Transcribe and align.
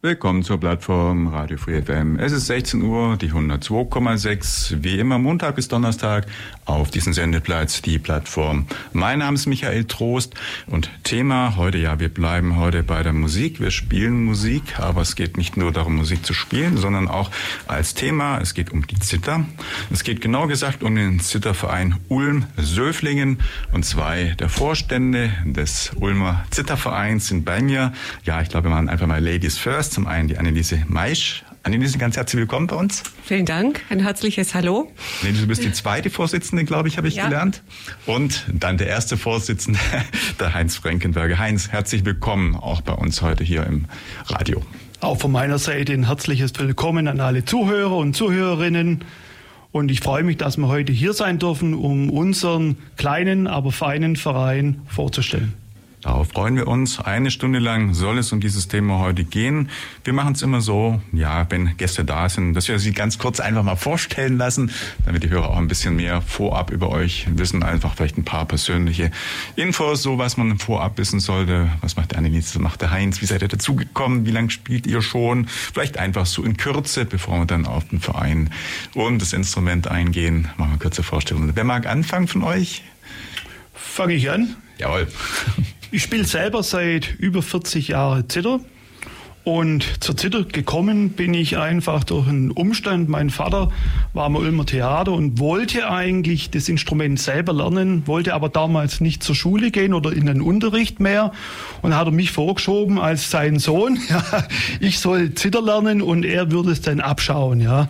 Willkommen 0.00 0.44
zur 0.44 0.60
Plattform 0.60 1.26
Radio 1.26 1.56
Free 1.56 1.82
FM. 1.82 2.20
Es 2.20 2.30
ist 2.30 2.46
16 2.46 2.82
Uhr, 2.82 3.16
die 3.16 3.32
102,6, 3.32 4.84
wie 4.84 4.96
immer 4.96 5.18
Montag 5.18 5.56
bis 5.56 5.66
Donnerstag 5.66 6.28
auf 6.66 6.92
diesem 6.92 7.12
Sendeplatz, 7.12 7.82
die 7.82 7.98
Plattform. 7.98 8.68
Mein 8.92 9.18
Name 9.18 9.34
ist 9.34 9.46
Michael 9.46 9.86
Trost 9.86 10.36
und 10.68 10.88
Thema 11.02 11.56
heute, 11.56 11.78
ja, 11.78 11.98
wir 11.98 12.10
bleiben 12.10 12.54
heute 12.54 12.84
bei 12.84 13.02
der 13.02 13.12
Musik. 13.12 13.58
Wir 13.58 13.72
spielen 13.72 14.24
Musik, 14.24 14.78
aber 14.78 15.00
es 15.00 15.16
geht 15.16 15.36
nicht 15.36 15.56
nur 15.56 15.72
darum, 15.72 15.96
Musik 15.96 16.24
zu 16.24 16.32
spielen, 16.32 16.76
sondern 16.76 17.08
auch 17.08 17.32
als 17.66 17.94
Thema, 17.94 18.38
es 18.38 18.54
geht 18.54 18.70
um 18.70 18.86
die 18.86 19.00
Zither. 19.00 19.46
Es 19.90 20.04
geht 20.04 20.20
genau 20.20 20.46
gesagt 20.46 20.84
um 20.84 20.94
den 20.94 21.18
Zitterverein 21.18 21.96
Ulm-Söflingen 22.06 23.38
und 23.72 23.84
zwei 23.84 24.36
der 24.38 24.48
Vorstände 24.48 25.32
des 25.44 25.90
Ulmer 25.96 26.44
Zittervereins 26.50 27.26
sind 27.26 27.44
bei 27.44 27.60
mir. 27.60 27.92
Ja, 28.22 28.40
ich 28.42 28.48
glaube, 28.48 28.68
wir 28.68 28.70
machen 28.70 28.88
einfach 28.88 29.08
mal 29.08 29.20
Ladies 29.20 29.58
First. 29.58 29.88
Zum 29.98 30.06
einen 30.06 30.28
die 30.28 30.38
Anneliese 30.38 30.84
Maisch. 30.86 31.42
Anneliese, 31.64 31.98
ganz 31.98 32.16
herzlich 32.16 32.38
willkommen 32.38 32.68
bei 32.68 32.76
uns. 32.76 33.02
Vielen 33.24 33.46
Dank, 33.46 33.80
ein 33.90 33.98
herzliches 33.98 34.54
Hallo. 34.54 34.92
Anneliese, 35.22 35.42
du 35.42 35.48
bist 35.48 35.64
die 35.64 35.72
zweite 35.72 36.08
Vorsitzende, 36.08 36.64
glaube 36.64 36.86
ich, 36.86 36.98
habe 36.98 37.08
ich 37.08 37.16
ja. 37.16 37.24
gelernt. 37.24 37.64
Und 38.06 38.44
dann 38.52 38.78
der 38.78 38.86
erste 38.86 39.16
Vorsitzende, 39.16 39.80
der 40.38 40.54
Heinz 40.54 40.76
Frankenberger. 40.76 41.40
Heinz, 41.40 41.70
herzlich 41.70 42.04
willkommen 42.04 42.54
auch 42.54 42.80
bei 42.80 42.92
uns 42.92 43.22
heute 43.22 43.42
hier 43.42 43.66
im 43.66 43.86
Radio. 44.26 44.62
Auch 45.00 45.18
von 45.18 45.32
meiner 45.32 45.58
Seite 45.58 45.94
ein 45.94 46.06
herzliches 46.06 46.52
Willkommen 46.56 47.08
an 47.08 47.18
alle 47.18 47.44
Zuhörer 47.44 47.96
und 47.96 48.14
Zuhörerinnen. 48.14 49.04
Und 49.72 49.90
ich 49.90 49.98
freue 49.98 50.22
mich, 50.22 50.36
dass 50.36 50.58
wir 50.58 50.68
heute 50.68 50.92
hier 50.92 51.12
sein 51.12 51.40
dürfen, 51.40 51.74
um 51.74 52.08
unseren 52.08 52.76
kleinen, 52.96 53.48
aber 53.48 53.72
feinen 53.72 54.14
Verein 54.14 54.80
vorzustellen. 54.86 55.54
Darauf 56.02 56.28
freuen 56.28 56.54
wir 56.54 56.68
uns. 56.68 57.00
Eine 57.00 57.32
Stunde 57.32 57.58
lang 57.58 57.92
soll 57.92 58.18
es 58.18 58.32
um 58.32 58.38
dieses 58.38 58.68
Thema 58.68 59.00
heute 59.00 59.24
gehen. 59.24 59.68
Wir 60.04 60.12
machen 60.12 60.34
es 60.34 60.42
immer 60.42 60.60
so, 60.60 61.02
ja, 61.12 61.50
wenn 61.50 61.76
Gäste 61.76 62.04
da 62.04 62.28
sind, 62.28 62.54
dass 62.54 62.68
wir 62.68 62.78
sie 62.78 62.92
ganz 62.92 63.18
kurz 63.18 63.40
einfach 63.40 63.64
mal 63.64 63.74
vorstellen 63.74 64.38
lassen, 64.38 64.70
damit 65.04 65.24
die 65.24 65.30
Hörer 65.30 65.50
auch 65.50 65.56
ein 65.56 65.66
bisschen 65.66 65.96
mehr 65.96 66.22
vorab 66.22 66.70
über 66.70 66.90
euch 66.90 67.26
wissen, 67.30 67.64
einfach 67.64 67.94
vielleicht 67.94 68.16
ein 68.16 68.24
paar 68.24 68.46
persönliche 68.46 69.10
Infos, 69.56 70.02
so 70.02 70.18
was 70.18 70.36
man 70.36 70.58
vorab 70.58 70.98
wissen 70.98 71.18
sollte. 71.18 71.68
Was 71.80 71.96
macht 71.96 72.12
der 72.12 72.18
Anneliese, 72.18 72.54
was 72.54 72.62
macht 72.62 72.80
der 72.80 72.92
Heinz? 72.92 73.20
Wie 73.20 73.26
seid 73.26 73.42
ihr 73.42 73.48
dazugekommen? 73.48 74.24
Wie 74.24 74.30
lange 74.30 74.50
spielt 74.50 74.86
ihr 74.86 75.02
schon? 75.02 75.48
Vielleicht 75.48 75.98
einfach 75.98 76.26
so 76.26 76.44
in 76.44 76.56
Kürze, 76.56 77.06
bevor 77.06 77.38
wir 77.40 77.46
dann 77.46 77.66
auf 77.66 77.88
den 77.88 77.98
Verein 77.98 78.50
und 78.94 79.20
das 79.20 79.32
Instrument 79.32 79.88
eingehen. 79.88 80.42
Machen 80.42 80.58
wir 80.58 80.66
eine 80.66 80.78
kurze 80.78 81.02
Vorstellung. 81.02 81.50
Wer 81.52 81.64
mag 81.64 81.86
anfangen 81.86 82.28
von 82.28 82.44
euch? 82.44 82.84
Fange 83.74 84.14
ich 84.14 84.30
an? 84.30 84.54
Jawohl. 84.78 85.08
Ich 85.90 86.02
spiele 86.02 86.24
selber 86.24 86.62
seit 86.62 87.14
über 87.18 87.40
40 87.40 87.88
Jahren 87.88 88.28
Zither. 88.28 88.60
Und 89.44 90.04
zur 90.04 90.14
Zither 90.14 90.44
gekommen 90.44 91.10
bin 91.10 91.32
ich 91.32 91.56
einfach 91.56 92.04
durch 92.04 92.28
einen 92.28 92.50
Umstand. 92.50 93.08
Mein 93.08 93.30
Vater 93.30 93.72
war 94.12 94.26
am 94.26 94.36
Ulmer 94.36 94.66
Theater 94.66 95.12
und 95.12 95.38
wollte 95.38 95.90
eigentlich 95.90 96.50
das 96.50 96.68
Instrument 96.68 97.18
selber 97.18 97.54
lernen, 97.54 98.06
wollte 98.06 98.34
aber 98.34 98.50
damals 98.50 99.00
nicht 99.00 99.22
zur 99.22 99.34
Schule 99.34 99.70
gehen 99.70 99.94
oder 99.94 100.12
in 100.12 100.26
den 100.26 100.42
Unterricht 100.42 101.00
mehr. 101.00 101.32
Und 101.80 101.96
hat 101.96 102.06
er 102.06 102.12
mich 102.12 102.32
vorgeschoben 102.32 102.98
als 102.98 103.30
sein 103.30 103.58
Sohn. 103.58 103.98
Ja, 104.10 104.22
ich 104.80 104.98
soll 104.98 105.34
Zither 105.34 105.62
lernen 105.62 106.02
und 106.02 106.26
er 106.26 106.50
würde 106.50 106.70
es 106.70 106.82
dann 106.82 107.00
abschauen. 107.00 107.60
Ja. 107.60 107.88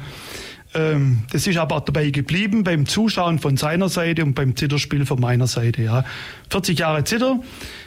Ähm, 0.78 1.24
das 1.32 1.46
ist 1.46 1.56
aber 1.56 1.80
dabei 1.80 2.10
geblieben 2.10 2.62
beim 2.62 2.86
Zuschauen 2.86 3.40
von 3.40 3.56
seiner 3.56 3.88
Seite 3.88 4.24
und 4.24 4.34
beim 4.34 4.54
Zitterspiel 4.54 5.06
von 5.06 5.20
meiner 5.20 5.48
Seite. 5.48 5.82
Ja. 5.82 6.04
40 6.50 6.78
Jahre 6.78 7.04
Zitter. 7.04 7.40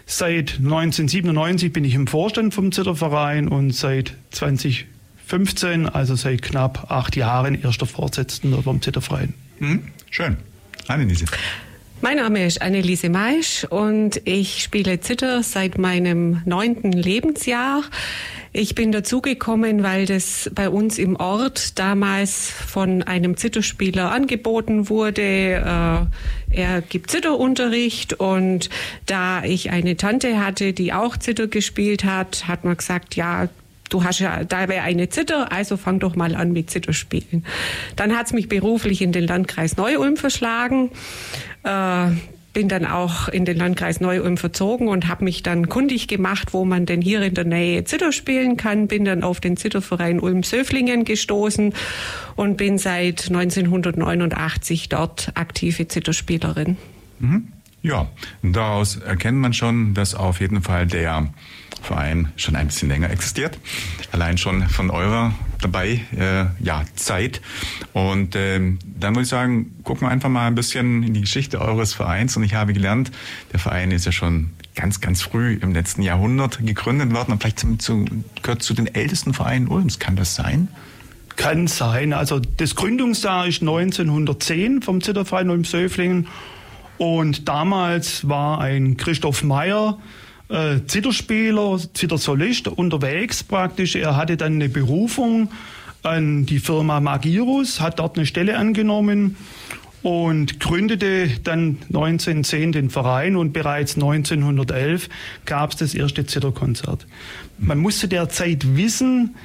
Seit 0.05 0.57
1997 0.57 1.71
bin 1.71 1.85
ich 1.85 1.95
im 1.95 2.07
Vorstand 2.07 2.53
vom 2.53 2.71
Zitterverein 2.71 3.47
und 3.47 3.71
seit 3.71 4.15
2015, 4.31 5.87
also 5.87 6.15
seit 6.15 6.41
knapp 6.41 6.91
acht 6.91 7.15
Jahren, 7.15 7.61
erster 7.61 7.85
Vorsitzender 7.85 8.61
vom 8.61 8.81
Zitterverein. 8.81 9.33
Mhm. 9.59 9.83
Schön. 10.09 10.35
Anneliese. 10.87 11.25
Mein 12.01 12.17
Name 12.17 12.45
ist 12.45 12.61
Anneliese 12.61 13.09
Maisch 13.09 13.63
und 13.69 14.21
ich 14.25 14.63
spiele 14.63 14.99
Zitter 14.99 15.43
seit 15.43 15.77
meinem 15.77 16.41
neunten 16.45 16.91
Lebensjahr. 16.91 17.83
Ich 18.53 18.75
bin 18.75 18.91
dazugekommen, 18.91 19.81
weil 19.81 20.05
das 20.05 20.51
bei 20.53 20.69
uns 20.69 20.99
im 20.99 21.15
Ort 21.15 21.79
damals 21.79 22.51
von 22.51 23.01
einem 23.01 23.37
Zitterspieler 23.37 24.11
angeboten 24.11 24.89
wurde. 24.89 25.21
Äh, 25.21 26.53
er 26.53 26.81
gibt 26.81 27.11
Zitterunterricht 27.11 28.13
und 28.13 28.69
da 29.05 29.45
ich 29.45 29.71
eine 29.71 29.95
Tante 29.95 30.43
hatte, 30.43 30.73
die 30.73 30.91
auch 30.91 31.15
Zitter 31.15 31.47
gespielt 31.47 32.03
hat, 32.03 32.49
hat 32.49 32.65
man 32.65 32.75
gesagt, 32.75 33.15
ja, 33.15 33.47
du 33.89 34.03
hast 34.03 34.19
ja, 34.19 34.43
da 34.43 34.67
wäre 34.67 34.83
eine 34.83 35.07
Zitter, 35.07 35.53
also 35.53 35.77
fang 35.77 35.99
doch 35.99 36.17
mal 36.17 36.35
an 36.35 36.51
mit 36.51 36.69
Zitterspielen. 36.69 37.45
Dann 37.95 38.17
hat's 38.17 38.33
mich 38.33 38.49
beruflich 38.49 39.01
in 39.01 39.13
den 39.13 39.27
Landkreis 39.27 39.77
Neu-Ulm 39.77 40.17
verschlagen. 40.17 40.91
Äh, 41.63 42.07
bin 42.53 42.67
dann 42.67 42.85
auch 42.85 43.27
in 43.27 43.45
den 43.45 43.57
Landkreis 43.57 44.01
Neu-Ulm 44.01 44.37
verzogen 44.37 44.87
und 44.87 45.07
habe 45.07 45.23
mich 45.23 45.43
dann 45.43 45.69
kundig 45.69 46.07
gemacht, 46.07 46.53
wo 46.53 46.65
man 46.65 46.85
denn 46.85 47.01
hier 47.01 47.21
in 47.21 47.33
der 47.33 47.45
Nähe 47.45 47.83
Zitter 47.85 48.11
spielen 48.11 48.57
kann. 48.57 48.87
Bin 48.87 49.05
dann 49.05 49.23
auf 49.23 49.39
den 49.39 49.57
Zitterverein 49.57 50.19
Ulm-Söflingen 50.19 51.05
gestoßen 51.05 51.73
und 52.35 52.57
bin 52.57 52.77
seit 52.77 53.27
1989 53.29 54.89
dort 54.89 55.31
aktive 55.35 55.87
Zitterspielerin. 55.87 56.77
Mhm. 57.19 57.47
Ja, 57.83 58.07
daraus 58.43 58.97
erkennt 58.97 59.39
man 59.39 59.53
schon, 59.53 59.93
dass 59.95 60.13
auf 60.13 60.39
jeden 60.39 60.61
Fall 60.61 60.85
der 60.85 61.33
Verein 61.81 62.31
schon 62.35 62.55
ein 62.55 62.67
bisschen 62.67 62.89
länger 62.89 63.09
existiert. 63.09 63.57
Allein 64.11 64.37
schon 64.37 64.67
von 64.67 64.91
eurer 64.91 65.33
dabei, 65.61 66.01
äh, 66.17 66.45
ja, 66.63 66.83
Zeit. 66.95 67.41
Und 67.93 68.35
ähm, 68.35 68.79
dann 68.83 69.15
würde 69.15 69.23
ich 69.23 69.29
sagen, 69.29 69.75
gucken 69.83 70.07
wir 70.07 70.11
einfach 70.11 70.29
mal 70.29 70.47
ein 70.47 70.55
bisschen 70.55 71.03
in 71.03 71.13
die 71.13 71.21
Geschichte 71.21 71.61
eures 71.61 71.93
Vereins. 71.93 72.35
Und 72.37 72.43
ich 72.43 72.53
habe 72.53 72.73
gelernt, 72.73 73.11
der 73.51 73.59
Verein 73.59 73.91
ist 73.91 74.05
ja 74.05 74.11
schon 74.11 74.51
ganz, 74.75 75.01
ganz 75.01 75.21
früh 75.21 75.57
im 75.61 75.73
letzten 75.73 76.01
Jahrhundert 76.01 76.59
gegründet 76.65 77.13
worden 77.13 77.33
und 77.33 77.41
vielleicht 77.41 77.59
zu, 77.59 77.77
zu, 77.77 78.05
gehört 78.41 78.63
zu 78.63 78.73
den 78.73 78.87
ältesten 78.87 79.33
Vereinen 79.33 79.67
Ulms. 79.67 79.99
Kann 79.99 80.15
das 80.15 80.35
sein? 80.35 80.67
Kann 81.35 81.67
sein. 81.67 82.13
Also 82.13 82.39
das 82.39 82.75
Gründungsjahr 82.75 83.47
ist 83.47 83.61
1910 83.61 84.81
vom 84.81 85.01
Zitterverein 85.01 85.49
Ulm-Söflingen. 85.49 86.27
Und 86.97 87.47
damals 87.47 88.27
war 88.29 88.61
ein 88.61 88.95
Christoph 88.95 89.43
Meyer, 89.43 89.97
äh, 90.51 90.85
Zitterspieler, 90.85 91.79
Zittersolist 91.93 92.67
unterwegs 92.67 93.43
praktisch. 93.43 93.95
Er 93.95 94.15
hatte 94.15 94.37
dann 94.37 94.53
eine 94.53 94.69
Berufung 94.69 95.49
an 96.03 96.45
die 96.45 96.59
Firma 96.59 96.99
Magirus, 96.99 97.79
hat 97.79 97.99
dort 97.99 98.17
eine 98.17 98.25
Stelle 98.25 98.57
angenommen 98.57 99.37
und 100.03 100.59
gründete 100.59 101.29
dann 101.43 101.77
1910 101.87 102.71
den 102.71 102.89
Verein 102.89 103.35
und 103.35 103.53
bereits 103.53 103.95
1911 103.95 105.09
gab 105.45 105.71
es 105.71 105.77
das 105.77 105.93
erste 105.93 106.25
Zitterkonzert. 106.25 107.05
Man 107.59 107.77
musste 107.77 108.07
derzeit 108.07 108.75
wissen, 108.75 109.35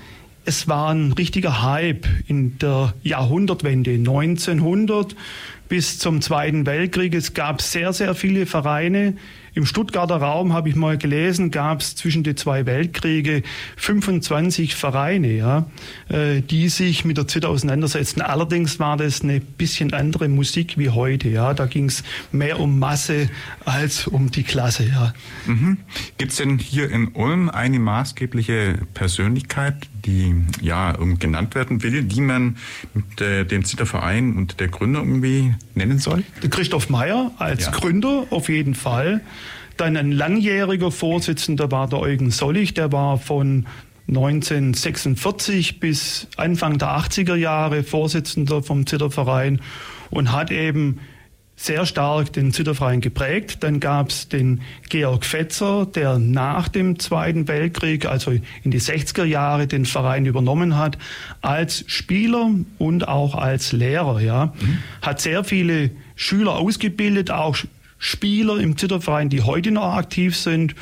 es 0.46 0.68
war 0.68 0.94
ein 0.94 1.12
richtiger 1.12 1.62
Hype 1.62 2.06
in 2.28 2.58
der 2.58 2.94
Jahrhundertwende 3.02 3.94
1900 3.94 5.14
bis 5.68 5.98
zum 5.98 6.20
Zweiten 6.20 6.66
Weltkrieg. 6.66 7.14
Es 7.14 7.34
gab 7.34 7.60
sehr, 7.60 7.92
sehr 7.92 8.14
viele 8.14 8.46
Vereine, 8.46 9.16
im 9.56 9.64
Stuttgarter 9.64 10.16
Raum 10.16 10.52
habe 10.52 10.68
ich 10.68 10.76
mal 10.76 10.98
gelesen, 10.98 11.50
gab 11.50 11.80
es 11.80 11.96
zwischen 11.96 12.22
den 12.22 12.36
zwei 12.36 12.66
Weltkriege 12.66 13.42
25 13.76 14.74
Vereine, 14.74 15.32
ja, 15.32 15.66
äh, 16.10 16.42
die 16.42 16.68
sich 16.68 17.06
mit 17.06 17.16
der 17.16 17.26
Zither 17.26 17.48
auseinandersetzten. 17.48 18.20
Allerdings 18.20 18.78
war 18.80 18.98
das 18.98 19.22
eine 19.22 19.40
bisschen 19.40 19.94
andere 19.94 20.28
Musik 20.28 20.76
wie 20.76 20.90
heute. 20.90 21.30
Ja. 21.30 21.54
Da 21.54 21.64
ging 21.64 21.86
es 21.86 22.04
mehr 22.32 22.60
um 22.60 22.78
Masse 22.78 23.30
als 23.64 24.06
um 24.06 24.30
die 24.30 24.42
Klasse. 24.42 24.84
Ja. 24.84 25.14
Mhm. 25.46 25.78
Gibt 26.18 26.32
es 26.32 26.36
denn 26.36 26.58
hier 26.58 26.90
in 26.90 27.08
Ulm 27.14 27.48
eine 27.48 27.78
maßgebliche 27.78 28.80
Persönlichkeit, 28.92 29.88
die 30.06 30.34
ja 30.60 30.92
genannt 31.18 31.54
werden 31.54 31.82
will, 31.82 32.02
die 32.02 32.20
man 32.20 32.56
mit 32.94 33.20
äh, 33.20 33.44
dem 33.44 33.64
Zitterverein 33.64 34.36
und 34.36 34.60
der 34.60 34.68
Gründer 34.68 35.00
irgendwie 35.00 35.54
nennen 35.74 35.98
soll? 35.98 36.22
Christoph 36.50 36.88
Meyer 36.88 37.32
als 37.38 37.66
ja. 37.66 37.70
Gründer 37.72 38.26
auf 38.30 38.48
jeden 38.48 38.74
Fall. 38.74 39.20
Dann 39.76 39.96
ein 39.96 40.12
langjähriger 40.12 40.90
Vorsitzender 40.90 41.70
war 41.70 41.88
der 41.88 42.00
Eugen 42.00 42.30
Sollig, 42.30 42.74
der 42.74 42.92
war 42.92 43.18
von 43.18 43.66
1946 44.08 45.80
bis 45.80 46.28
Anfang 46.36 46.78
der 46.78 46.88
80er 46.96 47.34
Jahre 47.34 47.82
Vorsitzender 47.82 48.62
vom 48.62 48.86
Zitterverein 48.86 49.60
und 50.10 50.32
hat 50.32 50.50
eben 50.50 51.00
sehr 51.56 51.86
stark 51.86 52.34
den 52.34 52.52
Zitterverein 52.52 53.00
geprägt. 53.00 53.58
Dann 53.62 53.80
gab 53.80 54.10
es 54.10 54.28
den 54.28 54.60
Georg 54.90 55.24
Fetzer, 55.24 55.86
der 55.86 56.18
nach 56.18 56.68
dem 56.68 56.98
Zweiten 56.98 57.48
Weltkrieg, 57.48 58.04
also 58.04 58.30
in 58.30 58.70
die 58.70 58.80
60er 58.80 59.24
Jahre, 59.24 59.66
den 59.66 59.86
Verein 59.86 60.26
übernommen 60.26 60.76
hat, 60.76 60.98
als 61.40 61.84
Spieler 61.86 62.50
und 62.78 63.08
auch 63.08 63.34
als 63.34 63.72
Lehrer. 63.72 64.20
Ja. 64.20 64.52
Mhm. 64.60 64.78
Hat 65.00 65.20
sehr 65.20 65.44
viele 65.44 65.90
Schüler 66.14 66.56
ausgebildet, 66.56 67.30
auch 67.30 67.56
Spieler 67.98 68.58
im 68.58 68.76
Zitterverein, 68.76 69.30
die 69.30 69.42
heute 69.42 69.70
noch 69.70 69.94
aktiv 69.94 70.36
sind. 70.36 70.74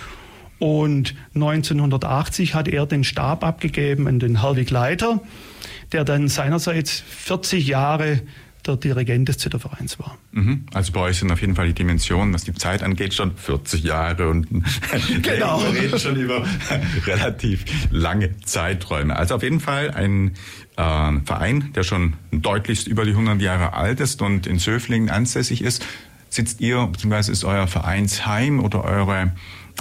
Und 0.58 1.14
1980 1.34 2.54
hat 2.54 2.68
er 2.68 2.86
den 2.86 3.04
Stab 3.04 3.44
abgegeben 3.44 4.08
an 4.08 4.18
den 4.18 4.40
Herwig 4.40 4.70
Leiter, 4.70 5.20
der 5.92 6.04
dann 6.04 6.28
seinerseits 6.28 7.04
40 7.08 7.66
Jahre 7.66 8.22
der 8.66 8.76
Dirigent 8.76 9.28
des 9.28 9.38
Zittervereins 9.38 9.98
war. 9.98 10.16
Mhm. 10.32 10.66
Also 10.72 10.92
bei 10.92 11.00
euch 11.00 11.18
sind 11.18 11.30
auf 11.30 11.40
jeden 11.40 11.54
Fall 11.54 11.66
die 11.66 11.74
Dimensionen, 11.74 12.32
was 12.32 12.44
die 12.44 12.54
Zeit 12.54 12.82
angeht, 12.82 13.14
schon 13.14 13.36
40 13.36 13.84
Jahre 13.84 14.28
und 14.28 14.46
genau. 15.22 15.62
wir 15.62 15.80
reden 15.80 15.98
schon 15.98 16.16
über 16.16 16.44
relativ 17.06 17.64
lange 17.90 18.36
Zeiträume. 18.40 19.16
Also 19.16 19.34
auf 19.34 19.42
jeden 19.42 19.60
Fall 19.60 19.90
ein 19.90 20.32
äh, 20.76 21.20
Verein, 21.24 21.72
der 21.74 21.82
schon 21.82 22.14
deutlichst 22.32 22.86
über 22.86 23.04
die 23.04 23.12
100 23.12 23.40
Jahre 23.40 23.74
alt 23.74 24.00
ist 24.00 24.22
und 24.22 24.46
in 24.46 24.58
Söflingen 24.58 25.10
ansässig 25.10 25.62
ist. 25.62 25.84
Sitzt 26.28 26.60
ihr, 26.60 26.86
beziehungsweise 26.86 27.30
ist 27.30 27.44
euer 27.44 27.66
Vereinsheim 27.68 28.60
oder 28.60 28.82
eure 28.82 29.32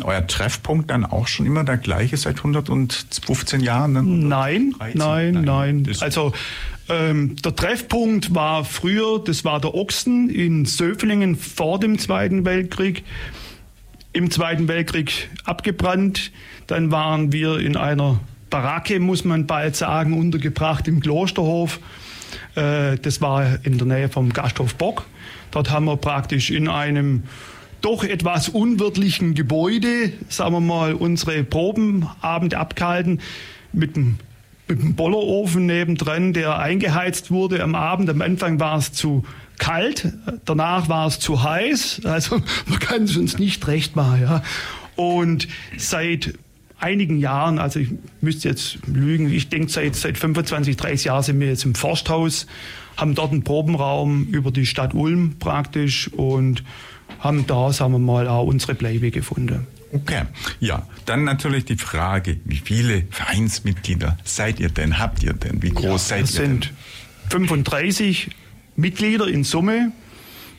euer 0.03 0.25
Treffpunkt 0.25 0.89
dann 0.89 1.05
auch 1.05 1.27
schon 1.27 1.45
immer 1.45 1.63
der 1.63 1.77
gleiche 1.77 2.17
seit 2.17 2.37
115 2.37 3.61
Jahren? 3.61 4.27
Nein, 4.27 4.73
nein, 4.79 4.93
nein, 4.95 5.41
nein. 5.43 5.95
Also 5.99 6.33
ähm, 6.89 7.35
der 7.37 7.55
Treffpunkt 7.55 8.35
war 8.35 8.65
früher, 8.65 9.19
das 9.23 9.45
war 9.45 9.61
der 9.61 9.73
Ochsen 9.73 10.29
in 10.29 10.65
Söflingen 10.65 11.35
vor 11.35 11.79
dem 11.79 11.97
Zweiten 11.97 12.45
Weltkrieg. 12.45 13.03
Im 14.11 14.29
Zweiten 14.29 14.67
Weltkrieg 14.67 15.29
abgebrannt. 15.43 16.31
Dann 16.67 16.91
waren 16.91 17.31
wir 17.31 17.59
in 17.59 17.77
einer 17.77 18.19
Baracke, 18.49 18.99
muss 18.99 19.23
man 19.23 19.47
bald 19.47 19.75
sagen, 19.75 20.13
untergebracht 20.13 20.87
im 20.87 20.99
Klosterhof. 20.99 21.79
Äh, 22.55 22.97
das 22.97 23.21
war 23.21 23.65
in 23.65 23.77
der 23.77 23.87
Nähe 23.87 24.09
vom 24.09 24.31
Gasthof 24.31 24.75
Bock. 24.75 25.05
Dort 25.51 25.71
haben 25.71 25.85
wir 25.85 25.97
praktisch 25.97 26.51
in 26.51 26.67
einem 26.67 27.23
doch 27.81 28.03
etwas 28.03 28.49
unwirtlichen 28.49 29.33
Gebäude, 29.33 30.13
sagen 30.29 30.53
wir 30.53 30.61
mal, 30.61 30.93
unsere 30.93 31.43
Probenabende 31.43 32.57
abgehalten 32.57 33.19
mit 33.71 33.95
einem 33.95 34.17
mit 34.67 34.79
einem 34.79 34.95
Bollerofen 34.95 35.65
nebendran, 35.65 36.33
der 36.33 36.57
eingeheizt 36.59 37.31
wurde 37.31 37.61
am 37.63 37.75
Abend. 37.75 38.09
Am 38.09 38.21
Anfang 38.21 38.59
war 38.59 38.77
es 38.77 38.93
zu 38.93 39.25
kalt, 39.57 40.13
danach 40.45 40.89
war 40.89 41.07
es 41.07 41.19
zu 41.19 41.43
heiß. 41.43 42.01
Also 42.05 42.41
man 42.67 42.79
kann 42.79 43.03
es 43.03 43.17
uns 43.17 43.37
nicht 43.37 43.67
recht 43.67 43.95
machen. 43.95 44.21
Ja. 44.21 44.43
Und 44.95 45.47
seit 45.77 46.33
einigen 46.79 47.17
Jahren, 47.17 47.59
also 47.59 47.79
ich 47.79 47.89
müsste 48.21 48.49
jetzt 48.49 48.79
lügen, 48.87 49.31
ich 49.31 49.49
denke 49.49 49.71
seit, 49.71 49.95
seit 49.95 50.17
25, 50.17 50.75
30 50.75 51.05
Jahren 51.05 51.23
sind 51.23 51.39
wir 51.39 51.47
jetzt 51.47 51.65
im 51.65 51.75
Forsthaus, 51.75 52.45
haben 52.97 53.15
dort 53.15 53.31
einen 53.31 53.43
Probenraum 53.43 54.27
über 54.27 54.51
die 54.51 54.65
Stadt 54.65 54.93
Ulm 54.93 55.35
praktisch 55.39 56.09
und 56.09 56.63
haben 57.19 57.47
da, 57.47 57.71
sagen 57.71 57.93
wir 57.93 57.99
mal, 57.99 58.27
auch 58.27 58.45
unsere 58.45 58.75
Bleibe 58.75 59.11
gefunden. 59.11 59.65
Okay, 59.93 60.23
ja, 60.59 60.87
dann 61.05 61.23
natürlich 61.23 61.65
die 61.65 61.77
Frage, 61.77 62.37
wie 62.45 62.57
viele 62.57 63.05
Vereinsmitglieder 63.11 64.17
seid 64.23 64.59
ihr 64.59 64.69
denn, 64.69 64.97
habt 64.97 65.21
ihr 65.21 65.33
denn, 65.33 65.61
wie 65.61 65.69
groß 65.69 66.09
ja, 66.09 66.17
seid 66.17 66.21
ihr 66.21 66.27
sind 66.27 66.65
denn? 66.65 67.29
35 67.29 68.31
Mitglieder 68.75 69.27
in 69.27 69.43
Summe. 69.43 69.91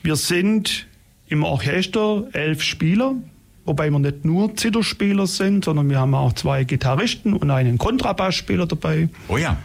Wir 0.03 0.15
sind 0.15 0.87
im 1.29 1.43
Orchester 1.43 2.29
elf 2.33 2.63
Spieler, 2.63 3.17
wobei 3.65 3.91
wir 3.91 3.99
nicht 3.99 4.25
nur 4.25 4.55
Zitterspieler 4.55 5.27
sind, 5.27 5.65
sondern 5.65 5.91
wir 5.91 5.99
haben 5.99 6.15
auch 6.15 6.35
zwei 6.35 6.63
Gitarristen 6.63 7.35
und 7.35 7.51
einen 7.51 7.77
Kontrabassspieler 7.77 8.67
dabei. 8.67 9.09
Oh 9.27 9.37
ja. 9.37 9.57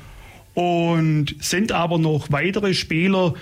Und 0.56 1.36
sind 1.40 1.72
aber 1.72 2.00
noch 2.00 2.32
weitere 2.32 2.74
Spieler. 2.74 3.36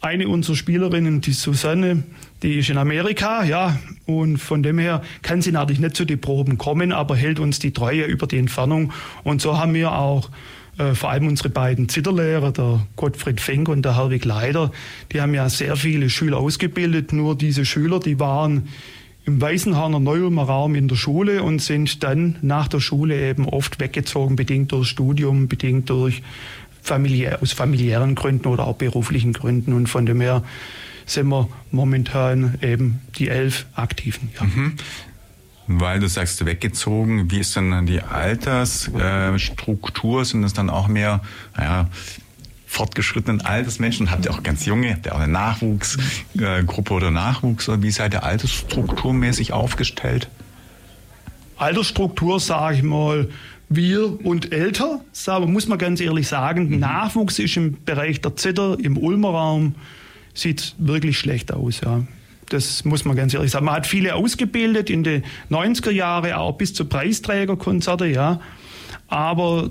Eine 0.00 0.28
unserer 0.28 0.56
Spielerinnen, 0.56 1.20
die 1.20 1.32
Susanne, 1.32 2.02
die 2.42 2.58
ist 2.58 2.68
in 2.68 2.78
Amerika, 2.78 3.44
ja, 3.44 3.78
und 4.04 4.36
von 4.36 4.62
dem 4.62 4.78
her 4.78 5.02
kann 5.22 5.42
sie 5.42 5.52
natürlich 5.52 5.80
nicht 5.80 5.96
zu 5.96 6.04
den 6.04 6.20
Proben 6.20 6.58
kommen, 6.58 6.92
aber 6.92 7.16
hält 7.16 7.40
uns 7.40 7.58
die 7.58 7.72
Treue 7.72 8.04
über 8.04 8.26
die 8.26 8.38
Entfernung. 8.38 8.92
Und 9.24 9.40
so 9.40 9.58
haben 9.58 9.74
wir 9.74 9.92
auch 9.92 10.30
äh, 10.78 10.94
vor 10.94 11.10
allem 11.10 11.26
unsere 11.26 11.48
beiden 11.48 11.88
Zitterlehrer, 11.88 12.52
der 12.52 12.86
Gottfried 12.96 13.40
Fink 13.40 13.68
und 13.68 13.82
der 13.84 13.96
Herwig 13.96 14.24
Leider, 14.24 14.70
die 15.12 15.20
haben 15.20 15.34
ja 15.34 15.48
sehr 15.48 15.76
viele 15.76 16.10
Schüler 16.10 16.36
ausgebildet. 16.38 17.12
Nur 17.12 17.36
diese 17.36 17.64
Schüler, 17.64 17.98
die 17.98 18.20
waren 18.20 18.68
im 19.24 19.40
Weißenhahner 19.40 19.98
Neulmer 19.98 20.44
Raum 20.44 20.74
in 20.76 20.86
der 20.86 20.94
Schule 20.94 21.42
und 21.42 21.60
sind 21.60 22.04
dann 22.04 22.36
nach 22.42 22.68
der 22.68 22.80
Schule 22.80 23.28
eben 23.28 23.48
oft 23.48 23.80
weggezogen, 23.80 24.36
bedingt 24.36 24.70
durch 24.70 24.88
Studium, 24.88 25.48
bedingt 25.48 25.90
durch 25.90 26.22
familiär, 26.86 27.40
aus 27.42 27.52
familiären 27.52 28.14
Gründen 28.14 28.48
oder 28.48 28.66
auch 28.66 28.76
beruflichen 28.76 29.32
Gründen. 29.32 29.72
Und 29.72 29.88
von 29.88 30.04
dem 30.06 30.20
her 30.20 30.44
sind 31.06 31.28
wir 31.28 31.48
momentan 31.70 32.58
eben 32.62 33.00
die 33.18 33.28
elf 33.28 33.66
Aktiven. 33.74 34.30
Ja. 34.38 34.44
Mhm. 34.44 34.76
Weil 35.68 35.98
du 35.98 36.08
sagst, 36.08 36.46
weggezogen, 36.46 37.28
wie 37.30 37.40
ist 37.40 37.56
dann 37.56 37.86
die 37.86 38.00
Altersstruktur? 38.00 40.24
Sind 40.24 40.42
das 40.42 40.52
dann 40.52 40.70
auch 40.70 40.86
mehr, 40.86 41.22
naja, 41.56 41.88
fortgeschrittenen 42.68 43.40
Altersmenschen? 43.40 44.12
Habt 44.12 44.26
ihr 44.26 44.32
auch 44.32 44.44
ganz 44.44 44.64
junge, 44.64 44.92
habt 44.92 45.06
ihr 45.06 45.14
auch 45.14 45.20
eine 45.20 45.32
Nachwuchsgruppe 45.32 46.94
oder 46.94 47.10
Nachwuchs? 47.10 47.68
Oder 47.68 47.82
wie 47.82 47.90
seid 47.90 48.14
ihr 48.14 48.22
altersstrukturmäßig 48.22 49.52
aufgestellt? 49.52 50.28
Altersstruktur, 51.56 52.38
sage 52.38 52.76
ich 52.76 52.84
mal, 52.84 53.28
wir 53.68 54.24
und 54.24 54.52
älter, 54.52 55.00
aber 55.26 55.46
muss 55.46 55.66
man 55.66 55.78
ganz 55.78 56.00
ehrlich 56.00 56.28
sagen, 56.28 56.70
mhm. 56.70 56.78
Nachwuchs 56.78 57.38
ist 57.38 57.56
im 57.56 57.76
Bereich 57.84 58.20
der 58.20 58.36
Zitter, 58.36 58.76
im 58.80 58.96
Ulmer 58.96 59.30
Raum, 59.30 59.74
sieht 60.34 60.74
wirklich 60.78 61.18
schlecht 61.18 61.52
aus. 61.52 61.80
Ja. 61.80 62.04
Das 62.48 62.84
muss 62.84 63.04
man 63.04 63.16
ganz 63.16 63.34
ehrlich 63.34 63.50
sagen. 63.50 63.64
Man 63.64 63.74
hat 63.74 63.86
viele 63.86 64.14
ausgebildet 64.14 64.90
in 64.90 65.02
den 65.02 65.24
90er 65.50 65.90
Jahren, 65.90 66.32
auch 66.32 66.52
bis 66.52 66.74
zu 66.74 66.84
Preisträgerkonzerte, 66.84 68.06
ja. 68.06 68.40
Aber 69.08 69.70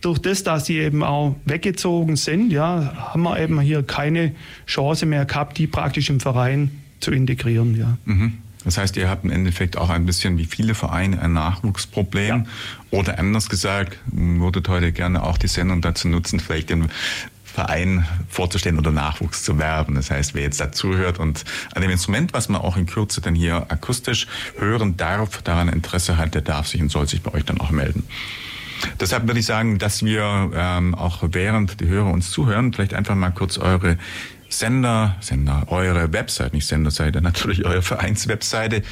durch 0.00 0.18
das, 0.18 0.42
dass 0.42 0.66
sie 0.66 0.78
eben 0.78 1.02
auch 1.02 1.36
weggezogen 1.44 2.16
sind, 2.16 2.50
ja, 2.50 3.12
haben 3.12 3.22
wir 3.22 3.38
eben 3.38 3.60
hier 3.60 3.82
keine 3.82 4.34
Chance 4.66 5.06
mehr 5.06 5.24
gehabt, 5.24 5.58
die 5.58 5.66
praktisch 5.66 6.10
im 6.10 6.20
Verein 6.20 6.70
zu 7.00 7.10
integrieren, 7.10 7.76
ja. 7.76 7.98
Mhm. 8.04 8.38
Das 8.64 8.78
heißt, 8.78 8.96
ihr 8.96 9.08
habt 9.08 9.24
im 9.24 9.30
Endeffekt 9.30 9.76
auch 9.76 9.90
ein 9.90 10.06
bisschen 10.06 10.38
wie 10.38 10.46
viele 10.46 10.74
Vereine 10.74 11.20
ein 11.20 11.32
Nachwuchsproblem. 11.32 12.44
Ja. 12.44 12.44
Oder 12.90 13.18
anders 13.18 13.48
gesagt, 13.48 13.98
würdet 14.06 14.68
heute 14.68 14.92
gerne 14.92 15.22
auch 15.22 15.38
die 15.38 15.48
Sendung 15.48 15.80
dazu 15.80 16.08
nutzen, 16.08 16.40
vielleicht 16.40 16.70
den 16.70 16.88
Verein 17.44 18.04
vorzustellen 18.28 18.78
oder 18.78 18.90
Nachwuchs 18.90 19.44
zu 19.44 19.58
werben. 19.58 19.94
Das 19.94 20.10
heißt, 20.10 20.34
wer 20.34 20.42
jetzt 20.42 20.60
dazuhört 20.60 21.20
und 21.20 21.44
an 21.74 21.82
dem 21.82 21.90
Instrument, 21.90 22.32
was 22.32 22.48
man 22.48 22.60
auch 22.60 22.76
in 22.76 22.86
Kürze 22.86 23.20
dann 23.20 23.36
hier 23.36 23.66
akustisch 23.70 24.26
hören 24.58 24.96
darf, 24.96 25.40
daran 25.42 25.68
Interesse 25.68 26.16
hat, 26.16 26.34
der 26.34 26.42
darf 26.42 26.66
sich 26.66 26.80
und 26.82 26.90
soll 26.90 27.06
sich 27.06 27.22
bei 27.22 27.32
euch 27.32 27.44
dann 27.44 27.60
auch 27.60 27.70
melden. 27.70 28.04
Deshalb 28.98 29.26
würde 29.26 29.38
ich 29.40 29.46
sagen, 29.46 29.78
dass 29.78 30.04
wir 30.04 30.50
ähm, 30.54 30.94
auch 30.96 31.22
während 31.22 31.80
die 31.80 31.86
Hörer 31.86 32.10
uns 32.10 32.30
zuhören, 32.30 32.72
vielleicht 32.72 32.92
einfach 32.92 33.14
mal 33.14 33.30
kurz 33.30 33.56
eure 33.56 33.98
Sender, 34.58 35.16
Sender, 35.20 35.64
eure 35.68 36.12
Website, 36.12 36.52
nicht 36.52 36.66
Senderseite, 36.66 37.20
natürlich 37.22 37.64
eure 37.64 37.82
Vereinswebseite 37.82 38.82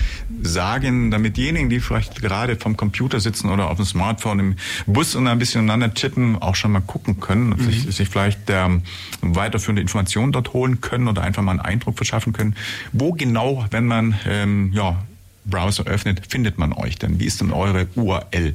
sagen, 0.43 1.11
damit 1.11 1.37
diejenigen, 1.37 1.69
die 1.71 1.81
vielleicht 1.81 2.21
gerade 2.21 2.57
vom 2.57 2.77
Computer 2.77 3.21
sitzen 3.21 3.51
oder 3.51 3.71
auf 3.71 3.77
dem 3.77 3.87
Smartphone 3.87 4.39
im 4.41 4.57
Bus 4.87 5.15
und 5.15 5.27
ein 5.29 5.39
bisschen 5.39 5.61
aneinander 5.63 5.95
tippen, 5.95 6.41
auch 6.41 6.55
schon 6.55 6.73
mal 6.73 6.81
gucken 6.81 7.21
können 7.21 7.53
und 7.53 7.61
mhm. 7.61 7.71
sich, 7.71 7.95
sich, 7.95 8.09
vielleicht 8.09 8.41
ähm, 8.49 8.83
weiterführende 9.21 9.83
Informationen 9.83 10.33
dort 10.33 10.53
holen 10.53 10.81
können 10.81 11.09
oder 11.09 11.23
einfach 11.23 11.43
mal 11.43 11.53
einen 11.53 11.61
Eindruck 11.61 11.97
verschaffen 11.97 12.33
können. 12.33 12.57
Wo 12.93 13.13
genau, 13.13 13.65
wenn 13.71 13.87
man 13.87 14.19
ähm, 14.27 14.73
ja, 14.73 15.05
Browser 15.45 15.85
öffnet, 15.85 16.23
findet 16.29 16.59
man 16.59 16.73
euch 16.73 16.99
denn? 16.99 17.21
Wie 17.21 17.27
ist 17.27 17.41
denn 17.41 17.53
eure 17.53 17.87
URL? 17.95 18.55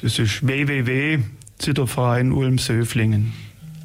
Das 0.00 0.18
ist 0.18 0.46
www.zitterverein 0.46 2.32
Ulm-Söflingen.de. 2.32 3.32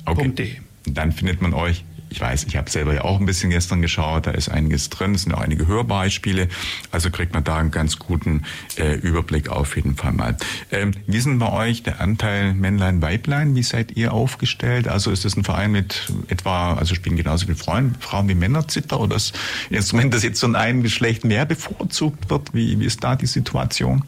Okay. 0.05 0.61
Dann 0.85 1.11
findet 1.11 1.41
man 1.41 1.53
euch 1.53 1.83
Ich 2.09 2.21
weiß, 2.21 2.45
ich 2.45 2.55
habe 2.55 2.69
selber 2.69 2.93
ja 2.93 3.03
auch 3.03 3.19
ein 3.19 3.25
bisschen 3.25 3.49
gestern 3.49 3.81
geschaut, 3.81 4.27
da 4.27 4.31
ist 4.31 4.49
einiges 4.49 4.89
drin, 4.89 5.15
es 5.15 5.23
sind 5.23 5.33
auch 5.33 5.41
einige 5.41 5.67
Hörbeispiele, 5.67 6.47
also 6.91 7.09
kriegt 7.09 7.33
man 7.33 7.43
da 7.43 7.57
einen 7.57 7.71
ganz 7.71 7.99
guten 7.99 8.43
äh, 8.77 8.95
Überblick 8.95 9.49
auf 9.49 9.75
jeden 9.75 9.95
Fall 9.95 10.13
mal. 10.13 10.37
Ähm, 10.71 10.91
wie 11.05 11.17
ist 11.17 11.25
denn 11.25 11.39
bei 11.39 11.51
euch 11.51 11.83
der 11.83 11.99
Anteil 11.99 12.53
Männlein, 12.53 13.01
Weiblein? 13.01 13.55
Wie 13.55 13.63
seid 13.63 13.97
ihr 13.97 14.13
aufgestellt? 14.13 14.87
Also 14.87 15.11
ist 15.11 15.25
das 15.25 15.35
ein 15.35 15.43
Verein 15.43 15.71
mit 15.71 16.11
etwa, 16.27 16.73
also 16.75 16.95
spielen 16.95 17.17
genauso 17.17 17.45
viele 17.45 17.57
Frauen, 17.57 17.95
Frauen 17.99 18.29
wie 18.29 18.35
Männer 18.35 18.67
Zither 18.67 18.99
oder 18.99 19.15
das 19.15 19.33
Instrument, 19.69 20.13
das 20.13 20.23
jetzt 20.23 20.39
von 20.39 20.55
einem 20.55 20.83
Geschlecht 20.83 21.25
mehr 21.25 21.45
bevorzugt 21.45 22.29
wird? 22.29 22.53
Wie, 22.53 22.79
wie 22.79 22.85
ist 22.85 23.03
da 23.03 23.15
die 23.15 23.25
Situation? 23.25 24.03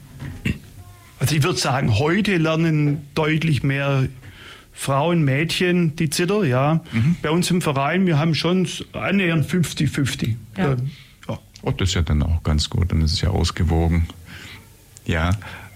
Also 1.19 1.35
ich 1.35 1.43
würde 1.43 1.59
sagen, 1.59 1.99
heute 1.99 2.37
lernen 2.37 3.05
deutlich 3.13 3.61
mehr 3.61 4.07
Frauen, 4.79 5.25
Mädchen 5.25 5.97
die 5.97 6.09
Zither, 6.09 6.45
ja. 6.45 6.81
Mhm. 6.93 7.17
Bei 7.21 7.31
uns 7.31 7.51
im 7.51 7.61
Verein, 7.61 8.05
wir 8.05 8.17
haben 8.17 8.33
schon 8.33 8.65
annähernd 8.93 9.45
50-50. 9.45 10.35
Ja. 10.57 10.69
ja. 11.27 11.39
Oh, 11.63 11.71
das 11.71 11.89
ist 11.89 11.95
ja 11.95 12.01
dann 12.01 12.23
auch 12.23 12.43
ganz 12.43 12.69
gut, 12.69 12.93
dann 12.93 13.01
ist 13.01 13.11
es 13.11 13.19
ja 13.19 13.29
ausgewogen. 13.29 14.07
Ja. 15.05 15.31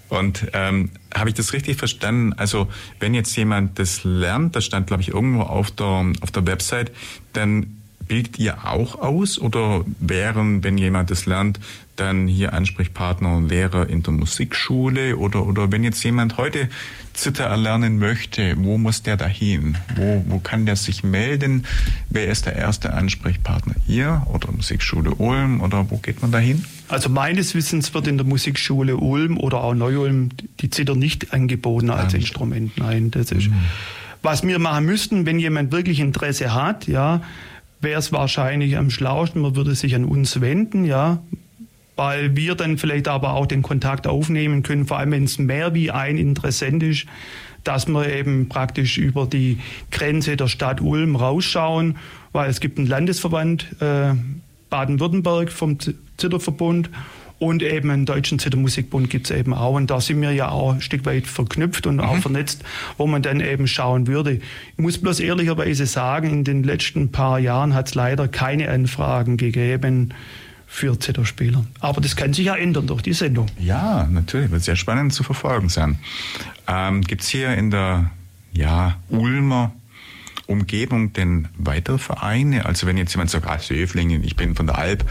Und 0.07 0.47
ähm, 0.53 0.91
habe 1.13 1.27
ich 1.27 1.35
das 1.35 1.51
richtig 1.51 1.75
verstanden? 1.75 2.31
Also 2.31 2.69
wenn 3.01 3.13
jetzt 3.13 3.35
jemand 3.35 3.77
das 3.77 4.05
lernt, 4.05 4.55
das 4.55 4.63
stand 4.63 4.87
glaube 4.87 5.01
ich 5.01 5.09
irgendwo 5.09 5.41
auf 5.41 5.71
der 5.71 6.13
auf 6.21 6.31
der 6.31 6.47
Website, 6.47 6.93
dann 7.33 7.82
bildet 8.07 8.39
ihr 8.39 8.65
auch 8.65 8.99
aus 8.99 9.39
oder 9.39 9.83
wären, 9.99 10.63
wenn 10.63 10.77
jemand 10.77 11.11
das 11.11 11.25
lernt, 11.25 11.59
dann 11.95 12.27
hier 12.27 12.53
Ansprechpartner 12.53 13.35
und 13.35 13.49
Lehrer 13.49 13.87
in 13.87 14.01
der 14.01 14.13
Musikschule 14.13 15.17
oder, 15.17 15.45
oder 15.45 15.71
wenn 15.71 15.83
jetzt 15.83 16.03
jemand 16.03 16.37
heute 16.37 16.69
Zither 17.13 17.45
erlernen 17.45 17.99
möchte, 17.99 18.55
wo 18.57 18.77
muss 18.79 19.03
der 19.03 19.17
da 19.17 19.27
hin? 19.27 19.77
Wo, 19.95 20.25
wo 20.27 20.39
kann 20.39 20.65
der 20.65 20.75
sich 20.75 21.03
melden? 21.03 21.65
Wer 22.09 22.27
ist 22.27 22.47
der 22.47 22.55
erste 22.55 22.93
Ansprechpartner? 22.93 23.75
Ihr 23.87 24.25
oder 24.33 24.51
Musikschule 24.51 25.11
Ulm 25.11 25.61
oder 25.61 25.91
wo 25.91 25.97
geht 25.97 26.21
man 26.21 26.31
da 26.31 26.39
hin? 26.39 26.65
Also 26.87 27.09
meines 27.09 27.53
Wissens 27.53 27.93
wird 27.93 28.07
in 28.07 28.17
der 28.17 28.25
Musikschule 28.25 28.97
Ulm 28.97 29.37
oder 29.37 29.63
auch 29.63 29.75
Neu-Ulm 29.75 30.29
die 30.59 30.69
Zither 30.71 30.95
nicht 30.95 31.33
angeboten 31.33 31.91
als 31.91 32.13
ah, 32.13 32.17
Instrument. 32.17 32.77
Nein, 32.77 33.11
das 33.11 33.31
ist. 33.31 33.49
Mhm. 33.49 33.55
Was 34.23 34.41
wir 34.47 34.57
machen 34.57 34.85
müssten, 34.85 35.25
wenn 35.25 35.37
jemand 35.37 35.71
wirklich 35.71 35.99
Interesse 35.99 36.53
hat, 36.53 36.87
ja, 36.87 37.21
wäre 37.83 37.99
es 37.99 38.11
wahrscheinlich 38.11 38.77
am 38.77 38.89
schlausten, 38.89 39.41
man 39.41 39.55
würde 39.55 39.75
sich 39.75 39.95
an 39.95 40.05
uns 40.05 40.41
wenden, 40.41 40.85
ja, 40.85 41.21
weil 41.95 42.35
wir 42.35 42.55
dann 42.55 42.77
vielleicht 42.77 43.07
aber 43.07 43.33
auch 43.33 43.45
den 43.45 43.61
Kontakt 43.61 44.07
aufnehmen 44.07 44.63
können, 44.63 44.85
vor 44.85 44.97
allem 44.97 45.11
wenn 45.11 45.25
es 45.25 45.37
mehr 45.37 45.73
wie 45.73 45.91
ein 45.91 46.17
Interessent 46.17 46.81
ist, 46.81 47.05
dass 47.63 47.87
wir 47.87 48.11
eben 48.13 48.49
praktisch 48.49 48.97
über 48.97 49.25
die 49.25 49.59
Grenze 49.91 50.35
der 50.35 50.47
Stadt 50.47 50.81
Ulm 50.81 51.15
rausschauen, 51.15 51.97
weil 52.31 52.49
es 52.49 52.59
gibt 52.59 52.77
einen 52.77 52.87
Landesverband 52.87 53.67
äh, 53.79 54.13
Baden-Württemberg 54.69 55.51
vom 55.51 55.77
Zitterverbund 56.17 56.89
und 57.43 57.61
eben 57.63 57.89
einen 57.89 58.05
deutschen 58.05 58.39
Zittermusikbund 58.39 59.09
gibt 59.09 59.29
es 59.29 59.37
eben 59.37 59.53
auch. 59.53 59.75
Und 59.75 59.89
da 59.89 59.99
sind 59.99 60.21
wir 60.21 60.31
ja 60.31 60.49
auch 60.49 60.73
ein 60.73 60.81
Stück 60.81 61.05
weit 61.05 61.27
verknüpft 61.27 61.85
und 61.87 61.95
mhm. 61.95 62.01
auch 62.01 62.17
vernetzt, 62.17 62.63
wo 62.97 63.07
man 63.07 63.21
dann 63.21 63.39
eben 63.39 63.67
schauen 63.67 64.07
würde. 64.07 64.33
Ich 64.33 64.41
muss 64.77 64.97
bloß 64.97 65.19
ehrlicherweise 65.19 65.85
sagen, 65.85 66.29
in 66.29 66.43
den 66.43 66.63
letzten 66.63 67.11
paar 67.11 67.39
Jahren 67.39 67.73
hat 67.73 67.87
es 67.89 67.95
leider 67.95 68.27
keine 68.27 68.69
Anfragen 68.69 69.37
gegeben 69.37 70.13
für 70.67 70.99
Zitterspieler. 70.99 71.65
Aber 71.81 72.01
das 72.01 72.15
kann 72.15 72.33
sich 72.33 72.45
ja 72.45 72.55
ändern 72.55 72.87
durch 72.87 73.03
die 73.03 73.13
Sendung. 73.13 73.45
Ja, 73.59 74.07
natürlich. 74.09 74.49
Wird 74.49 74.63
sehr 74.63 74.75
spannend 74.75 75.13
zu 75.13 75.23
verfolgen 75.23 75.69
sein. 75.69 75.99
Ähm, 76.67 77.01
Gibt 77.01 77.21
es 77.21 77.27
hier 77.27 77.53
in 77.53 77.69
der 77.69 78.09
ja, 78.53 78.95
Ulmer 79.09 79.71
Umgebung 80.47 81.13
denn 81.13 81.47
weitere 81.57 81.99
Vereine? 81.99 82.65
Also 82.65 82.87
wenn 82.87 82.97
jetzt 82.97 83.13
jemand 83.13 83.29
sagt, 83.29 83.47
ah, 83.47 83.59
Söflingen, 83.59 84.23
ich 84.23 84.35
bin 84.35 84.55
von 84.55 84.65
der 84.65 84.77
Alp, 84.77 85.05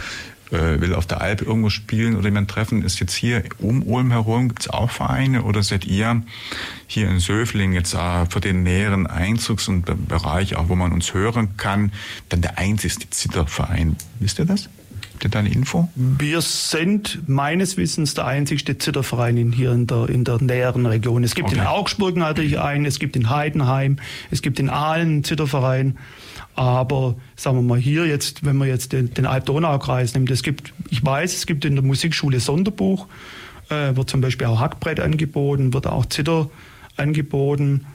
äh, 0.53 0.81
will 0.81 0.95
auf 0.95 1.07
der 1.07 1.21
Alp 1.21 1.43
irgendwo 1.43 1.71
spielen 1.71 2.17
oder 2.17 2.27
jemand 2.27 2.51
treffen, 2.51 2.83
ist 2.83 3.01
jetzt 3.01 3.15
hier 3.15 3.43
um 3.59 3.83
Ulm 3.83 4.11
herum, 4.11 4.49
gibt 4.49 4.63
es 4.63 4.71
auch 4.71 4.91
Vereine 4.91 5.43
oder 5.43 5.63
seid 5.63 5.85
ihr 5.85 6.23
hier 6.87 7.09
in 7.09 7.19
Söfling 7.19 7.73
jetzt 7.73 7.95
äh, 7.95 8.27
für 8.27 8.41
den 8.41 8.63
näheren 8.63 9.07
Einzugs- 9.07 9.69
und 9.69 9.87
Bereich, 10.09 10.57
auch 10.57 10.69
wo 10.69 10.77
man 10.77 10.93
uns 10.93 11.15
hören 11.15 11.57
kann, 11.57 11.93
dann 12.29 12.43
der 12.43 12.59
einzigste 12.59 13.09
Zitterverein? 13.11 13.97
Wisst 14.21 14.39
ihr 14.39 14.45
das? 14.45 14.69
Habt 15.23 15.27
ihr 15.27 15.39
da 15.39 15.39
eine 15.39 15.53
Info? 15.55 15.89
Wir 15.95 16.41
sind 16.41 17.29
meines 17.29 17.77
Wissens 17.77 18.15
der 18.15 18.27
einzigste 18.27 18.77
Zitterverein 18.77 19.53
hier 19.53 19.71
in 19.71 19.87
der, 19.87 20.09
in 20.09 20.25
der 20.25 20.43
näheren 20.43 20.85
Region. 20.85 21.23
Es 21.23 21.37
gibt 21.37 21.51
okay. 21.51 21.61
in 21.61 21.65
Augsburg 21.65 22.17
natürlich 22.17 22.59
einen, 22.59 22.87
es 22.87 22.99
gibt 22.99 23.15
in 23.15 23.31
Heidenheim, 23.31 23.99
es 24.33 24.43
gibt 24.43 24.59
in 24.59 24.69
Aalen 24.69 25.09
einen 25.09 25.25
Zitterverein. 25.25 25.97
Aber 26.57 27.15
sagen 27.37 27.57
wir 27.57 27.63
mal 27.63 27.79
hier 27.79 28.05
jetzt, 28.05 28.45
wenn 28.45 28.57
man 28.57 28.67
jetzt 28.67 28.93
den, 28.93 29.15
den 29.15 29.27
Alb-Donau-Kreis 29.27 30.13
nimmt, 30.15 30.29
es 30.33 30.43
gibt, 30.43 30.73
ich 30.91 31.05
weiß, 31.05 31.37
es 31.37 31.47
gibt 31.47 31.65
in 31.65 31.77
der 31.77 31.85
Musikschule 31.85 32.41
Sonderbuch, 32.41 33.07
äh, 33.69 33.95
wird 33.95 34.11
zum 34.11 34.23
Beispiel 34.23 34.49
auch 34.49 34.59
Hackbrett 34.59 34.99
angeboten, 34.99 35.73
wird 35.73 35.87
auch 35.87 36.07
Zitter 36.07 36.51
angeboten, 36.97 37.87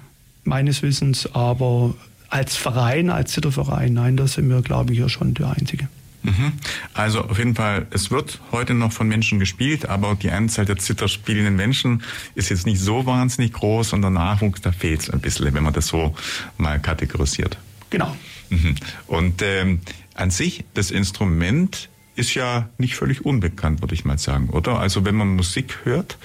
meines 0.46 0.82
Wissens, 0.82 1.30
aber 1.36 1.94
als 2.30 2.56
Verein, 2.56 3.10
als 3.10 3.34
Zitterverein, 3.34 3.92
nein, 3.92 4.16
da 4.16 4.28
sind 4.28 4.48
wir, 4.48 4.62
glaube 4.62 4.94
ich, 4.94 5.00
ja 5.00 5.10
schon 5.10 5.34
der 5.34 5.52
Einzige. 5.52 5.90
Mhm. 6.28 6.54
Also 6.94 7.22
auf 7.24 7.38
jeden 7.38 7.56
Fall, 7.56 7.88
es 7.92 8.12
wird 8.12 8.42
heute 8.52 8.74
noch 8.74 8.92
von 8.92 9.08
Menschen 9.08 9.40
gespielt, 9.40 9.88
aber 9.88 10.16
die 10.16 10.30
Anzahl 10.30 10.66
der 10.66 10.78
zitterspielenden 10.78 11.56
Menschen 11.56 12.04
ist 12.36 12.50
jetzt 12.50 12.66
nicht 12.66 12.82
so 12.82 13.06
wahnsinnig 13.06 13.54
groß 13.54 13.94
und 13.94 14.02
der 14.02 14.12
Nachwuchs, 14.12 14.62
da 14.62 14.74
fehlt 14.74 15.02
es 15.02 15.10
ein 15.10 15.22
bisschen, 15.22 15.54
wenn 15.54 15.64
man 15.64 15.74
das 15.74 15.88
so 15.88 16.14
mal 16.58 16.80
kategorisiert. 16.82 17.58
Genau. 17.90 18.16
Mhm. 18.50 18.76
Und 19.08 19.42
ähm, 19.42 19.80
an 20.16 20.30
sich, 20.30 20.66
das 20.74 20.92
Instrument 20.92 21.88
ist 22.16 22.34
ja 22.34 22.68
nicht 22.78 22.96
völlig 22.96 23.24
unbekannt, 23.26 23.82
würde 23.82 23.94
ich 23.94 24.04
mal 24.04 24.18
sagen, 24.18 24.50
oder? 24.50 24.80
Also 24.80 25.06
wenn 25.06 25.16
man 25.16 25.30
Musik 25.36 25.80
hört, 25.84 26.18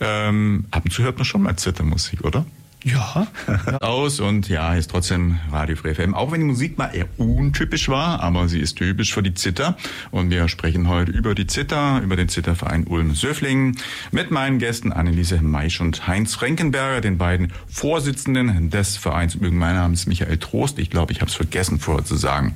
ähm, 0.00 0.66
ab 0.70 0.84
und 0.84 0.90
zu 0.90 1.02
hört 1.02 1.16
man 1.16 1.24
schon 1.24 1.42
mal 1.42 1.56
Zittermusik, 1.56 2.24
oder? 2.24 2.44
Ja. 2.88 3.26
Aus 3.80 4.20
und 4.20 4.48
ja, 4.48 4.74
ist 4.74 4.90
trotzdem 4.90 5.38
Radio 5.52 5.76
Free 5.76 5.94
FM. 5.94 6.14
Auch 6.14 6.32
wenn 6.32 6.40
die 6.40 6.46
Musik 6.46 6.78
mal 6.78 6.88
eher 6.94 7.06
untypisch 7.18 7.88
war, 7.88 8.20
aber 8.20 8.48
sie 8.48 8.60
ist 8.60 8.76
typisch 8.76 9.12
für 9.12 9.22
die 9.22 9.34
Zither. 9.34 9.76
Und 10.10 10.30
wir 10.30 10.48
sprechen 10.48 10.88
heute 10.88 11.12
über 11.12 11.34
die 11.34 11.46
Zither, 11.46 12.00
über 12.02 12.16
den 12.16 12.28
Zitterverein 12.28 12.86
Ulm-Söflingen 12.86 13.76
mit 14.10 14.30
meinen 14.30 14.58
Gästen 14.58 14.92
Anneliese 14.92 15.42
Meisch 15.42 15.80
und 15.80 16.06
Heinz 16.06 16.34
Frankenberger, 16.34 17.00
den 17.00 17.18
beiden 17.18 17.52
Vorsitzenden 17.68 18.70
des 18.70 18.96
Vereins. 18.96 19.36
Mein 19.38 19.74
Name 19.74 19.94
ist 19.94 20.06
Michael 20.06 20.38
Trost. 20.38 20.78
Ich 20.78 20.88
glaube, 20.88 21.12
ich 21.12 21.20
habe 21.20 21.28
es 21.28 21.34
vergessen 21.34 21.80
vorher 21.80 22.04
zu 22.04 22.16
sagen. 22.16 22.54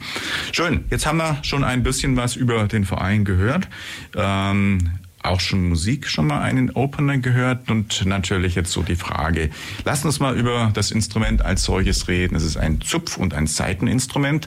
Schön, 0.53 0.85
jetzt 0.91 1.05
haben 1.07 1.19
wir 1.19 1.39
schon 1.43 1.63
ein 1.65 1.83
bisschen 1.83 2.17
was 2.17 2.37
über 2.37 2.69
den 2.69 2.85
Verein 2.85 3.25
gehört. 3.25 3.69
Ähm, 4.17 4.93
auch 5.23 5.41
schon 5.41 5.69
Musik, 5.69 6.09
schon 6.09 6.27
mal 6.27 6.41
einen 6.43 6.71
Opener 6.71 7.19
gehört 7.19 7.71
und 7.71 8.05
natürlich 8.07 8.55
jetzt 8.55 8.73
so 8.73 8.83
die 8.83 8.97
Frage, 8.97 9.51
lass 9.85 10.05
uns 10.05 10.21
mal 10.21 10.37
über 10.37 10.71
das 10.75 10.91
Instrument 10.91 11.43
als 11.43 11.65
solches 11.65 12.09
reden. 12.09 12.35
Es 12.37 12.45
ist 12.45 12.57
ein 12.57 12.81
Zupf- 12.81 13.17
und 13.17 13.35
ein 13.35 13.47
Saiteninstrument. 13.47 14.47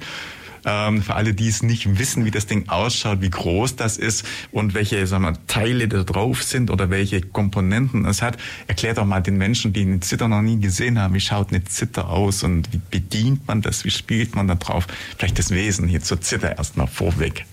Ähm, 0.68 1.04
für 1.04 1.14
alle, 1.14 1.34
die 1.36 1.48
es 1.48 1.62
nicht 1.62 2.00
wissen, 2.00 2.26
wie 2.26 2.32
das 2.32 2.48
Ding 2.48 2.70
ausschaut, 2.70 3.22
wie 3.22 3.30
groß 3.30 3.76
das 3.76 3.98
ist 3.98 4.26
und 4.52 4.74
welche 4.74 5.06
sagen 5.06 5.24
wir, 5.24 5.38
Teile 5.46 5.88
da 5.88 6.04
drauf 6.04 6.42
sind 6.42 6.72
oder 6.72 6.90
welche 6.90 7.22
Komponenten 7.22 8.06
es 8.06 8.24
hat, 8.24 8.38
erklärt 8.66 8.98
doch 8.98 9.06
mal 9.06 9.22
den 9.22 9.38
Menschen, 9.38 9.74
die 9.74 9.82
eine 9.82 10.00
Zither 10.00 10.28
noch 10.28 10.42
nie 10.42 10.60
gesehen 10.60 11.00
haben, 11.00 11.14
wie 11.14 11.20
schaut 11.20 11.50
eine 11.50 11.64
Zither 11.66 12.10
aus 12.10 12.42
und 12.42 12.74
wie 12.74 12.82
bedient 12.90 13.48
man 13.48 13.62
das, 13.62 13.86
wie 13.86 13.92
spielt 13.92 14.36
man 14.36 14.48
da 14.48 14.56
drauf. 14.56 14.88
Vielleicht 15.18 15.38
das 15.38 15.52
Wesen 15.52 15.88
hier 15.88 16.02
zur 16.02 16.20
Zither 16.22 16.58
erstmal 16.58 16.88
vorweg. 16.88 17.46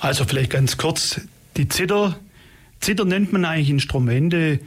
Also 0.00 0.24
vielleicht 0.24 0.50
ganz 0.50 0.76
kurz, 0.78 1.20
die 1.60 1.68
Zither, 1.68 2.18
Zither 2.80 3.04
nennt 3.04 3.34
man 3.34 3.44
eigentlich 3.44 3.68
Instrumente, 3.68 4.60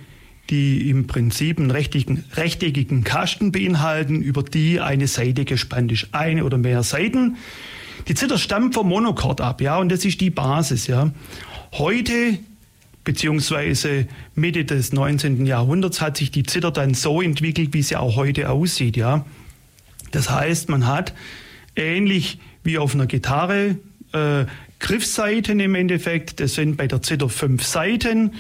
die 0.52 0.92
im 0.92 1.08
Prinzip 1.08 1.58
einen 1.58 1.72
rechteckigen, 1.72 2.24
rechteckigen 2.36 3.04
Kasten 3.04 3.52
beinhalten, 3.52 4.22
über 4.22 4.44
die 4.44 4.80
eine 4.80 5.08
Seite 5.08 5.44
gespannt 5.44 5.92
ist. 5.92 6.10
Eine 6.12 6.46
oder 6.46 6.60
mehr 6.60 6.84
Seiten. 6.84 7.38
Die 8.08 8.14
Zither 8.14 8.38
stammt 8.38 8.76
vom 8.76 8.90
Monochord 8.90 9.42
ab, 9.42 9.60
ja, 9.60 9.78
und 9.78 9.92
das 9.92 10.06
ist 10.06 10.22
die 10.22 10.30
Basis, 10.30 10.86
ja. 10.86 11.12
Heute, 11.72 12.38
beziehungsweise 13.04 14.08
Mitte 14.36 14.64
des 14.64 14.94
19. 14.94 15.48
Jahrhunderts, 15.48 16.00
hat 16.00 16.18
sich 16.18 16.30
die 16.30 16.44
Zither 16.44 16.70
dann 16.70 16.94
so 16.94 17.24
entwickelt, 17.24 17.74
wie 17.74 17.82
sie 17.82 17.96
auch 17.96 18.18
heute 18.18 18.52
aussieht, 18.52 18.98
ja. 18.98 19.26
Das 20.12 20.30
heißt, 20.30 20.70
man 20.70 20.86
hat 20.86 21.16
ähnlich 21.76 22.38
wie 22.64 22.78
auf 22.78 22.94
einer 22.94 23.08
Gitarre 23.08 23.78
äh, 24.14 24.46
Griffseiten 24.84 25.62
im 25.62 25.76
Endeffekt. 25.76 26.42
Das 26.42 26.56
sind 26.56 26.76
bei 26.76 26.88
der 26.88 27.02
Zither 27.02 27.30
fünf 27.30 27.64
Seiten, 27.64 28.34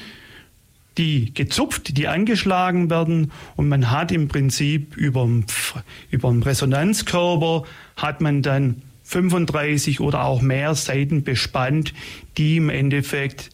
die 0.98 1.34
gezupft, 1.34 1.98
die 1.98 2.08
angeschlagen 2.08 2.90
werden 2.90 3.32
und 3.56 3.70
man 3.70 3.90
hat 3.90 4.12
im 4.12 4.28
Prinzip 4.28 4.96
über, 4.98 5.24
einen 5.24 6.44
Resonanzkörper 6.44 7.64
hat 7.96 8.20
man 8.20 8.42
dann 8.42 8.82
35 9.06 10.02
oder 10.02 10.26
auch 10.26 10.42
mehr 10.42 10.76
Seiten 10.76 11.24
bespannt, 11.24 11.94
die 12.38 12.58
im 12.58 12.70
Endeffekt 12.70 13.50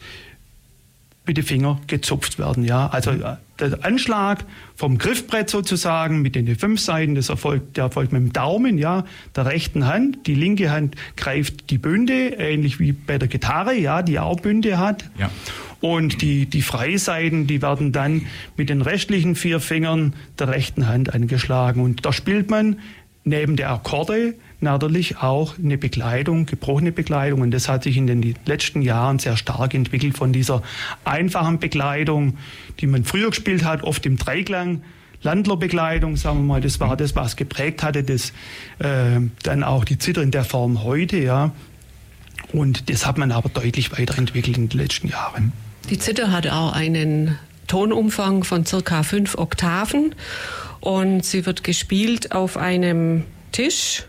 mit 1.24 1.36
den 1.36 1.44
Fingern 1.44 1.80
gezupft 1.86 2.40
werden. 2.40 2.64
Ja, 2.64 2.88
also 2.88 3.12
der 3.60 3.84
Anschlag 3.84 4.44
vom 4.74 4.98
Griffbrett 4.98 5.50
sozusagen 5.50 6.22
mit 6.22 6.34
den 6.34 6.56
fünf 6.56 6.80
Seiten, 6.80 7.14
das 7.14 7.28
erfolgt, 7.28 7.76
der 7.76 7.84
erfolgt 7.84 8.12
mit 8.12 8.22
dem 8.22 8.32
Daumen, 8.32 8.78
ja, 8.78 9.04
der 9.36 9.46
rechten 9.46 9.86
Hand. 9.86 10.26
Die 10.26 10.34
linke 10.34 10.70
Hand 10.70 10.96
greift 11.16 11.70
die 11.70 11.78
Bünde, 11.78 12.28
ähnlich 12.38 12.80
wie 12.80 12.92
bei 12.92 13.18
der 13.18 13.28
Gitarre, 13.28 13.74
ja, 13.74 14.02
die 14.02 14.18
auch 14.18 14.40
Bünde 14.40 14.78
hat. 14.78 15.10
Ja. 15.18 15.30
Und 15.80 16.20
die, 16.20 16.44
die 16.44 16.60
Freiseiten, 16.60 17.46
die 17.46 17.62
werden 17.62 17.92
dann 17.92 18.26
mit 18.56 18.68
den 18.68 18.82
restlichen 18.82 19.34
vier 19.34 19.60
Fingern 19.60 20.14
der 20.38 20.48
rechten 20.48 20.88
Hand 20.88 21.14
angeschlagen. 21.14 21.82
Und 21.82 22.04
da 22.04 22.12
spielt 22.12 22.50
man 22.50 22.76
neben 23.24 23.56
der 23.56 23.70
Akkorde 23.70 24.34
natürlich 24.60 25.18
auch 25.18 25.58
eine 25.58 25.78
Begleitung, 25.78 26.46
gebrochene 26.46 26.92
Begleitung. 26.92 27.40
Und 27.40 27.50
das 27.50 27.68
hat 27.68 27.84
sich 27.84 27.96
in 27.96 28.06
den 28.06 28.34
letzten 28.44 28.82
Jahren 28.82 29.18
sehr 29.18 29.36
stark 29.36 29.74
entwickelt 29.74 30.16
von 30.16 30.32
dieser 30.32 30.62
einfachen 31.04 31.58
Begleitung, 31.58 32.38
die 32.80 32.86
man 32.86 33.04
früher 33.04 33.30
gespielt 33.30 33.64
hat, 33.64 33.82
oft 33.82 34.04
im 34.06 34.16
Dreiklang. 34.16 34.82
Landlerbegleitung, 35.22 36.16
sagen 36.16 36.38
wir 36.38 36.44
mal, 36.44 36.60
das 36.62 36.80
war 36.80 36.96
das, 36.96 37.14
was 37.14 37.36
geprägt 37.36 37.82
hatte, 37.82 38.02
das 38.02 38.30
äh, 38.78 39.20
dann 39.42 39.62
auch 39.62 39.84
die 39.84 39.98
Zither 39.98 40.22
in 40.22 40.30
der 40.30 40.44
Form 40.44 40.82
heute, 40.82 41.18
ja. 41.18 41.52
Und 42.54 42.88
das 42.88 43.04
hat 43.04 43.18
man 43.18 43.30
aber 43.30 43.50
deutlich 43.50 43.92
weiterentwickelt 43.92 44.56
in 44.56 44.70
den 44.70 44.78
letzten 44.78 45.08
Jahren. 45.08 45.52
Die 45.90 45.98
Zither 45.98 46.32
hat 46.32 46.48
auch 46.48 46.72
einen 46.72 47.38
Tonumfang 47.66 48.44
von 48.44 48.64
circa 48.64 49.02
fünf 49.02 49.36
Oktaven 49.36 50.14
und 50.80 51.24
sie 51.24 51.46
wird 51.46 51.64
gespielt 51.64 52.32
auf 52.32 52.56
einem 52.56 53.24
Tisch, 53.52 54.04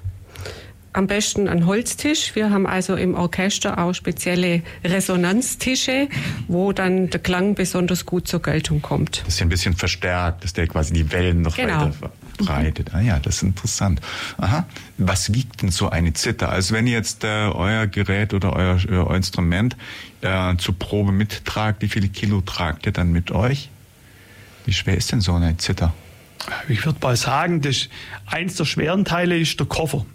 am 0.94 1.08
besten 1.08 1.48
ein 1.48 1.66
Holztisch. 1.66 2.36
Wir 2.36 2.50
haben 2.50 2.68
also 2.68 2.96
im 2.96 3.16
Orchester 3.16 3.78
auch 3.78 3.94
spezielle 3.94 4.62
Resonanztische, 4.84 6.10
wo 6.48 6.74
dann 6.74 7.10
der 7.10 7.22
Klang 7.22 7.56
besonders 7.56 8.06
gut 8.06 8.28
zur 8.28 8.42
Geltung 8.42 8.82
kommt. 8.82 9.22
Das 9.25 9.36
ist 9.36 9.40
ja 9.40 9.46
ein 9.46 9.50
bisschen 9.50 9.74
verstärkt, 9.74 10.44
dass 10.44 10.54
der 10.54 10.68
quasi 10.68 10.94
die 10.94 11.12
Wellen 11.12 11.44
noch 11.44 11.56
genau. 11.56 11.86
weiter 11.86 11.94
verbreitet. 12.38 12.90
Ah 12.94 13.00
ja, 13.00 13.20
das 13.20 13.38
ist 13.38 13.44
interessant. 13.44 14.01
Aha. 14.38 14.66
Was 14.98 15.34
wiegt 15.34 15.62
denn 15.62 15.72
so 15.72 15.90
eine 15.90 16.13
Zither? 16.13 16.50
Also 16.50 16.74
wenn 16.74 16.88
ihr 16.88 16.94
jetzt 16.94 17.24
äh, 17.24 17.28
euer 17.54 17.88
Gerät 17.88 18.34
oder 18.34 18.54
euer, 18.54 18.78
euer 18.90 19.16
Instrument 19.16 19.78
äh, 20.22 20.56
zur 20.58 20.78
Probe 20.78 21.13
mittragt, 21.13 21.82
wie 21.82 21.88
viele 21.88 22.10
Kilo 22.10 22.42
tragt 22.42 22.86
ihr 22.86 22.92
dann 22.92 23.12
mit 23.13 23.32
euch? 23.32 23.70
Wie 24.66 24.74
schwer 24.74 24.98
ist 24.98 25.12
denn 25.12 25.22
so 25.22 25.34
eine 25.34 25.56
Zither? 25.58 25.94
Ich 26.67 26.86
würde 26.86 27.00
mal 27.01 27.15
sagen, 27.15 27.62
das 27.62 27.89
eins 28.25 28.55
der 28.55 28.65
schweren 28.65 29.05
Teile 29.05 29.38
ist 29.38 29.60
der 29.60 29.67
Koffer. 29.67 30.05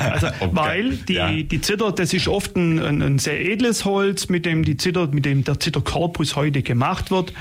Also, 0.00 0.28
okay. 0.40 0.50
Weil 0.52 0.96
die, 0.96 1.14
ja. 1.14 1.30
die 1.30 1.60
Zither, 1.60 1.92
das 1.92 2.12
ist 2.12 2.28
oft 2.28 2.56
ein, 2.56 2.78
ein, 2.78 3.02
ein, 3.02 3.18
sehr 3.18 3.40
edles 3.40 3.84
Holz, 3.84 4.28
mit 4.28 4.46
dem 4.46 4.64
die 4.64 4.76
Zither, 4.76 5.08
mit 5.08 5.24
dem 5.24 5.44
der 5.44 5.60
Zitterkorpus 5.60 6.36
heute 6.36 6.62
gemacht 6.62 7.10
wird. 7.10 7.32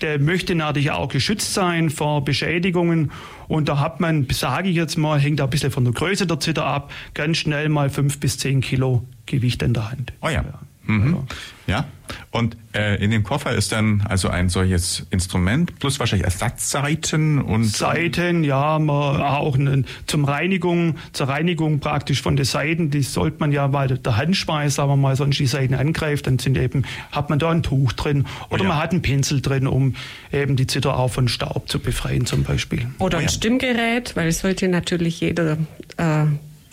Der 0.00 0.18
möchte 0.18 0.54
natürlich 0.54 0.90
auch 0.90 1.08
geschützt 1.08 1.54
sein 1.54 1.90
vor 1.90 2.24
Beschädigungen. 2.24 3.10
Und 3.48 3.68
da 3.68 3.80
hat 3.80 4.00
man, 4.00 4.26
sage 4.30 4.68
ich 4.68 4.76
jetzt 4.76 4.96
mal, 4.96 5.18
hängt 5.18 5.40
ein 5.40 5.50
bisschen 5.50 5.70
von 5.70 5.84
der 5.84 5.92
Größe 5.92 6.26
der 6.26 6.38
Zither 6.40 6.64
ab, 6.64 6.92
ganz 7.14 7.38
schnell 7.38 7.68
mal 7.68 7.90
fünf 7.90 8.20
bis 8.20 8.38
zehn 8.38 8.60
Kilo 8.60 9.04
Gewicht 9.26 9.62
in 9.62 9.74
der 9.74 9.90
Hand. 9.90 10.12
Oh 10.20 10.28
ja. 10.28 10.44
ja. 10.44 10.60
Mhm. 10.88 11.18
Ja. 11.66 11.86
Und 12.30 12.56
äh, 12.74 13.02
in 13.02 13.10
dem 13.10 13.22
Koffer 13.22 13.52
ist 13.52 13.72
dann 13.72 14.02
also 14.08 14.28
ein 14.28 14.48
solches 14.48 15.06
Instrument 15.10 15.78
plus 15.78 16.00
wahrscheinlich 16.00 16.24
Ersatzseiten 16.24 17.38
und 17.42 17.64
Seiten, 17.64 18.42
ja, 18.42 18.78
man, 18.78 19.20
auch 19.20 19.54
eine, 19.54 19.84
zum 20.06 20.24
Reinigung, 20.24 20.96
zur 21.12 21.28
Reinigung 21.28 21.80
praktisch 21.80 22.22
von 22.22 22.36
den 22.36 22.46
Seiten, 22.46 22.90
die 22.90 23.02
sollte 23.02 23.36
man 23.40 23.52
ja, 23.52 23.70
weil 23.74 23.98
der 23.98 24.16
Handschweiß, 24.16 24.76
sagen 24.76 24.90
wir 24.90 24.96
mal, 24.96 25.14
sonst 25.14 25.38
die 25.38 25.46
Seiten 25.46 25.74
angreift, 25.74 26.26
dann 26.26 26.38
sind 26.38 26.56
eben 26.56 26.84
hat 27.12 27.28
man 27.28 27.38
da 27.38 27.50
ein 27.50 27.62
Tuch 27.62 27.92
drin 27.92 28.24
oder 28.48 28.62
oh 28.62 28.64
ja. 28.64 28.68
man 28.70 28.78
hat 28.78 28.92
einen 28.92 29.02
Pinsel 29.02 29.42
drin, 29.42 29.66
um 29.66 29.94
eben 30.32 30.56
die 30.56 30.66
Zither 30.66 30.96
auch 30.96 31.08
von 31.08 31.28
Staub 31.28 31.68
zu 31.68 31.78
befreien 31.80 32.24
zum 32.24 32.44
Beispiel. 32.44 32.86
Oder 32.98 33.18
ein 33.18 33.24
ja. 33.24 33.30
Stimmgerät, 33.30 34.16
weil 34.16 34.28
es 34.28 34.38
sollte 34.38 34.68
natürlich 34.68 35.20
jeder 35.20 35.58
äh, 35.98 36.24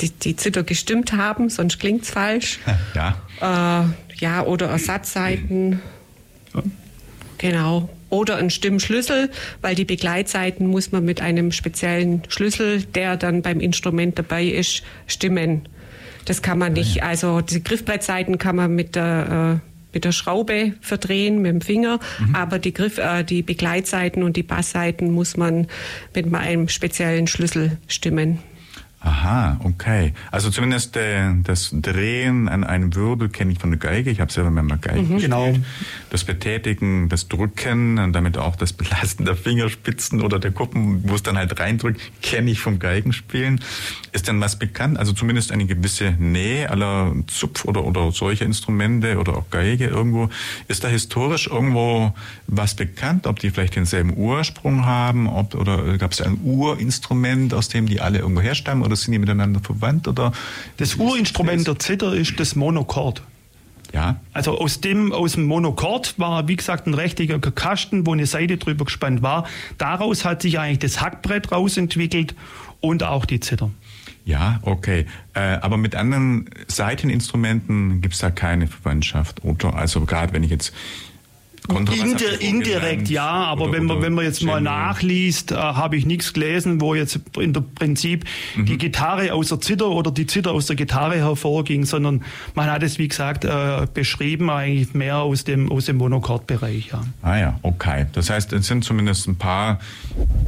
die, 0.02 0.10
die 0.10 0.36
Zither 0.36 0.64
gestimmt 0.64 1.14
haben, 1.14 1.50
sonst 1.50 1.80
klingt 1.80 2.04
es 2.04 2.10
falsch. 2.10 2.60
Ja. 2.94 3.16
Äh, 3.42 4.05
ja, 4.20 4.44
oder 4.44 4.68
Ersatzseiten. 4.68 5.82
Ja. 6.54 6.64
Genau. 7.38 7.90
Oder 8.10 8.38
ein 8.38 8.50
Stimmschlüssel, 8.50 9.30
weil 9.62 9.76
die 9.76 9.86
Begleitseiten 9.86 10.68
muss 10.68 10.92
man 10.92 11.04
mit 11.04 11.22
einem 11.22 11.52
speziellen 11.52 12.24
Schlüssel, 12.30 12.84
der 12.84 13.18
dann 13.18 13.42
beim 13.42 13.60
Instrument 13.60 14.18
dabei 14.18 14.46
ist, 14.46 14.84
stimmen. 15.08 15.68
Das 16.26 16.42
kann 16.42 16.58
man 16.58 16.74
nicht, 16.74 17.04
also 17.04 17.42
die 17.42 17.64
Griffbrettseiten 17.64 18.38
kann 18.38 18.56
man 18.56 18.74
mit 18.74 18.96
der 18.96 19.62
äh, 19.62 19.76
mit 19.96 20.04
der 20.04 20.12
Schraube 20.12 20.74
verdrehen 20.82 21.42
mit 21.42 21.52
dem 21.52 21.62
Finger, 21.62 22.00
mhm. 22.20 22.36
aber 22.36 22.60
die 22.60 22.74
Griff, 22.74 22.98
äh, 22.98 23.24
die 23.24 23.42
Begleitseiten 23.42 24.24
und 24.24 24.36
die 24.36 24.44
Bassseiten 24.44 25.12
muss 25.12 25.38
man 25.38 25.68
mit 26.14 26.32
einem 26.34 26.68
speziellen 26.68 27.28
Schlüssel 27.28 27.78
stimmen. 27.88 28.40
Aha, 29.06 29.60
okay. 29.64 30.14
Also 30.32 30.50
zumindest 30.50 30.98
äh, 30.98 31.30
das 31.44 31.70
Drehen 31.72 32.50
an 32.50 32.64
einem 32.64 32.96
Wirbel 32.96 33.30
kenne 33.30 33.52
ich 33.52 33.60
von 33.60 33.70
der 33.70 33.78
Geige. 33.78 34.10
Ich 34.10 34.20
habe 34.20 34.34
selber 34.34 34.50
mal 34.50 34.80
Geige 34.80 35.02
mhm. 35.04 35.18
Genau. 35.20 35.54
Das 36.10 36.24
Betätigen, 36.24 37.08
das 37.08 37.28
Drücken 37.28 38.00
und 38.00 38.14
damit 38.14 38.40
auch 38.40 38.56
das 38.56 38.74
Belasten 38.74 39.26
der 39.26 39.36
Fingerspitzen 39.36 40.22
oder 40.22 40.40
der 40.40 40.50
Kuppen, 40.52 41.08
wo 41.08 41.14
es 41.14 41.22
dann 41.22 41.38
halt 41.38 41.60
reindrückt, 41.60 42.02
kenne 42.24 42.50
ich 42.50 42.60
vom 42.60 42.80
Geigenspielen. 42.80 43.62
Ist 44.12 44.28
denn 44.28 44.42
was 44.42 44.58
bekannt? 44.58 44.98
Also 44.98 45.14
zumindest 45.14 45.52
eine 45.52 45.68
gewisse 45.68 46.16
Nähe 46.18 46.72
aller 46.72 47.14
Zupf- 47.28 47.66
oder, 47.66 47.86
oder 47.86 48.12
solche 48.12 48.44
Instrumente 48.44 49.20
oder 49.20 49.38
auch 49.38 49.52
Geige 49.52 49.86
irgendwo. 49.86 50.30
Ist 50.68 50.84
da 50.84 50.88
historisch 50.88 51.46
irgendwo 51.46 52.16
was 52.48 52.74
bekannt? 52.74 53.28
Ob 53.28 53.38
die 53.38 53.52
vielleicht 53.52 53.76
denselben 53.76 54.18
Ursprung 54.18 54.88
haben? 54.88 55.28
Ob, 55.28 55.54
oder 55.54 55.96
gab 56.00 56.12
es 56.12 56.22
ein 56.22 56.40
Urinstrument, 56.44 57.54
aus 57.54 57.70
dem 57.70 57.86
die 57.86 58.02
alle 58.02 58.18
irgendwo 58.18 58.42
herstammen? 58.42 58.84
Oder 58.84 58.95
oder 58.96 59.02
sind 59.02 59.12
die 59.12 59.20
miteinander 59.20 59.60
verwandt? 59.60 60.08
Oder 60.08 60.32
das 60.78 60.96
Urinstrument 60.96 61.68
der 61.68 61.78
Zither 61.80 62.14
ist 62.14 62.40
das 62.40 62.56
Monochord. 62.56 63.22
Ja. 63.94 64.20
Also 64.34 64.58
aus 64.58 64.82
dem, 64.82 65.12
aus 65.14 65.34
dem 65.34 65.46
Monochord 65.46 66.18
war, 66.18 66.48
wie 66.48 66.56
gesagt, 66.56 66.88
ein 66.88 66.94
rechtlicher 66.94 67.40
Kasten, 67.40 68.06
wo 68.06 68.14
eine 68.14 68.26
Seite 68.26 68.58
drüber 68.58 68.86
gespannt 68.86 69.22
war. 69.22 69.48
Daraus 69.78 70.26
hat 70.26 70.42
sich 70.42 70.60
eigentlich 70.60 70.80
das 70.80 71.02
Hackbrett 71.02 71.52
rausentwickelt 71.52 72.36
und 72.82 73.04
auch 73.04 73.26
die 73.26 73.40
Zither. 73.40 73.70
Ja, 74.26 74.60
okay. 74.64 75.06
Äh, 75.34 75.40
aber 75.40 75.78
mit 75.78 75.96
anderen 75.96 76.50
Seiteninstrumenten 76.68 78.02
gibt 78.02 78.16
es 78.16 78.22
da 78.22 78.32
keine 78.32 78.68
Verwandtschaft, 78.68 79.44
oder? 79.44 79.76
Also 79.76 80.02
gerade 80.02 80.34
wenn 80.34 80.44
ich 80.44 80.50
jetzt 80.50 80.74
Indi 81.68 82.26
indirekt 82.40 83.10
ja, 83.10 83.28
aber 83.28 83.66
oder, 83.66 83.74
wenn 83.74 83.86
man 83.86 84.02
wenn 84.02 84.14
man 84.14 84.26
jetzt 84.26 84.44
mal 84.44 84.62
nachliest, 84.62 85.52
äh, 85.52 85.56
habe 85.56 85.96
ich 85.98 86.06
nichts 86.06 86.34
gelesen, 86.34 86.82
wo 86.82 86.96
jetzt 86.96 87.20
der 87.36 87.62
Prinzip 87.62 88.26
mhm. 88.56 88.66
die 88.66 88.78
Gitarre 88.78 89.34
aus 89.34 89.50
der 89.50 89.62
Zither 89.62 89.90
oder 89.90 90.12
die 90.12 90.28
Zither 90.28 90.52
aus 90.52 90.68
der 90.68 90.76
Gitarre 90.76 91.18
hervorging, 91.18 91.86
sondern 91.86 92.24
man 92.54 92.70
hat 92.70 92.84
es 92.84 92.98
wie 93.00 93.08
gesagt 93.08 93.46
äh, 93.46 93.88
beschrieben 93.94 94.50
eigentlich 94.50 94.94
mehr 94.94 95.20
aus 95.20 95.44
dem 95.44 95.72
aus 95.72 95.86
dem 95.86 95.98
Monochordbereich. 95.98 96.88
Ja. 96.92 97.02
Ah 97.22 97.38
ja, 97.38 97.60
okay. 97.62 98.06
Das 98.14 98.30
heißt, 98.30 98.54
es 98.54 98.68
sind 98.68 98.84
zumindest 98.84 99.28
ein 99.28 99.38
paar 99.38 99.80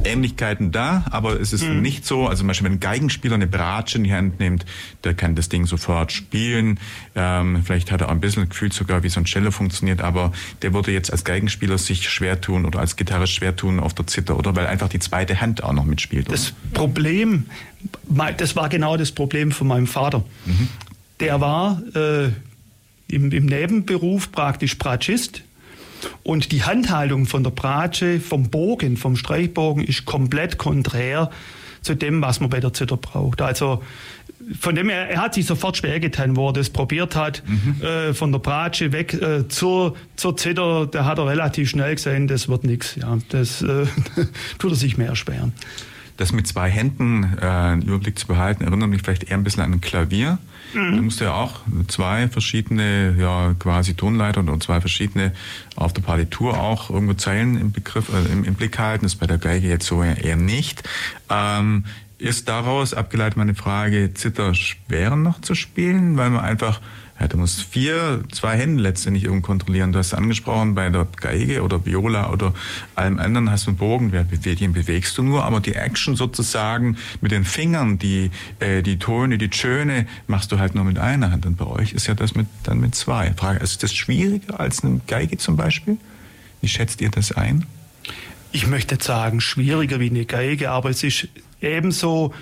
Ähnlichkeiten 0.04 0.72
da, 0.72 1.04
aber 1.10 1.40
es 1.40 1.52
ist 1.52 1.64
mhm. 1.64 1.82
nicht 1.82 2.06
so. 2.06 2.26
Also 2.26 2.40
zum 2.40 2.48
Beispiel, 2.48 2.66
wenn 2.66 2.74
ein 2.74 2.80
Geigenspieler 2.80 3.34
eine 3.34 3.46
Bratsche 3.46 3.98
in 3.98 4.04
die 4.04 4.12
Hand 4.12 4.40
nimmt, 4.40 4.64
der 5.04 5.14
kann 5.14 5.34
das 5.34 5.48
Ding 5.48 5.66
sofort 5.66 6.12
spielen. 6.12 6.78
Ähm, 7.14 7.62
vielleicht 7.64 7.90
hat 7.90 8.00
er 8.00 8.08
auch 8.08 8.12
ein 8.12 8.20
bisschen 8.20 8.48
Gefühl 8.48 8.72
sogar, 8.72 9.02
wie 9.02 9.08
so 9.08 9.20
ein 9.20 9.24
Cello 9.24 9.50
funktioniert, 9.50 10.00
aber 10.00 10.32
der 10.62 10.72
würde 10.74 10.92
jetzt 10.92 11.07
jetzt 11.08 11.12
als 11.12 11.24
Geigenspieler 11.24 11.78
sich 11.78 12.08
schwer 12.08 12.40
tun 12.40 12.66
oder 12.66 12.80
als 12.80 12.96
Gitarrist 12.96 13.32
schwer 13.32 13.56
tun 13.56 13.80
auf 13.80 13.94
der 13.94 14.06
Zither, 14.06 14.38
oder? 14.38 14.54
Weil 14.54 14.66
einfach 14.66 14.88
die 14.88 14.98
zweite 14.98 15.40
Hand 15.40 15.62
auch 15.64 15.72
noch 15.72 15.84
mitspielt. 15.84 16.26
Oder? 16.26 16.36
Das 16.36 16.52
Problem, 16.74 17.46
das 18.36 18.56
war 18.56 18.68
genau 18.68 18.96
das 18.96 19.12
Problem 19.12 19.50
von 19.50 19.66
meinem 19.66 19.86
Vater. 19.86 20.24
Mhm. 20.44 20.68
Der 21.20 21.40
war 21.40 21.82
äh, 21.94 22.28
im, 23.08 23.32
im 23.32 23.46
Nebenberuf 23.46 24.30
praktisch 24.30 24.78
Bratschist. 24.78 25.42
Und 26.22 26.52
die 26.52 26.62
Handhaltung 26.62 27.26
von 27.26 27.42
der 27.42 27.50
Bratsche, 27.50 28.20
vom 28.20 28.50
Bogen, 28.50 28.96
vom 28.96 29.16
Streichbogen 29.16 29.82
ist 29.82 30.04
komplett 30.04 30.56
konträr 30.56 31.30
zu 31.82 31.94
dem, 31.94 32.22
was 32.22 32.38
man 32.38 32.50
bei 32.50 32.60
der 32.60 32.72
Zither 32.72 32.96
braucht. 32.96 33.40
Also 33.40 33.82
von 34.58 34.74
dem 34.74 34.88
her, 34.88 35.10
er 35.10 35.22
hat 35.22 35.34
sich 35.34 35.46
sofort 35.46 35.76
schwer 35.76 36.00
getan, 36.00 36.36
wo 36.36 36.48
er 36.48 36.52
das 36.52 36.70
probiert 36.70 37.16
hat, 37.16 37.42
mhm. 37.46 37.82
äh, 37.82 38.14
von 38.14 38.32
der 38.32 38.38
Bratsche 38.38 38.92
weg 38.92 39.14
äh, 39.14 39.48
zur, 39.48 39.96
zur 40.16 40.36
Zither, 40.36 40.86
da 40.86 41.04
hat 41.04 41.18
er 41.18 41.26
relativ 41.26 41.70
schnell 41.70 41.94
gesehen, 41.94 42.28
das 42.28 42.48
wird 42.48 42.64
nichts. 42.64 42.96
Ja, 42.96 43.18
das 43.28 43.62
äh, 43.62 43.86
tut 44.58 44.72
er 44.72 44.76
sich 44.76 44.96
mehr 44.96 45.16
schwer. 45.16 45.50
Das 46.16 46.32
mit 46.32 46.48
zwei 46.48 46.68
Händen 46.68 47.36
äh, 47.40 47.46
einen 47.46 47.82
Überblick 47.82 48.18
zu 48.18 48.26
behalten, 48.26 48.64
erinnert 48.64 48.90
mich 48.90 49.02
vielleicht 49.02 49.24
eher 49.24 49.36
ein 49.36 49.44
bisschen 49.44 49.62
an 49.62 49.72
ein 49.72 49.80
Klavier. 49.80 50.38
Mhm. 50.74 50.96
Da 50.96 51.02
musst 51.02 51.20
du 51.20 51.24
ja 51.24 51.34
auch 51.34 51.60
zwei 51.86 52.28
verschiedene, 52.28 53.14
ja, 53.18 53.54
quasi 53.58 53.94
Tonleiter 53.94 54.40
und 54.40 54.62
zwei 54.62 54.80
verschiedene 54.80 55.32
auf 55.76 55.92
der 55.92 56.02
Partitur 56.02 56.58
auch 56.58 56.90
irgendwo 56.90 57.14
Zeilen 57.14 57.58
im 57.58 57.70
Begriff, 57.70 58.08
äh, 58.08 58.32
im, 58.32 58.42
im 58.44 58.54
Blick 58.54 58.78
halten. 58.80 59.04
Das 59.04 59.14
ist 59.14 59.20
bei 59.20 59.26
der 59.26 59.38
Geige 59.38 59.68
jetzt 59.68 59.86
so 59.86 60.02
eher 60.02 60.36
nicht. 60.36 60.82
Ähm, 61.30 61.84
ist 62.18 62.48
daraus 62.48 62.94
abgeleitet 62.94 63.36
meine 63.36 63.54
Frage, 63.54 64.12
Zither 64.14 64.54
schwer 64.54 65.16
noch 65.16 65.40
zu 65.40 65.54
spielen, 65.54 66.16
weil 66.16 66.30
man 66.30 66.44
einfach 66.44 66.80
Ja, 67.20 67.26
du 67.26 67.36
musst 67.36 67.62
vier, 67.62 68.22
zwei 68.30 68.56
Hände 68.56 68.80
letztendlich 68.80 69.24
irgendwie 69.24 69.42
kontrollieren. 69.42 69.90
Du 69.90 69.98
hast 69.98 70.14
angesprochen, 70.14 70.76
bei 70.76 70.88
der 70.88 71.06
Geige 71.16 71.64
oder 71.64 71.84
Viola 71.84 72.30
oder 72.30 72.54
allem 72.94 73.18
anderen 73.18 73.50
hast 73.50 73.66
du 73.66 73.70
einen 73.70 73.78
Bogen, 73.78 74.12
den 74.12 74.72
bewegst 74.72 75.18
du 75.18 75.24
nur, 75.24 75.44
aber 75.44 75.58
die 75.60 75.74
Action 75.74 76.14
sozusagen 76.14 76.96
mit 77.20 77.32
den 77.32 77.44
Fingern, 77.44 77.98
die, 77.98 78.30
äh, 78.60 78.82
die 78.82 78.98
Töne, 78.98 79.36
die 79.36 79.48
Töne 79.48 80.06
machst 80.28 80.52
du 80.52 80.60
halt 80.60 80.76
nur 80.76 80.84
mit 80.84 80.98
einer 80.98 81.32
Hand. 81.32 81.44
Und 81.44 81.56
bei 81.56 81.66
euch 81.66 81.92
ist 81.92 82.06
ja 82.06 82.14
das 82.14 82.36
mit, 82.36 82.46
dann 82.62 82.78
mit 82.78 82.94
zwei. 82.94 83.32
Frage, 83.34 83.58
ist 83.58 83.82
das 83.82 83.92
schwieriger 83.92 84.60
als 84.60 84.84
eine 84.84 85.00
Geige 85.08 85.38
zum 85.38 85.56
Beispiel? 85.56 85.98
Wie 86.60 86.68
schätzt 86.68 87.00
ihr 87.00 87.10
das 87.10 87.32
ein? 87.32 87.66
Ich 88.52 88.66
möchte 88.68 88.96
sagen, 89.00 89.40
schwieriger 89.40 89.98
wie 89.98 90.10
eine 90.10 90.24
Geige, 90.24 90.70
aber 90.70 90.90
es 90.90 91.02
ist 91.02 91.28
ebenso 91.60 92.32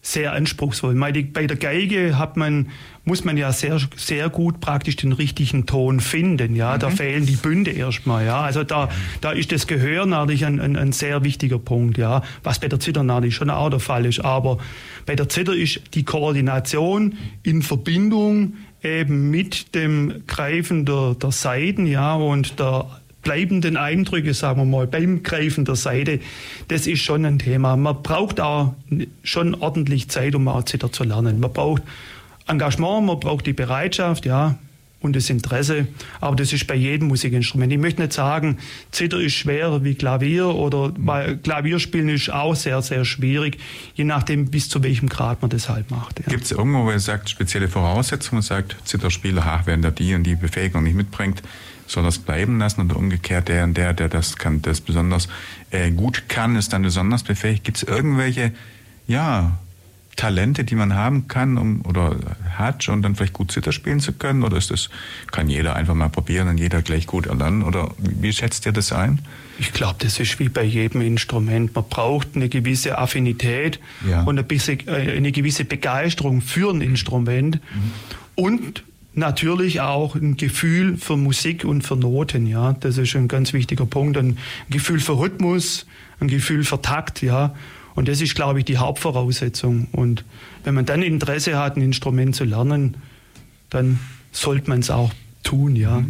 sehr 0.00 0.32
anspruchsvoll. 0.32 0.94
Bei 0.94 1.46
der 1.46 1.56
Geige 1.56 2.18
hat 2.18 2.36
man, 2.36 2.68
muss 3.04 3.24
man 3.24 3.36
ja 3.36 3.52
sehr, 3.52 3.78
sehr 3.96 4.28
gut 4.28 4.60
praktisch 4.60 4.96
den 4.96 5.12
richtigen 5.12 5.66
Ton 5.66 6.00
finden. 6.00 6.54
Ja, 6.54 6.74
mhm. 6.74 6.80
da 6.80 6.90
fehlen 6.90 7.26
die 7.26 7.36
Bünde 7.36 7.72
erstmal. 7.72 8.24
Ja, 8.24 8.40
also 8.40 8.64
da, 8.64 8.88
da 9.20 9.32
ist 9.32 9.52
das 9.52 9.66
Gehör 9.66 10.06
natürlich 10.06 10.46
ein, 10.46 10.60
ein, 10.60 10.76
ein, 10.76 10.92
sehr 10.92 11.24
wichtiger 11.24 11.58
Punkt. 11.58 11.98
Ja, 11.98 12.22
was 12.42 12.58
bei 12.60 12.68
der 12.68 12.80
Zither 12.80 13.02
natürlich 13.02 13.34
schon 13.34 13.50
auch 13.50 13.70
der 13.70 13.80
Fall 13.80 14.06
ist. 14.06 14.20
Aber 14.20 14.58
bei 15.04 15.16
der 15.16 15.28
Zither 15.28 15.54
ist 15.54 15.80
die 15.94 16.04
Koordination 16.04 17.18
in 17.42 17.62
Verbindung 17.62 18.54
eben 18.82 19.30
mit 19.30 19.74
dem 19.74 20.22
Greifen 20.26 20.84
der, 20.84 21.16
der 21.20 21.32
Saiten, 21.32 21.86
ja, 21.86 22.14
und 22.14 22.60
der 22.60 22.86
bleibenden 23.28 23.76
Eindrücke, 23.76 24.32
sagen 24.32 24.58
wir 24.58 24.64
mal, 24.64 24.86
beim 24.86 25.22
Greifen 25.22 25.66
der 25.66 25.76
Seite, 25.76 26.18
das 26.68 26.86
ist 26.86 27.00
schon 27.00 27.26
ein 27.26 27.38
Thema. 27.38 27.76
Man 27.76 28.02
braucht 28.02 28.40
auch 28.40 28.72
schon 29.22 29.54
ordentlich 29.54 30.08
Zeit, 30.08 30.34
um 30.34 30.48
auch 30.48 30.64
Zither 30.64 30.90
zu 30.90 31.04
lernen. 31.04 31.38
Man 31.38 31.52
braucht 31.52 31.82
Engagement, 32.46 33.04
man 33.04 33.20
braucht 33.20 33.44
die 33.44 33.52
Bereitschaft, 33.52 34.24
ja, 34.24 34.56
und 35.00 35.14
das 35.14 35.28
Interesse. 35.28 35.88
Aber 36.22 36.36
das 36.36 36.54
ist 36.54 36.66
bei 36.66 36.74
jedem 36.74 37.08
Musikinstrument. 37.08 37.70
Ich 37.70 37.78
möchte 37.78 38.00
nicht 38.00 38.14
sagen, 38.14 38.56
Zither 38.92 39.20
ist 39.20 39.34
schwerer 39.34 39.84
wie 39.84 39.94
Klavier 39.94 40.48
oder 40.48 40.94
weil 40.96 41.36
Klavierspielen 41.36 42.08
ist 42.08 42.32
auch 42.32 42.56
sehr, 42.56 42.80
sehr 42.80 43.04
schwierig, 43.04 43.58
je 43.94 44.04
nachdem, 44.04 44.46
bis 44.46 44.70
zu 44.70 44.82
welchem 44.82 45.10
Grad 45.10 45.42
man 45.42 45.50
das 45.50 45.68
halt 45.68 45.90
macht. 45.90 46.20
Ja. 46.20 46.26
Gibt 46.28 46.44
es 46.44 46.52
irgendwo, 46.52 46.86
wo 46.86 46.90
ihr 46.90 46.98
sagt, 46.98 47.28
spezielle 47.28 47.68
Voraussetzungen, 47.68 48.40
sagt, 48.40 48.76
Zitherspieler, 48.84 49.42
ach, 49.44 49.66
wenn 49.66 49.82
der 49.82 49.90
die 49.90 50.14
und 50.14 50.24
die 50.24 50.34
Befähigung 50.34 50.82
nicht 50.82 50.96
mitbringt, 50.96 51.42
soll 51.88 52.04
das 52.04 52.18
bleiben 52.18 52.58
lassen 52.58 52.82
und 52.82 52.92
umgekehrt 52.94 53.48
der 53.48 53.64
und 53.64 53.76
der, 53.76 53.94
der 53.94 54.08
das 54.08 54.36
kann, 54.36 54.62
das 54.62 54.80
besonders 54.80 55.28
äh, 55.70 55.90
gut 55.90 56.28
kann, 56.28 56.56
ist 56.56 56.72
dann 56.72 56.82
besonders 56.82 57.22
befähigt. 57.22 57.64
Gibt 57.64 57.78
es 57.78 57.82
irgendwelche, 57.82 58.52
ja, 59.06 59.58
Talente, 60.18 60.64
die 60.64 60.74
man 60.74 60.94
haben 60.94 61.28
kann 61.28 61.56
um, 61.56 61.82
oder 61.86 62.16
hat, 62.58 62.88
um 62.88 63.02
dann 63.02 63.14
vielleicht 63.14 63.34
gut 63.34 63.52
Zither 63.52 63.70
spielen 63.70 64.00
zu 64.00 64.12
können? 64.12 64.42
Oder 64.42 64.56
ist 64.56 64.70
das, 64.70 64.90
kann 65.30 65.48
jeder 65.48 65.76
einfach 65.76 65.94
mal 65.94 66.08
probieren 66.08 66.48
und 66.48 66.58
jeder 66.58 66.82
gleich 66.82 67.06
gut 67.06 67.26
erlernen? 67.26 67.62
Oder 67.62 67.94
wie 67.98 68.32
schätzt 68.32 68.66
ihr 68.66 68.72
das 68.72 68.92
ein? 68.92 69.20
Ich 69.60 69.72
glaube, 69.72 69.96
das 70.00 70.18
ist 70.18 70.38
wie 70.40 70.48
bei 70.48 70.64
jedem 70.64 71.02
Instrument. 71.02 71.74
Man 71.74 71.84
braucht 71.88 72.34
eine 72.34 72.48
gewisse 72.48 72.98
Affinität 72.98 73.78
ja. 74.08 74.24
und 74.24 74.38
ein 74.38 74.44
bisschen, 74.44 74.86
äh, 74.88 75.16
eine 75.16 75.30
gewisse 75.30 75.64
Begeisterung 75.64 76.40
für 76.42 76.74
ein 76.74 76.80
Instrument. 76.80 77.60
Mhm. 77.72 77.92
Und 78.34 78.82
natürlich 79.18 79.80
auch 79.80 80.14
ein 80.14 80.36
Gefühl 80.36 80.96
für 80.96 81.16
Musik 81.16 81.64
und 81.64 81.82
für 81.82 81.96
Noten, 81.96 82.46
ja. 82.46 82.72
Das 82.74 82.98
ist 82.98 83.14
ein 83.16 83.28
ganz 83.28 83.52
wichtiger 83.52 83.86
Punkt. 83.86 84.16
Ein 84.16 84.38
Gefühl 84.70 85.00
für 85.00 85.18
Rhythmus, 85.18 85.86
ein 86.20 86.28
Gefühl 86.28 86.64
für 86.64 86.80
Takt, 86.80 87.22
ja. 87.22 87.54
Und 87.94 88.08
das 88.08 88.20
ist, 88.20 88.34
glaube 88.34 88.60
ich, 88.60 88.64
die 88.64 88.78
Hauptvoraussetzung. 88.78 89.88
Und 89.92 90.24
wenn 90.64 90.74
man 90.74 90.86
dann 90.86 91.02
Interesse 91.02 91.58
hat, 91.58 91.76
ein 91.76 91.82
Instrument 91.82 92.36
zu 92.36 92.44
lernen, 92.44 92.96
dann 93.70 93.98
sollte 94.30 94.70
man 94.70 94.80
es 94.80 94.90
auch 94.90 95.12
tun, 95.42 95.76
ja. 95.76 96.02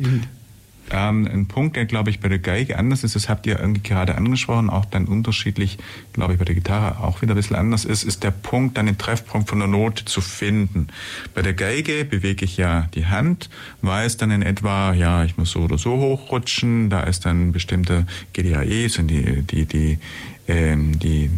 Ähm, 0.91 1.27
ein 1.27 1.47
Punkt, 1.47 1.77
der, 1.77 1.85
glaube 1.85 2.11
ich, 2.11 2.21
bei 2.21 2.29
der 2.29 2.39
Geige 2.39 2.79
anders 2.79 3.05
ist, 3.05 3.15
das 3.15 3.29
habt 3.29 3.47
ihr 3.47 3.59
irgendwie 3.59 3.83
gerade 3.83 4.15
angesprochen, 4.15 4.71
auch 4.71 4.85
dann 4.85 5.07
unterschiedlich, 5.07 5.79
glaube 6.13 6.33
ich, 6.33 6.39
bei 6.39 6.45
der 6.45 6.55
Gitarre 6.55 7.01
auch 7.01 7.23
wieder 7.23 7.35
ein 7.35 7.37
bisschen 7.37 7.57
anders 7.57 7.85
ist, 7.85 8.05
ist 8.05 8.25
der 8.25 8.31
Punkt, 8.31 8.77
dann 8.77 8.87
den 8.87 8.99
Treffpunkt 8.99 9.49
von 9.49 9.59
der 9.59 9.69
Note 9.69 10.05
zu 10.05 10.21
finden. 10.21 10.89
Bei 11.35 11.43
der 11.43 11.55
Geige 11.55 12.05
bewege 12.05 12.45
ich 12.45 12.57
ja 12.57 12.89
die 12.95 13.07
Hand, 13.07 13.51
weiß 13.83 14.17
dann 14.17 14.31
in 14.31 14.43
etwa, 14.43 14.95
ja, 14.95 15.25
ich 15.25 15.37
muss 15.37 15.51
so 15.51 15.61
oder 15.61 15.79
so 15.79 15.97
hochrutschen, 15.97 16.91
da 16.91 17.01
ist 17.01 17.27
dann 17.27 17.53
bestimmte 17.53 18.07
GDAE, 18.33 18.89
sind 18.89 19.09
die, 19.09 19.43
die, 19.43 19.67
die, 19.67 19.99
ähm, 20.47 20.99
die 20.99 21.31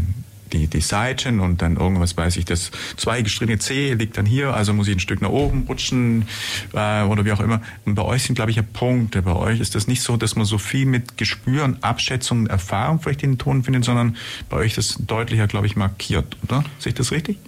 die, 0.52 0.66
die 0.66 0.80
Seiten 0.80 1.40
und 1.40 1.62
dann 1.62 1.76
irgendwas 1.76 2.16
weiß 2.16 2.36
ich, 2.36 2.44
das 2.44 2.70
zwei 2.96 3.22
gestrichene 3.22 3.58
C 3.58 3.94
liegt 3.94 4.16
dann 4.16 4.26
hier, 4.26 4.54
also 4.54 4.72
muss 4.72 4.88
ich 4.88 4.96
ein 4.96 5.00
Stück 5.00 5.22
nach 5.22 5.30
oben 5.30 5.64
rutschen 5.68 6.26
äh, 6.72 7.02
oder 7.02 7.24
wie 7.24 7.32
auch 7.32 7.40
immer. 7.40 7.60
Und 7.84 7.94
bei 7.94 8.02
euch 8.02 8.24
sind, 8.24 8.34
glaube 8.34 8.50
ich, 8.50 8.56
ja 8.56 8.62
Punkte. 8.62 9.22
Bei 9.22 9.34
euch 9.34 9.60
ist 9.60 9.74
das 9.74 9.86
nicht 9.86 10.02
so, 10.02 10.16
dass 10.16 10.36
man 10.36 10.44
so 10.44 10.58
viel 10.58 10.86
mit 10.86 11.16
Gespüren, 11.16 11.78
Abschätzungen, 11.82 12.46
Erfahrung 12.46 13.00
vielleicht 13.00 13.22
in 13.22 13.32
den 13.32 13.38
Ton 13.38 13.64
findet, 13.64 13.84
sondern 13.84 14.16
bei 14.48 14.58
euch 14.58 14.74
das 14.74 14.96
deutlicher, 14.98 15.46
glaube 15.46 15.66
ich, 15.66 15.76
markiert, 15.76 16.36
oder? 16.44 16.64
Sehe 16.78 16.90
ich 16.90 16.96
das 16.96 17.12
richtig? 17.12 17.38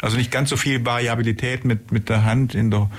Also 0.00 0.16
nicht 0.16 0.30
ganz 0.30 0.48
so 0.48 0.56
viel 0.56 0.84
Variabilität 0.84 1.64
mit, 1.64 1.92
mit 1.92 2.08
der 2.08 2.24
Hand 2.24 2.54
in 2.54 2.70
der 2.70 2.90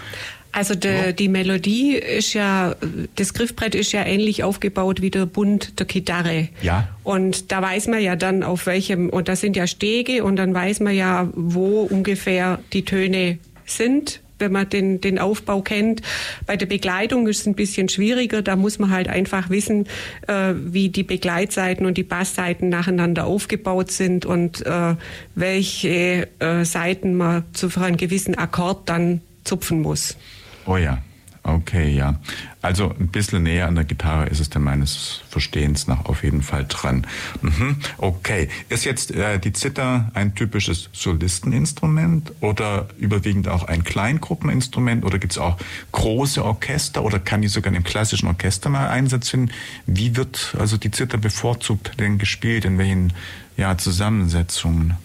also 0.51 0.75
de, 0.75 1.13
die 1.13 1.29
Melodie 1.29 1.95
ist 1.95 2.33
ja, 2.33 2.75
das 3.15 3.33
Griffbrett 3.33 3.75
ist 3.75 3.91
ja 3.91 4.05
ähnlich 4.05 4.43
aufgebaut 4.43 5.01
wie 5.01 5.09
der 5.09 5.25
Bund 5.25 5.79
der 5.79 5.85
Gitarre. 5.85 6.49
Ja. 6.61 6.89
Und 7.03 7.51
da 7.51 7.61
weiß 7.61 7.87
man 7.87 8.01
ja 8.01 8.15
dann 8.15 8.43
auf 8.43 8.65
welchem, 8.65 9.09
und 9.09 9.27
da 9.27 9.35
sind 9.35 9.55
ja 9.55 9.67
Stege 9.67 10.23
und 10.23 10.35
dann 10.35 10.53
weiß 10.53 10.81
man 10.81 10.95
ja, 10.95 11.29
wo 11.33 11.81
ungefähr 11.81 12.59
die 12.73 12.83
Töne 12.83 13.37
sind 13.65 14.21
wenn 14.41 14.51
man 14.51 14.67
den, 14.67 14.99
den 14.99 15.19
Aufbau 15.19 15.61
kennt. 15.61 16.01
Bei 16.45 16.57
der 16.57 16.65
Begleitung 16.65 17.27
ist 17.27 17.41
es 17.41 17.45
ein 17.45 17.53
bisschen 17.53 17.87
schwieriger. 17.87 18.41
Da 18.41 18.57
muss 18.57 18.79
man 18.79 18.89
halt 18.89 19.07
einfach 19.07 19.49
wissen, 19.49 19.85
äh, 20.27 20.53
wie 20.55 20.89
die 20.89 21.03
Begleitseiten 21.03 21.85
und 21.85 21.95
die 21.95 22.03
Bassseiten 22.03 22.67
nacheinander 22.67 23.25
aufgebaut 23.25 23.91
sind 23.91 24.25
und 24.25 24.65
äh, 24.65 24.95
welche 25.35 26.27
äh, 26.39 26.65
Seiten 26.65 27.15
man 27.15 27.43
zu 27.53 27.69
für 27.69 27.81
einen 27.81 27.97
gewissen 27.97 28.35
Akkord 28.35 28.89
dann 28.89 29.21
zupfen 29.43 29.81
muss. 29.81 30.17
Oh 30.65 30.78
ja, 30.78 31.00
okay, 31.43 31.95
ja. 31.95 32.19
Also 32.62 32.93
ein 33.00 33.08
bisschen 33.08 33.43
näher 33.43 33.67
an 33.67 33.76
der 33.76 33.84
Gitarre 33.84 34.28
ist 34.28 34.39
es 34.39 34.50
dann 34.50 34.62
meines 34.62 35.21
Verstehens 35.30 35.88
nach 35.88 36.06
auf 36.06 36.24
jeden 36.24 36.43
Fall 36.43 36.65
dran. 36.67 37.08
Mhm. 37.41 37.78
Okay, 37.97 38.50
ist 38.69 38.86
jetzt 38.86 39.12
äh, 39.12 39.39
die 39.39 39.52
Zither 39.52 40.12
ein 40.13 40.36
typisches 40.36 40.89
Solisteninstrument 40.93 42.34
oder 42.39 42.88
überwiegend 43.00 43.47
auch 43.47 43.63
ein 43.63 43.84
Kleingruppeninstrument 43.84 45.04
oder 45.04 45.17
gibt 45.17 45.34
es 45.34 45.39
auch 45.39 45.58
große 45.91 46.45
Orchester 46.45 47.04
oder 47.04 47.17
kann 47.19 47.41
die 47.41 47.47
sogar 47.47 47.74
im 47.74 47.84
klassischen 47.84 48.28
Orchester 48.28 48.69
mal 48.69 48.89
Einsatz 48.89 49.30
finden? 49.30 49.52
Wie 49.88 50.15
wird 50.15 50.56
also 50.60 50.78
die 50.78 50.91
Zither 50.91 51.17
bevorzugt 51.17 52.00
denn 52.00 52.19
gespielt? 52.19 52.65
In 52.65 52.78
welchen 52.78 53.13
ja, 53.58 53.78
Zusammensetzungen? 53.78 54.97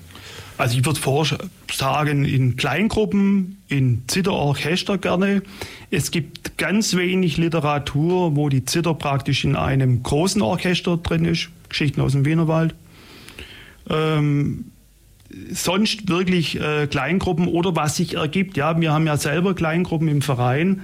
Also 0.59 0.79
ich 0.79 0.87
würde 0.87 0.99
vorschlagen, 0.99 2.25
in 2.25 2.57
Kleingruppen, 2.57 3.59
in 3.69 4.05
Zitterorchester 4.07 4.97
gerne. 4.99 5.43
Es 5.91 6.11
gibt 6.11 6.57
ganz 6.57 6.97
wenig 6.97 7.37
Literatur, 7.37 8.37
wo 8.37 8.49
die 8.49 8.65
Zither 8.65 8.95
praktisch 8.95 9.45
in 9.45 9.55
einem 9.55 10.03
großen 10.03 10.41
Orchester 10.41 10.97
drin 10.97 11.27
ist. 11.27 11.51
Geschichten 11.69 12.01
aus 12.01 12.13
dem 12.13 12.25
Wienerwald. 12.25 12.75
Ähm, 13.91 14.67
sonst 15.51 16.09
wirklich 16.09 16.61
äh, 16.61 16.87
Kleingruppen 16.87 17.49
oder 17.49 17.77
was 17.77 17.97
sich 17.97 18.15
ergibt. 18.15 18.57
Ja, 18.57 18.81
wir 18.81 18.93
haben 18.93 19.07
ja 19.07 19.17
selber 19.17 19.55
Kleingruppen 19.55 20.09
im 20.09 20.23
Verein, 20.23 20.83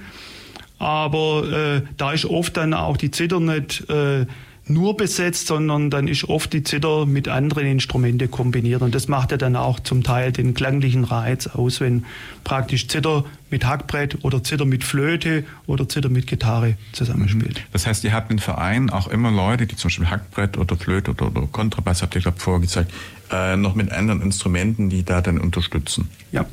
aber 0.77 1.49
äh, 1.51 1.81
da 1.97 2.11
ist 2.11 2.25
oft 2.25 2.57
dann 2.57 2.73
auch 2.73 2.97
die 2.97 3.11
Zither 3.11 3.39
nicht 3.39 3.89
äh, 3.89 4.25
nur 4.65 4.95
besetzt, 4.95 5.47
sondern 5.47 5.89
dann 5.89 6.07
ist 6.07 6.23
oft 6.23 6.53
die 6.53 6.63
Zither 6.63 7.05
mit 7.05 7.27
anderen 7.27 7.65
Instrumenten 7.65 8.31
kombiniert. 8.31 8.81
Und 8.81 8.95
das 8.95 9.07
macht 9.07 9.31
ja 9.31 9.37
dann 9.37 9.55
auch 9.55 9.79
zum 9.79 10.03
Teil 10.03 10.31
den 10.31 10.53
klanglichen 10.53 11.03
Reiz 11.03 11.47
aus, 11.47 11.81
wenn 11.81 12.05
praktisch 12.43 12.87
Zither 12.87 13.25
mit 13.49 13.65
Hackbrett 13.65 14.23
oder 14.23 14.41
Zither 14.43 14.65
mit 14.65 14.83
Flöte 14.83 15.43
oder 15.67 15.87
Zither 15.89 16.09
mit 16.09 16.27
Gitarre 16.27 16.75
zusammenspielt. 16.93 17.59
Mhm. 17.59 17.73
Das 17.73 17.85
heißt, 17.85 18.03
ihr 18.05 18.13
habt 18.13 18.31
im 18.31 18.39
Verein 18.39 18.89
auch 18.89 19.07
immer 19.07 19.31
Leute, 19.31 19.67
die 19.67 19.75
zum 19.75 19.89
Beispiel 19.89 20.09
Hackbrett 20.09 20.57
oder 20.57 20.77
Flöte 20.77 21.11
oder, 21.11 21.27
oder 21.27 21.47
Kontrabass, 21.51 22.01
habt 22.01 22.15
ihr 22.15 22.21
glaube 22.21 22.39
vorgezeigt, 22.39 22.91
äh, 23.31 23.57
noch 23.57 23.75
mit 23.75 23.91
anderen 23.91 24.21
Instrumenten, 24.21 24.89
die 24.89 25.03
da 25.03 25.21
dann 25.21 25.39
unterstützen. 25.39 26.09
Ja. 26.31 26.45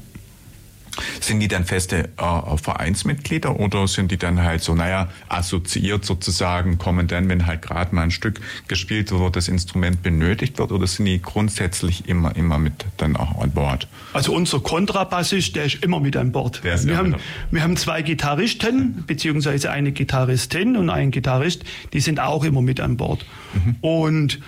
Sind 1.21 1.41
die 1.41 1.49
dann 1.49 1.65
feste 1.65 2.11
äh, 2.17 2.57
Vereinsmitglieder 2.57 3.59
oder 3.59 3.87
sind 3.87 4.11
die 4.11 4.17
dann 4.17 4.43
halt 4.43 4.63
so, 4.63 4.75
naja, 4.75 5.09
assoziiert 5.29 6.05
sozusagen, 6.05 6.79
kommen 6.79 7.07
dann, 7.07 7.29
wenn 7.29 7.47
halt 7.47 7.63
gerade 7.63 7.95
mal 7.95 8.03
ein 8.03 8.11
Stück 8.11 8.41
gespielt 8.69 9.11
wird, 9.11 9.37
das 9.37 9.49
Instrument 9.49 10.03
benötigt 10.03 10.59
wird 10.59 10.73
oder 10.73 10.87
sind 10.87 11.07
die 11.07 11.21
grundsätzlich 11.21 12.09
immer, 12.09 12.35
immer 12.37 12.59
mit 12.59 12.85
dann 12.97 13.17
auch 13.17 13.41
an 13.41 13.51
Bord? 13.53 13.89
Also 14.13 14.35
unser 14.35 14.61
Kontrabassist, 14.61 15.57
der 15.57 15.65
ist 15.67 15.83
immer 15.85 16.01
mit 16.01 16.17
an 16.17 16.33
Bord. 16.33 16.63
Wir 16.65 16.97
haben, 16.97 17.17
wir 17.51 17.63
haben 17.63 17.77
zwei 17.77 18.03
Gitarristen, 18.03 19.05
beziehungsweise 19.07 19.71
eine 19.71 19.93
Gitarristin 19.93 20.77
und 20.77 20.91
einen 20.91 21.11
Gitarrist, 21.11 21.65
die 21.93 22.01
sind 22.01 22.21
auch 22.21 22.45
immer 22.45 22.63
mit 22.63 22.81
an 22.81 22.97
Bord. 22.97 23.25
Mhm. 23.55 23.77
Und 23.81 24.41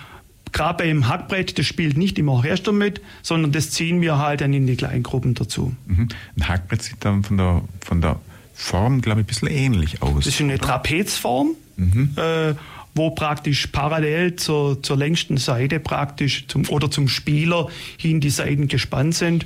gerade 0.53 0.83
beim 0.83 1.07
Hackbrett, 1.09 1.57
das 1.57 1.65
spielt 1.65 1.97
nicht 1.97 2.17
im 2.17 2.29
Orchester 2.29 2.71
mit, 2.71 3.01
sondern 3.21 3.51
das 3.51 3.71
ziehen 3.71 4.01
wir 4.01 4.17
halt 4.17 4.41
dann 4.41 4.53
in 4.53 4.65
die 4.65 4.75
Kleingruppen 4.75 5.33
dazu. 5.33 5.75
Mhm. 5.87 6.07
Ein 6.37 6.47
Hackbrett 6.47 6.83
sieht 6.83 6.97
dann 7.03 7.23
von 7.23 7.37
der, 7.37 7.61
von 7.81 8.01
der 8.01 8.19
Form, 8.53 9.01
glaube 9.01 9.21
ich, 9.21 9.25
ein 9.25 9.27
bisschen 9.27 9.49
ähnlich 9.49 10.01
aus. 10.01 10.23
Das 10.23 10.27
ist 10.27 10.41
eine 10.41 10.59
Trapezform, 10.59 11.55
mhm. 11.75 12.15
äh, 12.15 12.53
wo 12.95 13.09
praktisch 13.09 13.67
parallel 13.67 14.35
zur, 14.35 14.81
zur 14.81 14.95
längsten 14.95 15.37
Seite 15.37 15.79
praktisch 15.79 16.47
zum, 16.47 16.69
oder 16.69 16.89
zum 16.89 17.07
Spieler 17.07 17.67
hin 17.97 18.21
die 18.21 18.29
Seiten 18.29 18.67
gespannt 18.67 19.15
sind. 19.15 19.45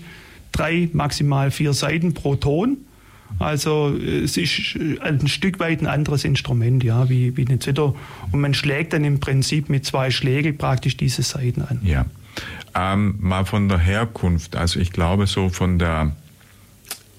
Drei, 0.51 0.89
maximal 0.93 1.51
vier 1.51 1.73
Seiten 1.73 2.13
pro 2.13 2.35
Ton. 2.35 2.77
Also 3.39 3.95
es 3.95 4.37
ist 4.37 4.77
ein 5.01 5.27
Stück 5.27 5.59
weit 5.59 5.81
ein 5.81 5.87
anderes 5.87 6.23
Instrument, 6.23 6.83
ja, 6.83 7.09
wie, 7.09 7.37
wie 7.37 7.45
eine 7.45 7.59
Zither. 7.59 7.93
Und 8.31 8.39
man 8.39 8.53
schlägt 8.53 8.93
dann 8.93 9.03
im 9.03 9.19
Prinzip 9.19 9.69
mit 9.69 9.85
zwei 9.85 10.09
Schlägen 10.11 10.57
praktisch 10.57 10.97
diese 10.97 11.21
Seiten 11.21 11.61
an. 11.61 11.79
Ja. 11.83 12.05
Ähm, 12.73 13.15
mal 13.19 13.45
von 13.45 13.69
der 13.69 13.79
Herkunft. 13.79 14.55
Also 14.55 14.79
ich 14.79 14.91
glaube 14.91 15.27
so 15.27 15.49
von 15.49 15.79
der 15.79 16.15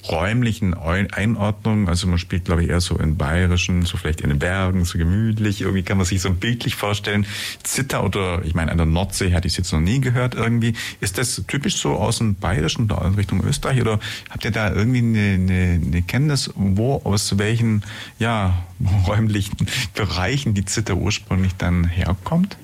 räumlichen 0.09 0.75
Einordnung. 0.75 1.89
Also 1.89 2.07
man 2.07 2.19
spielt, 2.19 2.45
glaube 2.45 2.63
ich, 2.63 2.71
eher 2.71 2.81
so 2.81 2.97
in 2.97 3.17
bayerischen, 3.17 3.83
so 3.85 3.97
vielleicht 3.97 4.21
in 4.21 4.31
den 4.31 4.39
Bergen, 4.39 4.85
so 4.85 4.99
gemütlich. 4.99 5.61
Irgendwie 5.61 5.83
kann 5.83 5.97
man 5.97 6.07
sich 6.07 6.21
so 6.21 6.31
bildlich 6.31 6.77
vorstellen. 6.77 7.27
Zitter 7.63 8.05
oder, 8.05 8.45
ich 8.45 8.55
meine, 8.55 8.71
an 8.71 8.79
der 8.79 8.87
Nordsee 8.87 9.35
hatte 9.35 9.47
ich 9.47 9.55
es 9.55 9.59
jetzt 9.59 9.73
noch 9.73 9.81
nie 9.81 10.01
gehört 10.01 10.35
irgendwie. 10.35 10.75
Ist 11.01 11.19
das 11.19 11.43
typisch 11.47 11.77
so 11.77 11.95
aus 11.95 12.19
dem 12.19 12.35
Bayerischen 12.37 12.85
oder 12.85 13.05
in 13.05 13.15
Richtung 13.15 13.43
Österreich? 13.45 13.81
Oder 13.81 13.99
habt 14.31 14.45
ihr 14.45 14.51
da 14.51 14.73
irgendwie 14.73 14.99
eine, 14.99 15.35
eine, 15.35 15.81
eine 15.85 16.03
Kenntnis, 16.03 16.51
wo, 16.55 17.01
aus 17.05 17.39
welchen, 17.39 17.83
ja, 18.19 18.63
räumlichen 19.07 19.67
Bereichen 19.95 20.55
die 20.55 20.65
Zitter 20.65 20.97
ursprünglich 20.97 21.55
dann 21.57 21.85
herkommt? 21.85 22.57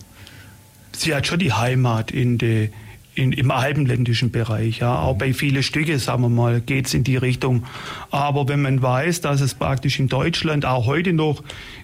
Sie 0.93 1.15
hat 1.15 1.27
schon 1.27 1.41
die 1.41 1.53
Heimat 1.53 2.13
in 2.13 2.39
der 2.39 2.69
in, 3.15 3.33
im 3.33 3.51
alpenländischen 3.51 4.31
Bereich. 4.31 4.79
Ja. 4.79 4.99
Auch 4.99 5.17
bei 5.17 5.33
vielen 5.33 5.63
Stücke, 5.63 5.99
sagen 5.99 6.23
wir 6.23 6.29
mal, 6.29 6.61
geht 6.61 6.87
es 6.87 6.95
in 6.95 7.05
die 7.05 7.17
Richtung. 7.17 7.65
Aber 8.11 8.49
wenn 8.49 8.63
man 8.63 8.83
weiß, 8.83 9.21
dass 9.21 9.41
es 9.41 9.55
praktisch 9.55 9.99
in 9.99 10.09
Deutschland 10.09 10.65
auch 10.65 10.87
heute 10.87 11.13
noch 11.13 11.43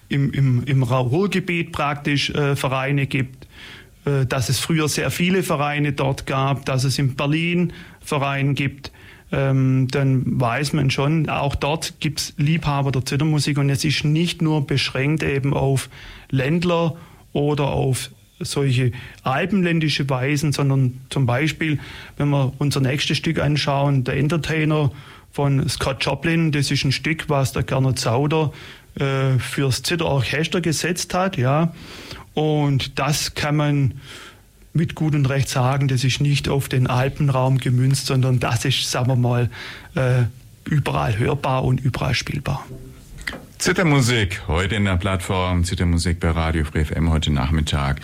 im, 0.09 0.31
im, 0.31 0.63
im 0.65 0.83
Ruhrgebiet 0.83 1.71
praktisch 1.71 2.29
äh, 2.31 2.55
Vereine 2.55 3.07
gibt, 3.07 3.47
äh, 4.05 4.25
dass 4.25 4.49
es 4.49 4.59
früher 4.59 4.89
sehr 4.89 5.11
viele 5.11 5.43
Vereine 5.43 5.93
dort 5.93 6.25
gab, 6.25 6.65
dass 6.65 6.83
es 6.83 6.99
in 6.99 7.15
Berlin 7.15 7.73
Vereine 8.01 8.53
gibt, 8.53 8.91
ähm, 9.31 9.87
dann 9.89 10.41
weiß 10.41 10.73
man 10.73 10.91
schon, 10.91 11.29
auch 11.29 11.55
dort 11.55 11.99
gibt 11.99 12.19
es 12.19 12.33
Liebhaber 12.37 12.91
der 12.91 13.05
Zittermusik 13.05 13.57
und 13.57 13.69
es 13.69 13.85
ist 13.85 14.03
nicht 14.03 14.41
nur 14.41 14.67
beschränkt 14.67 15.23
eben 15.23 15.53
auf 15.53 15.89
Ländler 16.29 16.97
oder 17.31 17.67
auf 17.67 18.09
solche 18.43 18.91
alpenländische 19.23 20.09
Weisen, 20.09 20.51
sondern 20.51 20.99
zum 21.09 21.25
Beispiel, 21.25 21.79
wenn 22.17 22.29
wir 22.29 22.53
unser 22.57 22.79
nächstes 22.79 23.17
Stück 23.17 23.39
anschauen, 23.39 24.03
der 24.03 24.17
Entertainer 24.17 24.91
von 25.31 25.67
Scott 25.69 26.03
Joplin, 26.03 26.51
das 26.51 26.71
ist 26.71 26.83
ein 26.83 26.91
Stück, 26.91 27.29
was 27.29 27.53
der 27.53 27.63
Gernot 27.63 27.99
Sauder 27.99 28.51
äh, 28.95 29.39
fürs 29.39 29.83
Zitterorchester 29.83 30.61
gesetzt 30.61 31.13
hat, 31.13 31.37
ja. 31.37 31.73
Und 32.33 32.99
das 32.99 33.33
kann 33.33 33.55
man 33.55 33.93
mit 34.73 34.95
Gut 34.95 35.15
und 35.15 35.25
Recht 35.25 35.49
sagen, 35.49 35.87
das 35.87 36.03
ist 36.03 36.21
nicht 36.21 36.47
auf 36.47 36.69
den 36.69 36.87
Alpenraum 36.87 37.57
gemünzt, 37.57 38.05
sondern 38.05 38.39
das 38.39 38.65
ist, 38.65 38.89
sagen 38.89 39.07
wir 39.07 39.15
mal, 39.15 39.49
äh, 39.95 40.23
überall 40.65 41.17
hörbar 41.17 41.63
und 41.63 41.81
überall 41.81 42.13
spielbar. 42.13 42.65
Zittermusik, 43.61 44.41
heute 44.47 44.73
in 44.73 44.85
der 44.85 44.97
Plattform. 44.97 45.63
Zittermusik 45.63 46.19
bei 46.19 46.31
Radio 46.31 46.65
Free 46.65 46.83
FM 46.83 47.11
heute 47.11 47.31
Nachmittag 47.31 47.97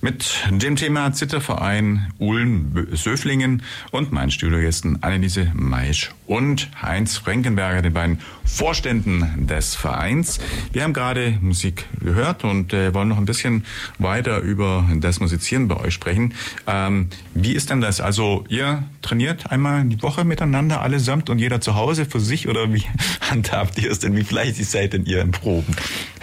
mit 0.00 0.44
dem 0.50 0.76
Thema 0.76 1.12
Zitterverein 1.12 2.12
Ulm-Söflingen 2.18 3.62
und 3.90 4.12
meinen 4.12 4.30
Studiogästen 4.30 5.02
Anneliese 5.02 5.50
Maisch 5.54 6.10
und 6.26 6.68
Heinz 6.80 7.16
Frankenberger, 7.16 7.82
den 7.82 7.94
beiden 7.94 8.20
Vorständen 8.44 9.46
des 9.46 9.74
Vereins. 9.74 10.38
Wir 10.72 10.84
haben 10.84 10.92
gerade 10.92 11.38
Musik 11.40 11.86
gehört 12.00 12.44
und 12.44 12.72
äh, 12.72 12.94
wollen 12.94 13.08
noch 13.08 13.18
ein 13.18 13.24
bisschen 13.24 13.64
weiter 13.98 14.38
über 14.38 14.88
das 14.96 15.20
Musizieren 15.20 15.68
bei 15.68 15.76
euch 15.76 15.94
sprechen. 15.94 16.34
Ähm, 16.66 17.08
wie 17.34 17.52
ist 17.52 17.70
denn 17.70 17.80
das? 17.80 18.00
Also 18.00 18.44
ihr 18.48 18.84
trainiert 19.02 19.50
einmal 19.50 19.84
die 19.84 20.00
Woche 20.02 20.24
miteinander 20.24 20.80
allesamt 20.80 21.30
und 21.30 21.38
jeder 21.38 21.60
zu 21.60 21.74
Hause 21.74 22.04
für 22.04 22.20
sich 22.20 22.48
oder 22.48 22.72
wie 22.72 22.84
handhabt 23.30 23.78
ihr 23.78 23.90
es 23.90 23.98
denn? 23.98 24.14
Wie 24.16 24.24
fleißig 24.24 24.68
seid 24.68 24.92
denn 24.92 25.04
ihr 25.06 25.20
im 25.20 25.32
Proben? 25.32 25.74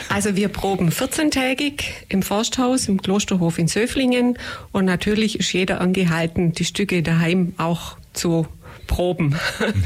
Also 0.10 0.36
wir 0.36 0.50
proben 0.50 0.90
14-tägig 0.90 1.84
im 2.10 2.22
Forsthaus, 2.22 2.88
im 2.88 3.02
Klosterhof 3.02 3.58
in 3.58 3.65
Söflingen 3.68 4.38
und 4.72 4.86
natürlich 4.86 5.40
ist 5.40 5.52
jeder 5.54 5.82
angehalten, 5.82 6.54
die 6.54 6.66
Stücke 6.66 7.04
daheim 7.04 7.54
auch 7.58 7.98
zu 8.14 8.48
proben 8.88 9.36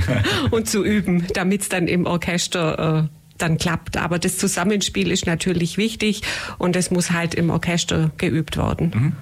und 0.51 0.67
zu 0.67 0.83
üben, 0.83 1.25
damit 1.33 1.61
es 1.61 1.69
dann 1.69 1.87
im 1.87 2.05
Orchester 2.05 3.07
äh, 3.07 3.17
dann 3.37 3.57
klappt. 3.57 3.97
Aber 3.97 4.19
das 4.19 4.37
Zusammenspiel 4.37 5.11
ist 5.11 5.25
natürlich 5.25 5.77
wichtig 5.77 6.21
und 6.57 6.75
es 6.75 6.91
muss 6.91 7.11
halt 7.11 7.35
im 7.35 7.49
Orchester 7.49 8.11
geübt 8.17 8.57
werden. 8.57 8.91
Mhm. 8.93 9.13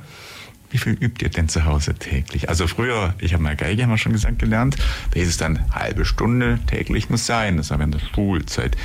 Wie 0.70 0.78
viel 0.78 0.94
übt 0.94 1.24
ihr 1.24 1.30
denn 1.30 1.48
zu 1.48 1.64
Hause 1.64 1.96
täglich? 1.96 2.50
Also 2.50 2.68
früher, 2.68 3.14
ich 3.20 3.34
habe 3.34 3.42
mal 3.42 3.56
Geige, 3.56 3.84
haben 3.84 3.90
wir 3.90 3.98
schon 3.98 4.12
gesagt, 4.12 4.40
gelernt. 4.40 4.76
Da 5.12 5.20
hieß 5.20 5.30
es 5.30 5.38
dann, 5.38 5.74
halbe 5.74 6.04
Stunde 6.04 6.60
täglich 6.68 7.10
muss 7.10 7.26
sein. 7.26 7.56
Das 7.56 7.70
war 7.70 7.80
in 7.80 7.92
der 7.92 8.00
Schulzeit. 8.14 8.76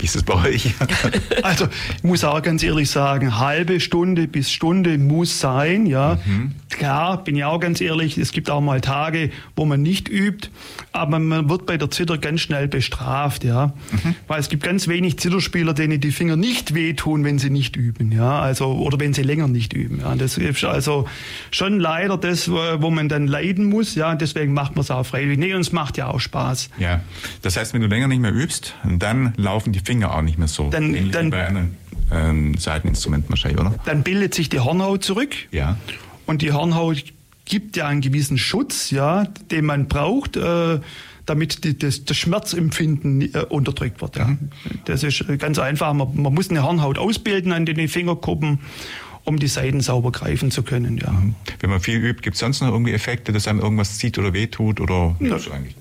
Wie 0.00 0.06
ist 0.06 0.16
es 0.16 0.22
bei 0.22 0.34
euch? 0.34 0.74
also 1.42 1.68
ich 1.98 2.02
muss 2.02 2.24
auch 2.24 2.40
ganz 2.40 2.62
ehrlich 2.62 2.88
sagen, 2.88 3.38
halbe 3.38 3.80
Stunde 3.80 4.26
bis 4.26 4.50
Stunde 4.50 4.96
muss 4.96 5.40
sein. 5.40 5.84
Ja, 5.84 6.18
mhm. 6.24 6.52
klar, 6.70 7.22
bin 7.22 7.36
ich 7.36 7.44
auch 7.44 7.60
ganz 7.60 7.82
ehrlich. 7.82 8.16
Es 8.16 8.32
gibt 8.32 8.48
auch 8.48 8.62
mal 8.62 8.80
Tage, 8.80 9.30
wo 9.56 9.66
man 9.66 9.82
nicht 9.82 10.08
übt, 10.08 10.48
aber 10.92 11.18
man 11.18 11.50
wird 11.50 11.66
bei 11.66 11.76
der 11.76 11.90
Zitter 11.90 12.16
ganz 12.16 12.40
schnell 12.40 12.66
bestraft. 12.66 13.44
Ja, 13.44 13.74
mhm. 13.92 14.14
weil 14.26 14.40
es 14.40 14.48
gibt 14.48 14.62
ganz 14.62 14.88
wenig 14.88 15.18
Zitterspieler, 15.18 15.74
denen 15.74 16.00
die 16.00 16.12
Finger 16.12 16.36
nicht 16.36 16.74
wehtun, 16.74 17.22
wenn 17.24 17.38
sie 17.38 17.50
nicht 17.50 17.76
üben. 17.76 18.10
Ja, 18.10 18.40
also 18.40 18.72
oder 18.72 18.98
wenn 19.00 19.12
sie 19.12 19.22
länger 19.22 19.48
nicht 19.48 19.74
üben. 19.74 20.00
Ja, 20.00 20.14
das 20.14 20.38
ist 20.38 20.64
also 20.64 21.06
schon 21.50 21.78
leider 21.78 22.16
das, 22.16 22.50
wo 22.50 22.90
man 22.90 23.10
dann 23.10 23.26
leiden 23.26 23.66
muss. 23.66 23.94
Ja, 23.96 24.14
deswegen 24.14 24.54
macht 24.54 24.76
man 24.76 24.80
es 24.80 24.90
auch 24.90 25.04
freiwillig. 25.04 25.38
Nee, 25.38 25.52
und 25.52 25.60
es 25.60 25.72
macht 25.72 25.98
ja 25.98 26.06
auch 26.06 26.20
Spaß. 26.20 26.70
Ja, 26.78 27.00
das 27.42 27.58
heißt, 27.58 27.74
wenn 27.74 27.82
du 27.82 27.86
länger 27.86 28.08
nicht 28.08 28.20
mehr 28.20 28.32
übst, 28.32 28.74
dann 28.82 29.34
laufen 29.36 29.74
die 29.74 29.80
Finger 29.90 30.14
auch 30.14 30.22
nicht 30.22 30.38
mehr 30.38 30.46
so. 30.46 30.70
Dann, 30.70 31.10
dann 31.10 31.30
bei 31.30 31.48
einem 31.48 31.74
ähm, 32.12 32.56
Seiteninstrument 32.56 33.28
wahrscheinlich, 33.28 33.60
oder? 33.60 33.74
Dann 33.84 34.04
bildet 34.04 34.34
sich 34.34 34.48
die 34.48 34.60
Hornhaut 34.60 35.02
zurück. 35.02 35.34
Ja. 35.50 35.78
Und 36.26 36.42
die 36.42 36.52
Hornhaut 36.52 37.02
gibt 37.44 37.76
ja 37.76 37.88
einen 37.88 38.00
gewissen 38.00 38.38
Schutz, 38.38 38.90
ja, 38.90 39.24
den 39.50 39.64
man 39.64 39.88
braucht. 39.88 40.36
Äh, 40.36 40.78
damit 41.26 41.64
die, 41.64 41.76
das, 41.76 42.04
das, 42.04 42.16
Schmerzempfinden 42.16 43.34
äh, 43.34 43.44
unterdrückt 43.48 44.00
wird. 44.00 44.16
Ja. 44.16 44.36
Das 44.84 45.02
ist 45.02 45.24
ganz 45.38 45.58
einfach. 45.58 45.92
Man, 45.92 46.22
man, 46.22 46.34
muss 46.34 46.50
eine 46.50 46.62
Hornhaut 46.62 46.98
ausbilden 46.98 47.52
an 47.52 47.66
den 47.66 47.88
Fingerkuppen 47.88 48.60
um 49.24 49.38
die 49.38 49.48
Seiten 49.48 49.80
sauber 49.80 50.12
greifen 50.12 50.50
zu 50.50 50.62
können. 50.62 50.98
Ja. 50.98 51.10
Mhm. 51.10 51.34
Wenn 51.60 51.70
man 51.70 51.80
viel 51.80 51.96
übt, 51.96 52.22
gibt 52.22 52.34
es 52.34 52.40
sonst 52.40 52.60
noch 52.60 52.68
irgendwie 52.68 52.92
Effekte, 52.92 53.32
dass 53.32 53.46
einem 53.46 53.60
irgendwas 53.60 53.98
zieht 53.98 54.18
oder 54.18 54.32
wehtut? 54.32 54.80
Oder 54.80 55.16
ja. 55.20 55.36
eigentlich 55.52 55.74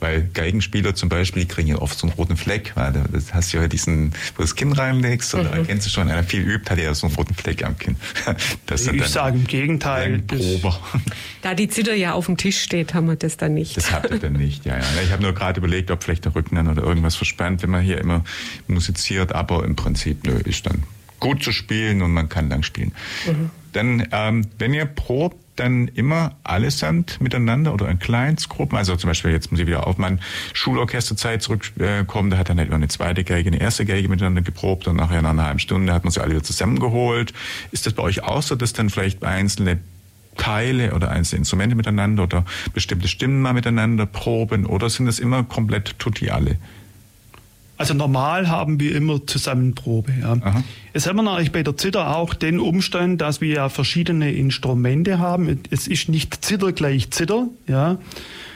Weil 0.00 0.28
Geigenspieler 0.32 0.94
zum 0.94 1.08
Beispiel, 1.08 1.42
die 1.42 1.48
kriegen 1.48 1.68
ja 1.68 1.76
oft 1.78 1.98
so 1.98 2.06
einen 2.06 2.14
roten 2.14 2.36
Fleck, 2.36 2.72
weil 2.74 2.92
das 3.12 3.32
hast 3.32 3.52
du 3.52 3.58
ja 3.58 3.68
diesen, 3.68 4.12
wo 4.34 4.38
du 4.38 4.42
das 4.42 4.54
Kinn 4.54 4.72
reinlegst, 4.72 5.34
oder 5.34 5.56
mhm. 5.56 5.66
kennst 5.66 5.86
du 5.86 5.90
schon, 5.90 6.06
wenn 6.06 6.14
einer 6.14 6.24
viel 6.24 6.42
übt, 6.42 6.70
hat 6.70 6.78
er 6.78 6.84
ja 6.84 6.94
so 6.94 7.06
einen 7.06 7.16
roten 7.16 7.34
Fleck 7.34 7.64
am 7.64 7.78
Kinn. 7.78 7.96
Das 8.66 8.86
ich 8.86 9.06
sage 9.06 9.38
im 9.38 9.46
Gegenteil. 9.46 10.22
Da 11.42 11.54
die 11.54 11.68
Zither 11.68 11.94
ja 11.94 12.12
auf 12.12 12.26
dem 12.26 12.36
Tisch 12.36 12.60
steht, 12.60 12.94
haben 12.94 13.06
wir 13.06 13.16
das 13.16 13.36
dann 13.36 13.54
nicht. 13.54 13.76
Das 13.76 13.92
habt 13.92 14.10
ihr 14.10 14.18
dann 14.18 14.32
nicht, 14.32 14.64
ja, 14.64 14.76
ja. 14.76 14.84
Ich 15.04 15.12
habe 15.12 15.22
nur 15.22 15.32
gerade 15.32 15.58
überlegt, 15.58 15.90
ob 15.90 16.02
vielleicht 16.02 16.24
der 16.24 16.34
Rücken 16.34 16.56
dann 16.56 16.68
oder 16.68 16.82
irgendwas 16.82 17.14
verspannt, 17.14 17.62
wenn 17.62 17.70
man 17.70 17.82
hier 17.82 17.98
immer 17.98 18.24
musiziert, 18.66 19.32
aber 19.32 19.64
im 19.64 19.76
Prinzip, 19.76 20.26
nö, 20.26 20.38
ist 20.38 20.66
dann 20.66 20.82
gut 21.26 21.42
zu 21.42 21.52
spielen 21.52 22.02
und 22.02 22.12
man 22.12 22.28
kann 22.28 22.48
lang 22.48 22.62
spielen. 22.62 22.92
Mhm. 23.26 23.50
Dann, 23.72 24.08
ähm, 24.12 24.46
wenn 24.58 24.72
ihr 24.72 24.84
probt, 24.84 25.36
dann 25.56 25.88
immer 25.88 26.36
allesamt 26.44 27.20
miteinander 27.20 27.72
oder 27.74 27.88
in 27.88 27.98
Kleinstgruppen. 27.98 28.76
Also 28.76 28.94
zum 28.96 29.08
Beispiel, 29.08 29.32
jetzt 29.32 29.50
muss 29.50 29.60
ich 29.60 29.66
wieder 29.66 29.86
auf 29.86 29.98
meine 29.98 30.18
Schulorchesterzeit 30.52 31.42
zurückkommen, 31.42 32.30
da 32.30 32.36
hat 32.38 32.50
dann 32.50 32.58
halt 32.58 32.68
immer 32.68 32.76
eine 32.76 32.88
zweite 32.88 33.24
Geige, 33.24 33.48
eine 33.48 33.60
erste 33.60 33.84
Geige 33.86 34.08
miteinander 34.08 34.42
geprobt 34.42 34.86
und 34.86 34.96
nachher 34.96 35.22
nach 35.22 35.30
einer 35.30 35.46
halben 35.46 35.58
Stunde 35.58 35.92
hat 35.92 36.04
man 36.04 36.10
sie 36.10 36.20
alle 36.20 36.32
wieder 36.32 36.42
zusammengeholt. 36.42 37.32
Ist 37.72 37.86
das 37.86 37.94
bei 37.94 38.02
euch 38.02 38.22
auch 38.22 38.42
so, 38.42 38.54
dass 38.54 38.72
dann 38.72 38.90
vielleicht 38.90 39.24
einzelne 39.24 39.78
Teile 40.36 40.94
oder 40.94 41.10
einzelne 41.10 41.38
Instrumente 41.38 41.74
miteinander 41.74 42.24
oder 42.24 42.44
bestimmte 42.74 43.08
Stimmen 43.08 43.40
mal 43.40 43.54
miteinander 43.54 44.06
proben 44.06 44.66
oder 44.66 44.90
sind 44.90 45.06
das 45.06 45.18
immer 45.18 45.42
komplett 45.42 45.98
tutti 45.98 46.30
alle? 46.30 46.58
Also 47.78 47.92
normal 47.94 48.48
haben 48.48 48.80
wir 48.80 48.94
immer 48.94 49.26
Zusammenprobe. 49.26 50.12
Ja. 50.20 50.62
Jetzt 50.94 51.06
haben 51.06 51.16
wir 51.16 51.22
natürlich 51.22 51.52
bei 51.52 51.62
der 51.62 51.76
Zither 51.76 52.16
auch 52.16 52.32
den 52.32 52.58
Umstand, 52.58 53.20
dass 53.20 53.40
wir 53.40 53.54
ja 53.54 53.68
verschiedene 53.68 54.32
Instrumente 54.32 55.18
haben. 55.18 55.60
Es 55.70 55.86
ist 55.86 56.08
nicht 56.08 56.44
Zither 56.44 56.72
gleich 56.72 57.10
Zither, 57.10 57.48
ja, 57.66 57.98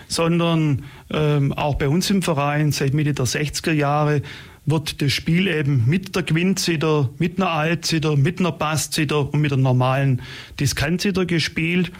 sondern 0.08 0.84
ähm, 1.10 1.52
auch 1.52 1.74
bei 1.74 1.88
uns 1.88 2.08
im 2.10 2.22
Verein 2.22 2.72
seit 2.72 2.94
Mitte 2.94 3.12
der 3.12 3.26
60er 3.26 3.72
Jahre 3.72 4.22
wird 4.66 5.00
das 5.00 5.12
Spiel 5.12 5.46
eben 5.46 5.84
mit 5.86 6.14
der 6.14 6.22
Quintzither, 6.22 7.08
mit 7.18 7.38
einer 7.38 7.50
Altzither, 7.50 8.16
mit 8.16 8.40
einer 8.40 8.52
Basszither 8.52 9.32
und 9.32 9.40
mit 9.40 9.52
einer 9.52 9.62
normalen 9.62 10.22
Diskantzither 10.58 11.26
gespielt. 11.26 11.90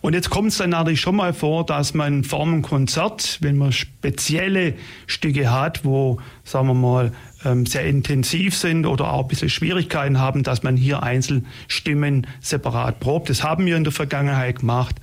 Und 0.00 0.14
jetzt 0.14 0.30
kommt 0.30 0.48
es 0.48 0.58
dann 0.58 0.70
natürlich 0.70 1.00
schon 1.00 1.16
mal 1.16 1.32
vor, 1.32 1.64
dass 1.64 1.94
man 1.94 2.24
vor 2.24 2.42
einem 2.42 2.62
Konzert, 2.62 3.38
wenn 3.40 3.56
man 3.56 3.72
spezielle 3.72 4.74
Stücke 5.06 5.50
hat, 5.50 5.84
wo, 5.84 6.20
sagen 6.44 6.68
wir 6.68 6.74
mal, 6.74 7.12
ähm, 7.44 7.66
sehr 7.66 7.84
intensiv 7.84 8.56
sind 8.56 8.84
oder 8.84 9.12
auch 9.12 9.22
ein 9.22 9.28
bisschen 9.28 9.48
Schwierigkeiten 9.48 10.18
haben, 10.18 10.42
dass 10.42 10.62
man 10.62 10.76
hier 10.76 11.02
Einzelstimmen 11.02 12.26
separat 12.40 12.98
probt. 13.00 13.30
Das 13.30 13.44
haben 13.44 13.64
wir 13.64 13.76
in 13.76 13.84
der 13.84 13.92
Vergangenheit 13.92 14.60
gemacht 14.60 14.96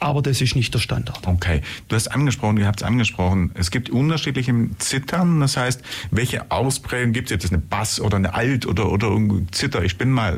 aber 0.00 0.22
das 0.22 0.40
ist 0.40 0.56
nicht 0.56 0.72
der 0.72 0.78
Standard. 0.78 1.26
Okay, 1.26 1.60
du 1.88 1.96
hast 1.96 2.08
angesprochen, 2.08 2.56
ihr 2.56 2.66
habt 2.66 2.80
es 2.80 2.86
angesprochen, 2.86 3.50
es 3.54 3.70
gibt 3.70 3.90
unterschiedliche 3.90 4.52
Zittern, 4.78 5.40
das 5.40 5.56
heißt, 5.56 5.82
welche 6.10 6.50
Ausprägungen 6.50 7.12
gibt 7.12 7.30
es 7.30 7.42
jetzt, 7.42 7.52
eine 7.52 7.60
Bass 7.60 8.00
oder 8.00 8.16
eine 8.16 8.34
Alt 8.34 8.66
oder, 8.66 8.90
oder 8.90 9.16
Zitter, 9.52 9.84
ich 9.84 9.98
bin 9.98 10.10
mal, 10.10 10.36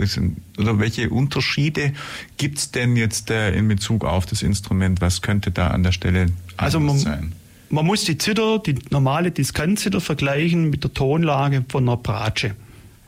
oder 0.58 0.78
welche 0.78 1.10
Unterschiede 1.10 1.92
gibt 2.36 2.58
es 2.58 2.70
denn 2.72 2.96
jetzt 2.96 3.30
äh, 3.30 3.54
in 3.54 3.68
Bezug 3.68 4.04
auf 4.04 4.26
das 4.26 4.42
Instrument, 4.42 5.00
was 5.00 5.22
könnte 5.22 5.52
da 5.52 5.68
an 5.68 5.84
der 5.84 5.92
Stelle 5.92 6.26
also 6.56 6.80
man, 6.80 6.98
sein? 6.98 7.32
Man 7.70 7.86
muss 7.86 8.04
die 8.04 8.18
Zither, 8.18 8.58
die 8.58 8.74
normale 8.90 9.30
Diskantzither 9.30 10.00
vergleichen 10.00 10.70
mit 10.70 10.84
der 10.84 10.92
Tonlage 10.92 11.64
von 11.68 11.88
einer 11.88 11.96
Bratsche. 11.96 12.54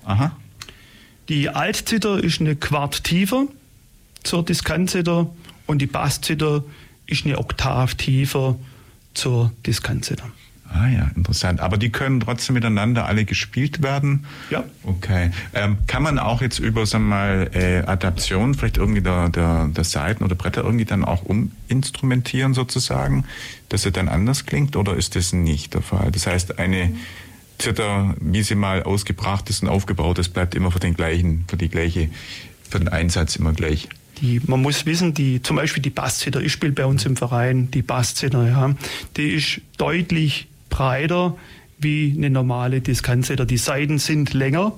Aha. 0.05 0.37
Die 1.29 1.49
Altzither 1.49 2.23
ist 2.23 2.40
eine 2.40 2.55
Quart 2.55 3.05
tiefer 3.05 3.47
zur 4.23 4.45
Diskantzither 4.45 5.29
und 5.66 5.79
die 5.79 5.87
Basszither 5.87 6.64
ist 7.07 7.24
eine 7.24 7.38
Oktav 7.38 7.94
tiefer 7.94 8.57
zur 9.14 9.53
Diskantzither. 9.66 10.31
Ah 10.74 10.88
ja, 10.88 11.11
interessant. 11.14 11.61
Aber 11.61 11.77
die 11.77 11.90
können 11.90 12.18
trotzdem 12.18 12.55
miteinander 12.55 13.07
alle 13.07 13.24
gespielt 13.24 13.83
werden? 13.83 14.27
Ja. 14.50 14.64
Okay. 14.83 15.31
Ähm, 15.53 15.79
kann 15.87 16.03
man 16.03 16.18
auch 16.18 16.42
jetzt 16.42 16.59
über, 16.59 16.85
sagen 16.85 17.05
wir 17.05 17.11
mal, 17.11 17.50
äh, 17.55 17.87
Adaption 17.87 18.55
vielleicht 18.55 18.79
irgendwie 18.79 19.00
der, 19.00 19.29
der, 19.29 19.68
der 19.68 19.85
Seiten 19.85 20.24
oder 20.24 20.35
Bretter 20.35 20.64
irgendwie 20.64 20.85
dann 20.85 21.05
auch 21.05 21.22
uminstrumentieren 21.22 22.55
sozusagen, 22.55 23.24
dass 23.68 23.85
er 23.85 23.92
dann 23.92 24.09
anders 24.09 24.46
klingt 24.46 24.74
oder 24.74 24.96
ist 24.96 25.14
das 25.14 25.33
nicht 25.33 25.74
der 25.74 25.83
Fall? 25.83 26.11
Das 26.11 26.27
heißt, 26.27 26.59
eine 26.59 26.92
Zither, 27.59 28.16
wie 28.20 28.42
sie 28.42 28.57
mal 28.57 28.83
ausgebracht 28.83 29.48
ist 29.50 29.62
und 29.62 29.68
aufgebaut 29.68 30.18
ist, 30.18 30.31
bleibt 30.31 30.57
immer 30.57 30.72
für 30.72 30.81
den 30.81 30.94
gleichen, 30.94 31.44
für 31.46 31.57
die 31.57 31.68
gleiche, 31.68 32.09
für 32.68 32.81
den 32.81 32.88
Einsatz 32.88 33.37
immer 33.37 33.53
gleich. 33.53 33.88
Die, 34.20 34.40
man 34.46 34.62
muss 34.62 34.87
wissen, 34.87 35.14
die, 35.14 35.42
zum 35.42 35.57
Beispiel 35.57 35.83
die 35.83 35.90
Basszither, 35.90 36.40
ich 36.40 36.53
spiele 36.53 36.72
bei 36.72 36.87
uns 36.87 37.05
im 37.07 37.16
Verein 37.16 37.70
die 37.70 37.83
Basszither, 37.83 38.46
ja, 38.46 38.74
die 39.16 39.31
ist 39.35 39.61
deutlich 39.77 40.46
breiter 40.70 41.37
wie 41.79 42.14
eine 42.16 42.31
normale 42.31 42.81
Diskantzither. 42.81 43.44
Die 43.44 43.59
Seiten 43.59 43.98
sind 43.98 44.33
länger. 44.35 44.72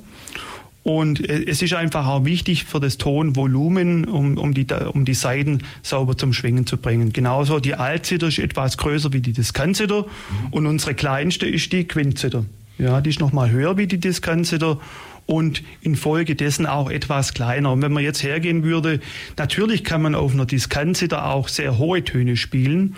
Und 0.82 1.28
äh, 1.28 1.44
es 1.46 1.62
ist 1.62 1.74
einfach 1.74 2.06
auch 2.06 2.24
wichtig 2.24 2.64
für 2.64 2.78
das 2.78 2.96
Tonvolumen, 2.96 4.04
um, 4.04 4.38
um, 4.38 4.54
die, 4.54 4.66
um 4.92 5.04
die 5.04 5.14
Saiten 5.14 5.64
sauber 5.82 6.16
zum 6.16 6.32
Schwingen 6.32 6.64
zu 6.64 6.76
bringen. 6.76 7.12
Genauso 7.12 7.58
die 7.58 7.74
Altzither 7.74 8.28
ist 8.28 8.38
etwas 8.38 8.76
größer 8.76 9.12
wie 9.12 9.20
die 9.20 9.32
Diskantzither 9.32 10.02
mhm. 10.02 10.52
und 10.52 10.66
unsere 10.66 10.94
kleinste 10.94 11.46
ist 11.46 11.72
die 11.72 11.88
Quintzither. 11.88 12.44
Ja, 12.78 13.00
die 13.00 13.10
ist 13.10 13.18
nochmal 13.18 13.50
höher 13.50 13.76
wie 13.78 13.88
die 13.88 13.98
Diskantzither 13.98 14.78
und 15.26 15.62
infolgedessen 15.82 16.66
auch 16.66 16.90
etwas 16.90 17.34
kleiner. 17.34 17.72
Und 17.72 17.82
wenn 17.82 17.92
man 17.92 18.02
jetzt 18.02 18.22
hergehen 18.22 18.62
würde, 18.62 19.00
natürlich 19.36 19.84
kann 19.84 20.02
man 20.02 20.14
auf 20.14 20.32
einer 20.32 20.46
Diskante 20.46 21.08
da 21.08 21.30
auch 21.30 21.48
sehr 21.48 21.78
hohe 21.78 22.04
Töne 22.04 22.36
spielen, 22.36 22.96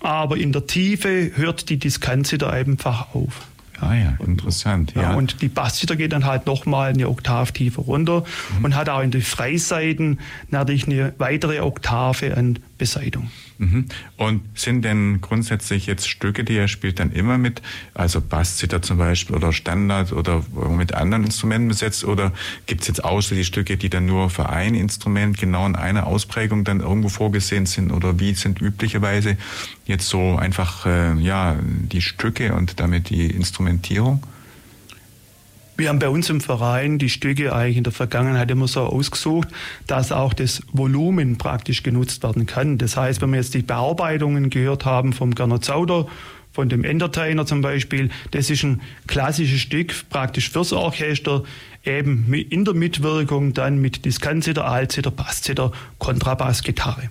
aber 0.00 0.36
in 0.36 0.52
der 0.52 0.66
Tiefe 0.66 1.32
hört 1.34 1.70
die 1.70 1.78
Diskante 1.78 2.38
da 2.38 2.50
einfach 2.50 3.14
auf. 3.14 3.48
Ah 3.80 3.94
ja, 3.94 4.16
interessant. 4.24 4.94
Ja. 4.94 5.02
ja. 5.02 5.14
und 5.14 5.40
die 5.40 5.48
Basszither 5.48 5.96
geht 5.96 6.12
dann 6.12 6.26
halt 6.26 6.46
nochmal 6.46 6.90
eine 6.90 7.08
Oktav 7.08 7.52
tiefer 7.52 7.82
runter 7.82 8.24
mhm. 8.58 8.64
und 8.64 8.74
hat 8.74 8.88
auch 8.88 9.02
in 9.02 9.12
den 9.12 9.22
Freiseiten 9.22 10.18
natürlich 10.50 10.86
eine 10.86 11.14
weitere 11.18 11.60
Oktave 11.60 12.36
an 12.36 12.58
Beseitigung. 12.78 13.30
Mhm. 13.58 13.86
Und 14.16 14.42
sind 14.54 14.84
denn 14.84 15.20
grundsätzlich 15.20 15.86
jetzt 15.86 16.08
Stücke, 16.08 16.44
die 16.44 16.56
er 16.56 16.68
spielt, 16.68 17.00
dann 17.00 17.10
immer 17.10 17.36
mit, 17.36 17.60
also 17.92 18.20
Basszither 18.20 18.80
zum 18.82 18.98
Beispiel 18.98 19.34
oder 19.34 19.52
Standard 19.52 20.12
oder 20.12 20.44
mit 20.70 20.94
anderen 20.94 21.24
Instrumenten 21.24 21.68
besetzt? 21.68 22.04
Oder 22.04 22.32
gibt 22.66 22.82
es 22.82 22.88
jetzt 22.88 23.04
ausschließlich 23.04 23.48
Stücke, 23.48 23.76
die 23.76 23.90
dann 23.90 24.06
nur 24.06 24.30
für 24.30 24.48
ein 24.48 24.74
Instrument 24.74 25.38
genau 25.38 25.66
in 25.66 25.74
einer 25.74 26.06
Ausprägung 26.06 26.64
dann 26.64 26.80
irgendwo 26.80 27.08
vorgesehen 27.08 27.66
sind? 27.66 27.90
Oder 27.90 28.20
wie 28.20 28.34
sind 28.34 28.60
üblicherweise 28.62 29.36
jetzt 29.86 30.08
so 30.08 30.36
einfach 30.36 30.86
äh, 30.86 31.14
ja 31.14 31.56
die 31.62 32.02
Stücke 32.02 32.54
und 32.54 32.78
damit 32.78 33.10
die 33.10 33.26
Instrumentierung? 33.26 34.22
Wir 35.78 35.90
haben 35.90 36.00
bei 36.00 36.08
uns 36.08 36.28
im 36.28 36.40
Verein 36.40 36.98
die 36.98 37.08
Stücke 37.08 37.54
eigentlich 37.54 37.76
in 37.76 37.84
der 37.84 37.92
Vergangenheit 37.92 38.50
immer 38.50 38.66
so 38.66 38.80
ausgesucht, 38.80 39.46
dass 39.86 40.10
auch 40.10 40.32
das 40.32 40.60
Volumen 40.72 41.38
praktisch 41.38 41.84
genutzt 41.84 42.24
werden 42.24 42.46
kann. 42.46 42.78
Das 42.78 42.96
heißt, 42.96 43.22
wenn 43.22 43.30
wir 43.30 43.36
jetzt 43.36 43.54
die 43.54 43.62
Bearbeitungen 43.62 44.50
gehört 44.50 44.84
haben 44.84 45.12
vom 45.12 45.36
Gernot 45.36 45.64
Zauder, 45.64 46.08
von 46.50 46.68
dem 46.68 46.82
Entertainer 46.82 47.46
zum 47.46 47.60
Beispiel, 47.60 48.10
das 48.32 48.50
ist 48.50 48.64
ein 48.64 48.80
klassisches 49.06 49.60
Stück 49.60 49.94
praktisch 50.10 50.50
fürs 50.50 50.72
Orchester, 50.72 51.44
eben 51.84 52.34
in 52.34 52.64
der 52.64 52.74
Mitwirkung 52.74 53.54
dann 53.54 53.80
mit 53.80 54.04
Diskanzither, 54.04 54.64
Altzither, 54.64 55.12
Basszither, 55.12 55.70
Kontrabass, 55.98 56.64
Gitarre. 56.64 57.10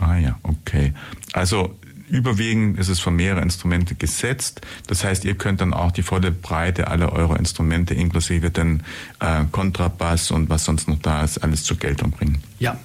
Ah 0.00 0.16
ja, 0.16 0.36
okay. 0.42 0.92
Also 1.34 1.78
überwiegend 2.08 2.78
ist 2.78 2.88
es 2.88 3.00
für 3.00 3.10
mehrere 3.10 3.42
Instrumente 3.42 3.94
gesetzt. 3.94 4.60
Das 4.86 5.04
heißt, 5.04 5.24
ihr 5.24 5.34
könnt 5.34 5.60
dann 5.60 5.72
auch 5.72 5.92
die 5.92 6.02
volle 6.02 6.30
Breite 6.30 6.88
aller 6.88 7.12
eurer 7.12 7.38
Instrumente 7.38 7.94
inklusive 7.94 8.50
den 8.50 8.82
äh, 9.20 9.44
Kontrabass 9.50 10.30
und 10.30 10.48
was 10.48 10.64
sonst 10.64 10.88
noch 10.88 10.98
da 11.00 11.22
ist, 11.22 11.38
alles 11.38 11.64
zur 11.64 11.76
Geltung 11.76 12.10
bringen. 12.10 12.42
Ja. 12.58 12.78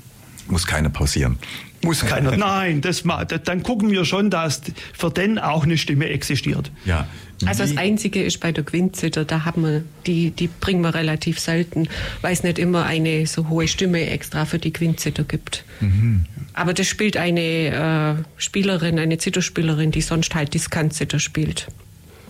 Muss 0.47 0.67
keiner 0.67 0.89
pausieren. 0.89 1.37
Muss 1.83 2.01
keiner. 2.01 2.35
Nein, 2.37 2.81
das, 2.81 3.03
dann 3.43 3.63
gucken 3.63 3.91
wir 3.91 4.05
schon, 4.05 4.29
dass 4.29 4.61
für 4.93 5.11
den 5.11 5.39
auch 5.39 5.63
eine 5.63 5.77
Stimme 5.77 6.09
existiert. 6.09 6.71
Ja. 6.85 7.07
Also 7.47 7.63
das 7.63 7.77
Einzige 7.77 8.23
ist 8.23 8.39
bei 8.39 8.51
der 8.51 8.63
Quintzither, 8.63 9.25
da 9.25 9.45
haben 9.45 9.63
wir, 9.63 9.83
die, 10.05 10.31
die 10.31 10.47
bringen 10.47 10.81
wir 10.81 10.93
relativ 10.93 11.39
selten, 11.39 11.87
weil 12.21 12.33
es 12.33 12.43
nicht 12.43 12.59
immer 12.59 12.85
eine 12.85 13.25
so 13.25 13.49
hohe 13.49 13.67
Stimme 13.67 14.09
extra 14.09 14.45
für 14.45 14.59
die 14.59 14.71
Quintzither 14.71 15.23
gibt. 15.23 15.63
Mhm. 15.79 16.25
Aber 16.53 16.73
das 16.73 16.87
spielt 16.87 17.17
eine 17.17 18.19
äh, 18.19 18.23
Spielerin, 18.37 18.99
eine 18.99 19.17
Zitterspielerin, 19.17 19.91
die 19.91 20.01
sonst 20.01 20.35
halt 20.35 20.53
Diskantzither 20.53 21.19
spielt. 21.19 21.67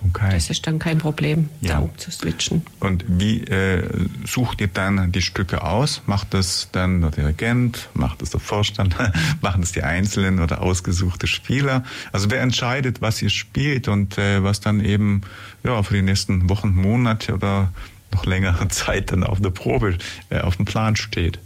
Okay. 0.10 0.30
Das 0.32 0.50
ist 0.50 0.68
dann 0.68 0.80
kein 0.80 0.98
Problem, 0.98 1.50
ja. 1.62 1.74
da 1.74 1.80
umzuswitchen. 1.80 2.64
Und 2.80 3.06
wie 3.08 3.42
äh, 3.42 3.88
sucht 4.26 4.60
ihr 4.62 4.68
dann 4.68 5.12
die 5.12 5.22
Stücke 5.22 5.64
aus? 5.64 6.02
Macht 6.08 6.34
das 6.34 6.70
dann 6.72 7.02
der 7.02 7.12
Dirigent? 7.12 7.90
Macht 7.94 8.22
das 8.22 8.32
der 8.32 8.40
Vorstand? 8.40 8.96
Machen 9.42 9.62
das 9.62 9.72
die 9.72 9.84
Einzelnen 9.84 10.40
oder 10.40 10.62
ausgesuchte 10.62 11.28
Spieler? 11.28 11.84
Also 12.12 12.30
wer 12.32 12.42
entscheidet, 12.42 13.02
was 13.02 13.22
ihr 13.22 13.30
spielt 13.30 13.88
und 13.88 14.18
äh, 14.18 14.44
was 14.44 14.60
dann 14.60 14.84
eben 14.84 15.22
ja, 15.64 15.82
für 15.84 15.94
die 15.94 16.02
nächsten 16.02 16.50
Wochen, 16.50 16.74
Monate 16.74 17.34
oder 17.34 17.72
noch 18.12 18.26
längere 18.26 18.68
Zeit 18.70 19.12
dann 19.12 19.24
auf 19.24 19.42
der 19.42 19.52
Probe, 19.52 19.98
äh, 20.30 20.40
auf 20.40 20.58
dem 20.58 20.66
Plan 20.66 20.96
steht? 20.96 21.40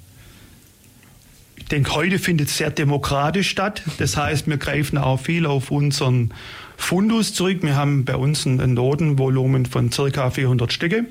Ich 1.57 1.65
denke, 1.65 1.93
heute 1.95 2.17
findet 2.17 2.47
es 2.47 2.57
sehr 2.57 2.71
demokratisch 2.71 3.49
statt. 3.49 3.83
Das 3.97 4.15
heißt, 4.15 4.47
wir 4.47 4.57
greifen 4.57 4.97
auch 4.97 5.19
viel 5.19 5.45
auf 5.45 5.69
unseren 5.69 6.33
Fundus 6.77 7.33
zurück. 7.33 7.59
Wir 7.63 7.75
haben 7.75 8.05
bei 8.05 8.15
uns 8.15 8.45
ein 8.45 8.73
Notenvolumen 8.73 9.65
von 9.65 9.91
circa 9.91 10.29
400 10.29 10.71
Stücke. 10.71 11.05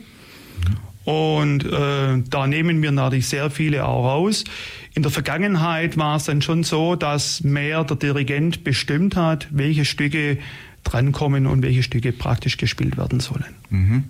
Und 1.05 1.65
äh, 1.65 2.23
da 2.29 2.47
nehmen 2.47 2.83
wir 2.83 2.91
natürlich 2.91 3.29
sehr 3.29 3.51
viele 3.51 3.87
auch 3.87 4.05
raus. 4.05 4.45
In 4.95 5.03
der 5.03 5.13
Vergangenheit 5.13 5.97
war 5.97 6.17
es 6.17 6.25
dann 6.25 6.41
schon 6.41 6.65
so, 6.65 6.97
dass 6.97 7.45
mehr 7.45 7.85
der 7.85 7.97
Dirigent 7.97 8.65
bestimmt 8.65 9.15
hat, 9.15 9.47
welche 9.51 9.85
Stücke 9.85 10.39
drankommen 10.87 11.47
und 11.47 11.63
welche 11.63 11.83
Stücke 11.83 12.13
praktisch 12.13 12.57
gespielt 12.57 12.97
werden 12.97 13.21
sollen. 13.21 13.55
Mhm. 13.71 14.05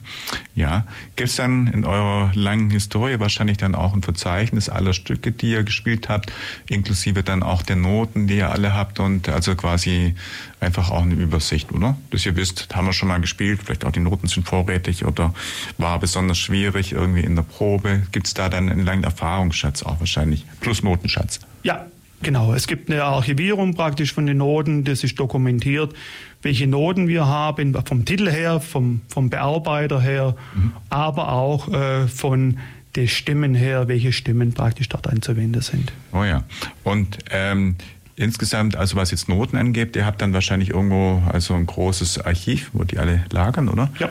Ja, 0.55 0.87
gibt 1.17 1.31
es 1.31 1.37
dann 1.37 1.67
in 1.69 1.85
eurer 1.85 2.31
langen 2.35 2.71
Historie 2.71 3.19
wahrscheinlich 3.19 3.57
dann 3.57 3.75
auch 3.75 3.95
ein 3.95 4.03
Verzeichnis 4.03 4.69
aller 4.69 4.93
Stücke, 4.93 5.33
die 5.33 5.53
ihr 5.53 5.62
gespielt 5.62 6.09
habt, 6.09 6.33
inklusive 6.69 7.23
dann 7.23 7.43
auch 7.43 7.62
der 7.62 7.77
Noten, 7.77 8.27
die 8.27 8.37
ihr 8.37 8.51
alle 8.51 8.75
habt 8.75 9.01
und 9.01 9.29
also 9.29 9.55
quasi 9.55 10.15
einfach 10.61 10.91
auch 10.91 11.03
eine 11.03 11.15
Übersicht, 11.15 11.73
oder? 11.73 11.97
Dass 12.11 12.27
ihr 12.27 12.37
wisst, 12.37 12.75
haben 12.75 12.87
wir 12.87 12.93
schon 12.93 13.09
mal 13.09 13.21
gespielt, 13.21 13.61
vielleicht 13.65 13.85
auch 13.85 13.93
die 13.93 14.01
Noten 14.01 14.29
sind 14.29 14.47
vorrätig 14.47 15.05
oder 15.05 15.35
war 15.79 15.99
besonders 15.99 16.39
schwierig 16.39 16.93
irgendwie 16.93 17.23
in 17.23 17.37
der 17.37 17.43
Probe. 17.43 18.03
Gibt 18.12 18.27
es 18.27 18.35
da 18.35 18.49
dann 18.49 18.69
einen 18.69 18.85
langen 18.85 19.05
Erfahrungsschatz 19.05 19.83
auch 19.83 20.01
wahrscheinlich, 20.01 20.45
plus 20.61 20.83
Notenschatz? 20.83 21.41
Ja, 21.62 21.87
Genau, 22.22 22.55
es 22.55 22.66
gibt 22.66 22.90
eine 22.90 23.05
Archivierung 23.05 23.74
praktisch 23.74 24.12
von 24.12 24.26
den 24.26 24.38
Noten, 24.38 24.85
das 24.85 25.05
ist 25.05 25.18
dokumentiert, 25.18 25.94
welche 26.42 26.66
Noten 26.66 27.09
wir 27.09 27.26
haben, 27.26 27.76
vom 27.85 28.05
Titel 28.05 28.31
her, 28.31 28.61
vom, 28.61 29.02
vom 29.09 29.31
Bearbeiter 29.31 30.00
her, 30.00 30.35
mhm. 30.55 30.72
aber 30.88 31.33
auch 31.33 31.72
äh, 31.72 32.09
von 32.09 32.59
den 32.96 33.09
Stimmen 33.09 33.55
her, 33.55 33.88
welche 33.88 34.12
Stimmen 34.12 34.55
praktisch 34.55 34.88
dort 34.88 35.07
anzuwenden 35.07 35.61
sind. 35.61 35.92
Oh 36.12 36.24
ja, 36.24 36.44
und 36.85 37.18
ähm, 37.31 37.76
insgesamt, 38.16 38.76
also 38.76 38.96
was 38.96 39.10
jetzt 39.10 39.29
Noten 39.29 39.56
angeht, 39.56 39.94
ihr 39.94 40.06
habt 40.06 40.23
dann 40.23 40.33
wahrscheinlich 40.33 40.71
irgendwo 40.71 41.23
also 41.31 41.54
ein 41.54 41.67
großes 41.67 42.21
Archiv, 42.25 42.71
wo 42.73 42.85
die 42.85 42.98
alle 42.98 43.25
lagern, 43.31 43.69
oder? 43.69 43.90
Ja. 43.98 44.10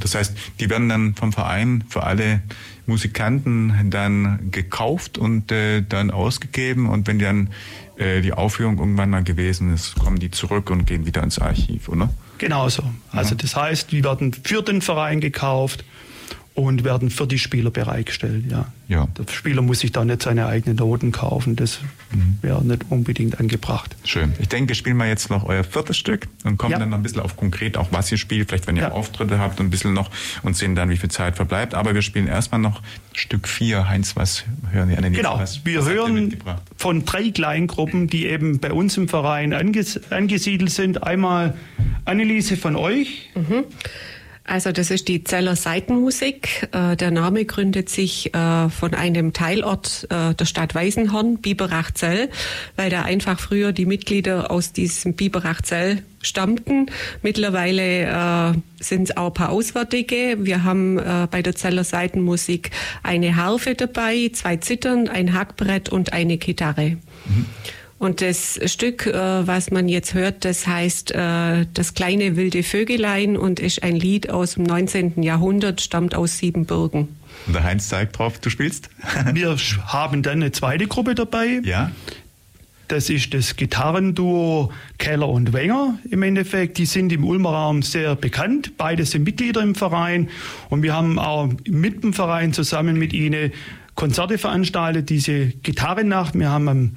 Das 0.00 0.14
heißt, 0.14 0.34
die 0.60 0.70
werden 0.70 0.88
dann 0.88 1.14
vom 1.14 1.32
Verein 1.32 1.84
für 1.88 2.04
alle 2.04 2.40
Musikanten 2.86 3.90
dann 3.90 4.50
gekauft 4.50 5.18
und 5.18 5.50
äh, 5.52 5.82
dann 5.82 6.10
ausgegeben 6.10 6.88
und 6.88 7.06
wenn 7.06 7.18
dann 7.18 7.50
äh, 7.96 8.20
die 8.20 8.32
Aufführung 8.32 8.78
irgendwann 8.78 9.10
mal 9.10 9.24
gewesen 9.24 9.72
ist, 9.74 9.98
kommen 9.98 10.18
die 10.18 10.30
zurück 10.30 10.70
und 10.70 10.86
gehen 10.86 11.06
wieder 11.06 11.22
ins 11.22 11.38
Archiv, 11.38 11.88
oder? 11.88 12.10
Genau 12.38 12.68
so. 12.68 12.82
Also 13.10 13.30
ja. 13.30 13.36
das 13.40 13.56
heißt, 13.56 13.92
die 13.92 14.04
werden 14.04 14.32
für 14.32 14.62
den 14.62 14.82
Verein 14.82 15.20
gekauft 15.20 15.84
und 16.56 16.84
werden 16.84 17.10
für 17.10 17.26
die 17.26 17.38
Spieler 17.38 17.70
bereitgestellt. 17.70 18.50
Ja. 18.50 18.72
ja. 18.88 19.06
Der 19.18 19.30
Spieler 19.30 19.60
muss 19.60 19.80
sich 19.80 19.92
da 19.92 20.04
nicht 20.06 20.22
seine 20.22 20.46
eigenen 20.46 20.76
Noten 20.76 21.12
kaufen. 21.12 21.54
Das 21.54 21.80
mhm. 22.12 22.38
wäre 22.40 22.64
nicht 22.64 22.86
unbedingt 22.88 23.38
angebracht. 23.38 23.94
Schön. 24.04 24.32
Ich 24.40 24.48
denke, 24.48 24.74
spielen 24.74 24.96
wir 24.96 25.06
jetzt 25.06 25.28
noch 25.28 25.44
euer 25.44 25.64
viertes 25.64 25.98
Stück 25.98 26.28
und 26.44 26.56
kommen 26.56 26.72
ja. 26.72 26.78
dann 26.78 26.88
noch 26.88 26.96
ein 26.96 27.02
bisschen 27.02 27.20
auf 27.20 27.36
konkret 27.36 27.76
auch, 27.76 27.88
was 27.90 28.10
ihr 28.10 28.16
spielt. 28.16 28.48
Vielleicht, 28.48 28.66
wenn 28.66 28.76
ihr 28.76 28.84
ja. 28.84 28.92
Auftritte 28.92 29.38
habt, 29.38 29.60
ein 29.60 29.68
bisschen 29.68 29.92
noch 29.92 30.10
und 30.42 30.56
sehen 30.56 30.74
dann, 30.74 30.88
wie 30.88 30.96
viel 30.96 31.10
Zeit 31.10 31.36
verbleibt. 31.36 31.74
Aber 31.74 31.94
wir 31.94 32.00
spielen 32.00 32.26
erstmal 32.26 32.60
noch 32.60 32.80
Stück 33.12 33.48
4. 33.48 33.90
Heinz, 33.90 34.16
was 34.16 34.44
hören 34.70 34.88
wir 34.88 34.96
an 34.96 35.02
den 35.02 35.12
Genau. 35.12 35.38
Was, 35.38 35.66
wir 35.66 35.80
was 35.80 35.88
hören 35.90 36.36
von 36.78 37.04
drei 37.04 37.32
Kleingruppen, 37.32 38.08
die 38.08 38.26
eben 38.26 38.60
bei 38.60 38.72
uns 38.72 38.96
im 38.96 39.08
Verein 39.08 39.52
anges 39.52 40.10
angesiedelt 40.10 40.70
sind. 40.70 41.02
Einmal 41.02 41.54
Anneliese 42.06 42.56
von 42.56 42.76
euch. 42.76 43.28
Mhm. 43.34 43.64
Also 44.46 44.70
das 44.70 44.90
ist 44.90 45.08
die 45.08 45.24
Zeller 45.24 45.56
Seitenmusik. 45.56 46.68
Äh, 46.72 46.96
der 46.96 47.10
Name 47.10 47.44
gründet 47.44 47.88
sich 47.88 48.32
äh, 48.32 48.68
von 48.68 48.94
einem 48.94 49.32
Teilort 49.32 50.06
äh, 50.10 50.34
der 50.34 50.44
Stadt 50.44 50.74
Weißenhorn, 50.74 51.38
Biberach-Zell, 51.38 52.30
weil 52.76 52.90
da 52.90 53.02
einfach 53.02 53.40
früher 53.40 53.72
die 53.72 53.86
Mitglieder 53.86 54.50
aus 54.50 54.72
diesem 54.72 55.14
Biberach-Zell 55.14 56.02
stammten. 56.22 56.86
Mittlerweile 57.22 58.56
sind 58.80 59.10
es 59.10 59.16
auch 59.16 59.28
ein 59.28 59.34
paar 59.34 59.50
Auswärtige. 59.50 60.38
Wir 60.40 60.64
haben 60.64 60.96
bei 61.30 61.40
der 61.40 61.54
Zeller 61.54 61.84
Seitenmusik 61.84 62.72
eine 63.04 63.36
Harfe 63.36 63.76
dabei, 63.76 64.30
zwei 64.32 64.56
Zittern, 64.56 65.08
ein 65.08 65.34
Hackbrett 65.34 65.88
und 65.88 66.12
eine 66.12 66.36
Gitarre. 66.36 66.96
Mhm. 67.26 67.46
Und 67.98 68.20
das 68.20 68.60
Stück, 68.66 69.06
äh, 69.06 69.46
was 69.46 69.70
man 69.70 69.88
jetzt 69.88 70.12
hört, 70.12 70.44
das 70.44 70.66
heißt 70.66 71.12
äh, 71.12 71.66
Das 71.72 71.94
kleine 71.94 72.36
wilde 72.36 72.62
Vögelein 72.62 73.36
und 73.36 73.58
ist 73.58 73.82
ein 73.82 73.96
Lied 73.96 74.30
aus 74.30 74.54
dem 74.54 74.64
19. 74.64 75.22
Jahrhundert, 75.22 75.80
stammt 75.80 76.14
aus 76.14 76.36
Siebenbürgen. 76.38 77.08
Und 77.46 77.52
der 77.54 77.64
Heinz 77.64 77.88
zeigt 77.88 78.18
drauf, 78.18 78.38
du 78.38 78.50
spielst? 78.50 78.90
Wir 79.32 79.56
haben 79.86 80.22
dann 80.22 80.42
eine 80.42 80.52
zweite 80.52 80.86
Gruppe 80.86 81.14
dabei. 81.14 81.60
Ja. 81.64 81.90
Das 82.88 83.10
ist 83.10 83.34
das 83.34 83.56
Gitarrenduo 83.56 84.70
Keller 84.98 85.28
und 85.28 85.52
Wenger 85.52 85.98
im 86.08 86.22
Endeffekt. 86.22 86.78
Die 86.78 86.86
sind 86.86 87.12
im 87.12 87.24
Ulmer 87.24 87.50
Raum 87.50 87.82
sehr 87.82 88.14
bekannt. 88.14 88.76
Beide 88.76 89.04
sind 89.04 89.24
Mitglieder 89.24 89.62
im 89.62 89.74
Verein. 89.74 90.28
Und 90.68 90.82
wir 90.82 90.94
haben 90.94 91.18
auch 91.18 91.48
mit 91.66 92.04
dem 92.04 92.12
Verein 92.12 92.52
zusammen 92.52 92.96
mit 92.96 93.12
ihnen 93.12 93.52
Konzerte 93.96 94.38
veranstaltet, 94.38 95.08
diese 95.08 95.46
Gitarrennacht. 95.46 96.38
Wir 96.38 96.50
haben 96.50 96.68
am 96.68 96.96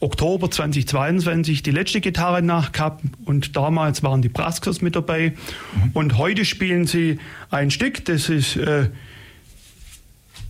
Oktober 0.00 0.50
2022 0.50 1.62
die 1.62 1.70
letzte 1.70 2.00
Gitarre 2.00 2.42
nachgehabt 2.42 3.04
und 3.26 3.54
damals 3.54 4.02
waren 4.02 4.22
die 4.22 4.30
Braskers 4.30 4.80
mit 4.80 4.96
dabei. 4.96 5.34
Mhm. 5.74 5.90
Und 5.92 6.18
heute 6.18 6.46
spielen 6.46 6.86
sie 6.86 7.18
ein 7.50 7.70
Stück, 7.70 8.04
das 8.06 8.30
ist 8.30 8.56
äh, 8.56 8.88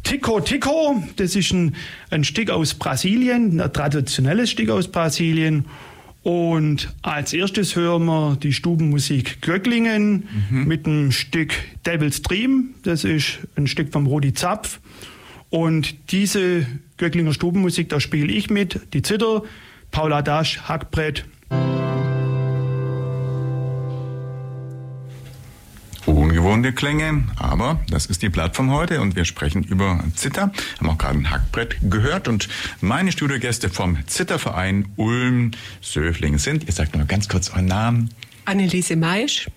Tico 0.05 0.41
Tico, 0.41 1.03
das 1.17 1.35
ist 1.35 1.53
ein, 1.53 1.75
ein 2.11 2.23
Stück 2.25 2.51
aus 2.51 2.75
Brasilien, 2.75 3.61
ein 3.61 3.73
traditionelles 3.73 4.51
Stück 4.51 4.71
aus 4.71 4.89
Brasilien. 4.89 5.67
Und 6.23 6.93
als 7.03 7.33
erstes 7.33 7.77
hören 7.77 8.05
wir 8.05 8.37
die 8.37 8.53
Stubenmusik 8.53 9.41
Göcklingen 9.41 10.29
mhm. 10.51 10.65
mit 10.67 10.87
dem 10.87 11.13
Stück 11.13 11.55
Devil's 11.87 12.23
Dream. 12.23 12.75
Das 12.83 13.05
ist 13.05 13.39
ein 13.57 13.67
Stück 13.67 13.93
vom 13.93 14.07
Rudi 14.07 14.35
Zapf. 14.35 14.81
Und 15.51 16.13
diese 16.13 16.67
Göcklinger 16.97 17.35
Stubenmusik, 17.35 17.89
da 17.89 17.99
spiele 17.99 18.33
ich 18.33 18.51
mit, 18.51 18.81
die 18.95 19.03
Zither, 19.03 19.43
Paula 19.91 20.23
Dasch, 20.23 20.61
Hackbrett. 20.63 21.25
Ungewohnte 26.07 26.73
Klänge, 26.73 27.25
aber 27.37 27.81
das 27.91 28.07
ist 28.07 28.23
die 28.23 28.31
Plattform 28.31 28.71
heute 28.71 29.01
und 29.01 29.17
wir 29.17 29.25
sprechen 29.25 29.65
über 29.65 30.03
Zither. 30.15 30.53
Haben 30.79 30.89
auch 30.89 30.99
gerade 30.99 31.19
ein 31.19 31.31
Hackbrett 31.31 31.77
gehört 31.83 32.29
und 32.29 32.49
meine 32.81 33.13
Studiogäste 33.13 33.69
vom 33.69 33.99
Zitterverein 34.07 34.87
Ulm-Söfling 34.97 36.39
sind, 36.39 36.67
ihr 36.67 36.73
sagt 36.73 36.97
mal 36.97 37.07
ganz 37.07 37.29
kurz 37.29 37.51
euren 37.51 37.67
Namen. 37.67 38.11
Anneliese 38.45 38.97
Maisch. 38.97 39.49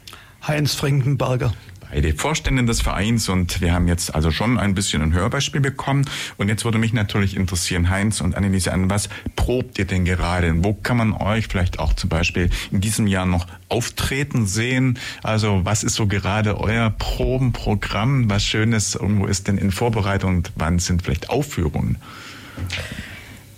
Heinz 0.46 0.74
Frankenberger 0.76 1.54
beide 1.94 2.14
Vorständin 2.16 2.66
des 2.66 2.82
Vereins 2.82 3.30
und 3.30 3.62
wir 3.62 3.72
haben 3.72 3.88
jetzt 3.88 4.16
also 4.16 4.32
schon 4.32 4.58
ein 4.58 4.74
bisschen 4.74 5.04
ein 5.04 5.14
Hörbeispiel 5.14 5.62
bekommen. 5.62 6.06
Und 6.38 6.48
jetzt 6.50 6.66
würde 6.66 6.80
mich 6.80 6.92
natürlich 6.92 7.36
interessieren, 7.36 7.92
Heinz 7.92 8.20
und 8.20 8.36
Anneliese, 8.36 8.74
an 8.74 8.90
was 8.90 9.10
probt 9.36 9.78
ihr 9.78 9.86
denn 9.86 10.04
gerade? 10.04 10.64
Wo 10.64 10.74
kann 10.74 10.98
man 10.98 11.14
euch 11.14 11.48
vielleicht 11.48 11.78
auch 11.78 11.94
zum 11.94 12.10
Beispiel 12.10 12.50
in 12.72 12.82
diesem 12.82 13.06
Jahr 13.06 13.28
noch 13.28 13.46
auftreten 13.70 14.48
sehen? 14.48 14.98
Also 15.22 15.62
was 15.66 15.84
ist 15.84 15.94
so 15.94 16.08
gerade 16.08 16.60
euer 16.60 16.90
Probenprogramm? 16.90 18.28
Was 18.28 18.44
Schönes 18.44 18.96
irgendwo 18.96 19.28
ist 19.28 19.48
denn 19.48 19.60
in 19.60 19.72
Vorbereitung 19.72 20.38
und 20.38 20.52
wann 20.56 20.80
sind 20.80 21.04
vielleicht 21.04 21.30
Aufführungen? 21.30 21.98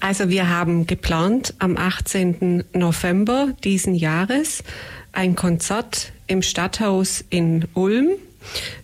Also 0.01 0.27
wir 0.27 0.49
haben 0.49 0.87
geplant 0.87 1.53
am 1.59 1.77
18. 1.77 2.65
November 2.73 3.53
diesen 3.63 3.95
Jahres 3.95 4.61
ein 5.13 5.35
Konzert 5.35 6.11
im 6.27 6.41
Stadthaus 6.41 7.23
in 7.29 7.65
Ulm. 7.73 8.09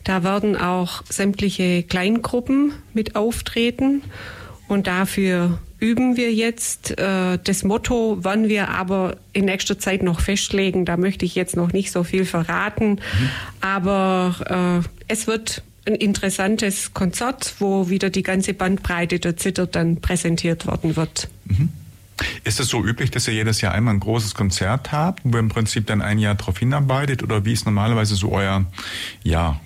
Da 0.04 0.24
werden 0.24 0.56
auch 0.56 1.04
sämtliche 1.08 1.84
Kleingruppen 1.84 2.74
mit 2.94 3.16
auftreten 3.16 4.02
und 4.68 4.88
dafür 4.88 5.60
üben 5.80 6.16
wir 6.16 6.34
jetzt. 6.34 6.98
Äh, 6.98 7.39
das 7.44 7.64
Motto, 7.64 8.18
wann 8.22 8.48
wir 8.48 8.70
aber 8.70 9.18
in 9.34 9.46
nächster 9.46 9.78
Zeit 9.78 10.04
noch 10.04 10.22
festlegen, 10.22 10.86
da 10.86 10.96
möchte 10.96 11.26
ich 11.26 11.36
jetzt 11.36 11.56
noch 11.56 11.74
nicht 11.74 11.92
so 11.92 12.04
viel 12.04 12.26
verraten, 12.26 12.92
mhm. 12.92 13.30
aber 13.60 14.84
äh, 14.88 14.88
es 15.08 15.28
wird 15.28 15.64
ein 15.86 15.96
interessantes 15.96 16.94
Konzert, 16.94 17.56
wo 17.60 17.89
wieder 17.89 18.10
die 18.10 18.24
ganze 18.24 18.54
Bandbreite 18.54 19.20
der 19.20 19.36
Zitter 19.36 19.66
dann 19.66 20.00
präsentiert 20.00 20.68
worden 20.68 20.96
wird. 20.96 21.28
Mhm. 21.46 21.70
Ist 22.44 22.60
es 22.60 22.68
so 22.68 22.84
üblich, 22.84 23.12
dass 23.12 23.28
ihr 23.28 23.34
jedes 23.34 23.62
Jahr 23.62 23.74
einmal 23.74 23.94
ein 23.94 24.00
großes 24.00 24.36
Konzert 24.36 24.92
habt, 24.92 25.22
wo 25.24 25.38
ihr 25.38 25.40
im 25.40 25.50
Prinzip 25.50 25.88
dann 25.88 26.02
ein 26.02 26.20
Jahr 26.20 26.36
darauf 26.36 26.58
hinarbeitet? 26.60 27.24
Oder 27.24 27.46
wie 27.46 27.54
ist 27.54 27.66
normalerweise 27.66 28.16
so 28.16 28.32
euer 28.32 28.66
ja, 29.24 29.60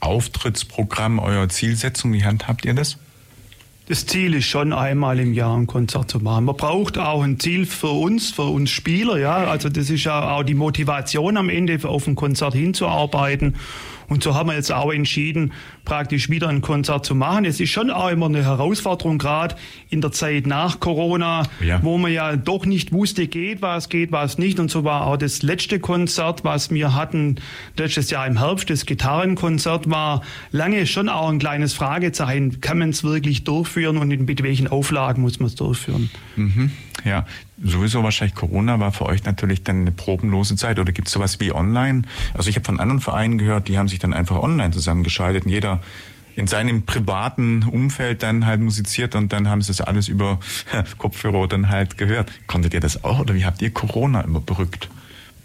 Auftrittsprogramm, 0.00 1.18
eure 1.18 1.48
Zielsetzung? 1.48 2.12
Wie 2.12 2.24
handhabt 2.24 2.64
ihr 2.64 2.74
das? 2.74 2.98
Das 3.88 4.04
Ziel 4.04 4.34
ist 4.34 4.44
schon 4.44 4.74
einmal 4.74 5.18
im 5.18 5.32
Jahr 5.32 5.56
ein 5.56 5.66
Konzert 5.66 6.10
zu 6.10 6.20
machen. 6.20 6.44
Man 6.44 6.56
braucht 6.56 6.98
auch 6.98 7.22
ein 7.22 7.40
Ziel 7.40 7.64
für 7.64 7.88
uns, 7.88 8.30
für 8.30 8.42
uns 8.42 8.68
Spieler, 8.68 9.18
ja. 9.18 9.36
Also 9.46 9.70
das 9.70 9.88
ist 9.88 10.04
ja 10.04 10.32
auch 10.32 10.42
die 10.42 10.52
Motivation 10.52 11.38
am 11.38 11.48
Ende 11.48 11.78
auf 11.88 12.06
ein 12.06 12.14
Konzert 12.14 12.52
hinzuarbeiten. 12.52 13.56
Und 14.08 14.22
so 14.22 14.34
haben 14.34 14.48
wir 14.48 14.54
jetzt 14.54 14.72
auch 14.72 14.90
entschieden, 14.90 15.52
praktisch 15.84 16.30
wieder 16.30 16.48
ein 16.48 16.62
Konzert 16.62 17.04
zu 17.04 17.14
machen. 17.14 17.44
Es 17.44 17.60
ist 17.60 17.70
schon 17.70 17.90
auch 17.90 18.08
immer 18.08 18.26
eine 18.26 18.42
Herausforderung, 18.42 19.18
gerade 19.18 19.54
in 19.90 20.00
der 20.00 20.12
Zeit 20.12 20.46
nach 20.46 20.80
Corona, 20.80 21.42
ja. 21.60 21.82
wo 21.82 21.98
man 21.98 22.12
ja 22.12 22.36
doch 22.36 22.64
nicht 22.64 22.92
wusste, 22.92 23.26
geht 23.26 23.60
was, 23.60 23.88
geht 23.88 24.10
was 24.10 24.38
nicht. 24.38 24.60
Und 24.60 24.70
so 24.70 24.84
war 24.84 25.06
auch 25.06 25.18
das 25.18 25.42
letzte 25.42 25.78
Konzert, 25.78 26.42
was 26.42 26.70
wir 26.70 26.94
hatten 26.94 27.36
letztes 27.76 28.10
Jahr 28.10 28.26
im 28.26 28.38
Herbst, 28.38 28.70
das 28.70 28.86
Gitarrenkonzert, 28.86 29.90
war 29.90 30.22
lange 30.52 30.86
schon 30.86 31.08
auch 31.08 31.28
ein 31.28 31.38
kleines 31.38 31.74
Fragezeichen. 31.74 32.60
Kann 32.60 32.78
man 32.78 32.90
es 32.90 33.04
wirklich 33.04 33.44
durchführen 33.44 33.98
und 33.98 34.08
mit 34.08 34.42
welchen 34.42 34.68
Auflagen 34.68 35.22
muss 35.22 35.38
man 35.38 35.48
es 35.48 35.54
durchführen? 35.54 36.10
Mhm. 36.36 36.72
Ja, 37.04 37.26
sowieso 37.62 38.02
wahrscheinlich 38.02 38.34
Corona 38.34 38.80
war 38.80 38.92
für 38.92 39.06
euch 39.06 39.24
natürlich 39.24 39.62
dann 39.62 39.82
eine 39.82 39.92
probenlose 39.92 40.56
Zeit. 40.56 40.78
Oder 40.78 40.92
gibt 40.92 41.08
es 41.08 41.14
sowas 41.14 41.40
wie 41.40 41.52
online? 41.52 42.02
Also 42.34 42.50
ich 42.50 42.56
habe 42.56 42.64
von 42.64 42.80
anderen 42.80 43.00
Vereinen 43.00 43.38
gehört, 43.38 43.68
die 43.68 43.78
haben 43.78 43.88
sich 43.88 43.98
dann 43.98 44.12
einfach 44.12 44.36
online 44.36 44.72
zusammengeschaltet 44.72 45.44
und 45.44 45.50
jeder 45.50 45.80
in 46.36 46.46
seinem 46.46 46.82
privaten 46.82 47.64
Umfeld 47.64 48.22
dann 48.22 48.46
halt 48.46 48.60
musiziert 48.60 49.16
und 49.16 49.32
dann 49.32 49.48
haben 49.48 49.60
sie 49.60 49.68
das 49.68 49.80
alles 49.80 50.06
über 50.06 50.38
Kopfhörer 50.98 51.48
dann 51.48 51.68
halt 51.68 51.98
gehört. 51.98 52.30
Konntet 52.46 52.74
ihr 52.74 52.80
das 52.80 53.02
auch 53.02 53.20
oder 53.20 53.34
wie 53.34 53.44
habt 53.44 53.60
ihr 53.60 53.70
Corona 53.70 54.24
überbrückt? 54.24 54.88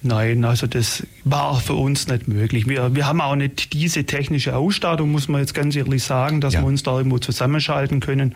Nein, 0.04 0.44
also 0.44 0.68
das 0.68 1.08
war 1.24 1.60
für 1.62 1.76
uns 1.76 2.08
nicht 2.08 2.28
möglich. 2.28 2.68
Wir, 2.68 2.94
wir 2.94 3.08
haben 3.08 3.22
auch 3.22 3.36
nicht 3.36 3.72
diese 3.74 4.04
technische 4.04 4.56
Ausstattung, 4.56 5.12
muss 5.12 5.30
man 5.30 5.40
jetzt 5.40 5.54
ganz 5.54 5.76
ehrlich 5.78 6.04
sagen, 6.04 6.42
dass 6.42 6.56
ja. 6.56 6.62
wir 6.62 6.68
uns 6.68 6.84
da 6.84 6.98
irgendwo 6.98 7.20
zusammenschalten 7.20 8.02
können. 8.02 8.36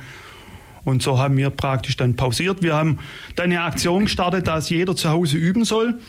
Und 0.87 1.03
so 1.03 1.19
haben 1.19 1.35
wir 1.35 1.49
praktisch 1.49 1.97
dann 1.97 2.15
pausiert. 2.15 2.63
Wir 2.63 2.73
haben 2.73 2.99
dann 3.35 3.51
eine 3.51 3.63
Aktion 3.63 4.05
gestartet, 4.05 4.47
dass 4.47 4.69
jeder 4.69 4.95
zu 4.95 5.09
Hause 5.09 5.35
üben 5.35 5.65
soll 5.65 5.99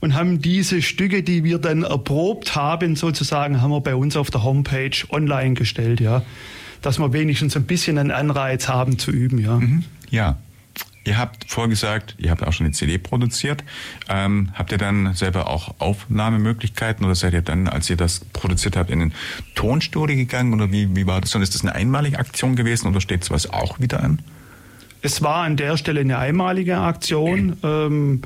und 0.00 0.14
haben 0.14 0.42
diese 0.42 0.82
Stücke, 0.82 1.22
die 1.22 1.44
wir 1.44 1.58
dann 1.58 1.84
erprobt 1.84 2.56
haben, 2.56 2.96
sozusagen, 2.96 3.62
haben 3.62 3.70
wir 3.70 3.80
bei 3.80 3.94
uns 3.94 4.16
auf 4.16 4.32
der 4.32 4.42
Homepage 4.42 4.90
online 5.10 5.54
gestellt, 5.54 6.00
ja. 6.00 6.22
Dass 6.82 6.98
wir 6.98 7.12
wenigstens 7.12 7.56
ein 7.56 7.62
bisschen 7.62 7.96
einen 7.96 8.10
Anreiz 8.10 8.66
haben 8.66 8.98
zu 8.98 9.12
üben, 9.12 9.38
ja. 9.38 9.60
Mhm. 9.60 9.84
Ja. 10.10 10.36
Ihr 11.06 11.18
habt 11.18 11.50
vorgesagt, 11.50 12.14
ihr 12.18 12.30
habt 12.30 12.42
auch 12.42 12.52
schon 12.52 12.66
eine 12.66 12.74
CD 12.74 12.96
produziert. 12.96 13.62
Ähm, 14.08 14.50
habt 14.54 14.72
ihr 14.72 14.78
dann 14.78 15.12
selber 15.14 15.48
auch 15.48 15.74
Aufnahmemöglichkeiten 15.78 17.04
oder 17.04 17.14
seid 17.14 17.34
ihr 17.34 17.42
dann, 17.42 17.68
als 17.68 17.90
ihr 17.90 17.96
das 17.96 18.20
produziert 18.32 18.76
habt, 18.76 18.90
in 18.90 19.02
ein 19.02 19.14
Tonstudio 19.54 20.16
gegangen 20.16 20.54
oder 20.54 20.72
wie, 20.72 20.96
wie 20.96 21.06
war 21.06 21.20
das? 21.20 21.34
Und 21.34 21.42
ist 21.42 21.54
das 21.54 21.62
eine 21.62 21.74
einmalige 21.74 22.18
Aktion 22.18 22.56
gewesen 22.56 22.88
oder 22.88 23.00
steht 23.02 23.22
sowas 23.22 23.52
auch 23.52 23.80
wieder 23.80 24.02
an? 24.02 24.20
Es 25.02 25.20
war 25.20 25.44
an 25.44 25.58
der 25.58 25.76
Stelle 25.76 26.00
eine 26.00 26.16
einmalige 26.16 26.78
Aktion. 26.78 27.58
Ähm, 27.62 28.22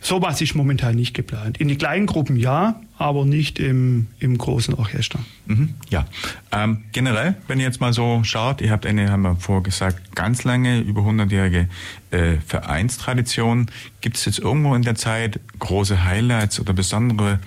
sowas 0.00 0.40
ist 0.40 0.54
momentan 0.54 0.94
nicht 0.94 1.14
geplant. 1.14 1.58
In 1.58 1.68
die 1.68 1.76
kleinen 1.76 2.06
Gruppen 2.06 2.36
ja, 2.36 2.80
aber 2.98 3.24
nicht 3.24 3.60
im, 3.60 4.08
im 4.18 4.36
großen 4.36 4.74
Orchester. 4.74 5.20
Mhm, 5.46 5.74
ja. 5.88 6.06
Ähm, 6.50 6.84
generell, 6.92 7.36
wenn 7.46 7.60
ihr 7.60 7.66
jetzt 7.66 7.80
mal 7.80 7.92
so 7.92 8.22
schaut, 8.24 8.60
ihr 8.60 8.72
habt 8.72 8.86
eine, 8.86 9.10
haben 9.10 9.22
wir 9.22 9.36
vorgesagt, 9.36 10.16
ganz 10.16 10.42
lange, 10.42 10.80
über 10.80 11.02
100-jährige 11.02 11.68
äh, 12.10 12.36
Vereinstradition. 12.44 13.70
Gibt 14.00 14.16
es 14.16 14.24
jetzt 14.24 14.40
irgendwo 14.40 14.74
in 14.74 14.82
der 14.82 14.96
Zeit 14.96 15.38
große 15.60 16.04
Highlights 16.04 16.58
oder 16.58 16.72
besondere 16.72 17.38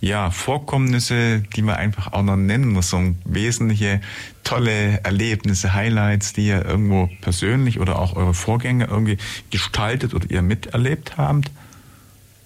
ja, 0.00 0.30
Vorkommnisse, 0.30 1.42
die 1.54 1.62
man 1.62 1.76
einfach 1.76 2.12
auch 2.14 2.22
noch 2.22 2.36
nennen 2.36 2.72
muss? 2.72 2.88
So 2.88 3.14
wesentliche, 3.26 4.00
tolle 4.42 5.00
Erlebnisse, 5.04 5.74
Highlights, 5.74 6.32
die 6.32 6.46
ihr 6.46 6.64
irgendwo 6.64 7.10
persönlich 7.20 7.78
oder 7.78 7.98
auch 7.98 8.16
eure 8.16 8.34
Vorgänger 8.34 8.88
irgendwie 8.88 9.18
gestaltet 9.50 10.14
oder 10.14 10.30
ihr 10.30 10.40
miterlebt 10.40 11.18
habt? 11.18 11.50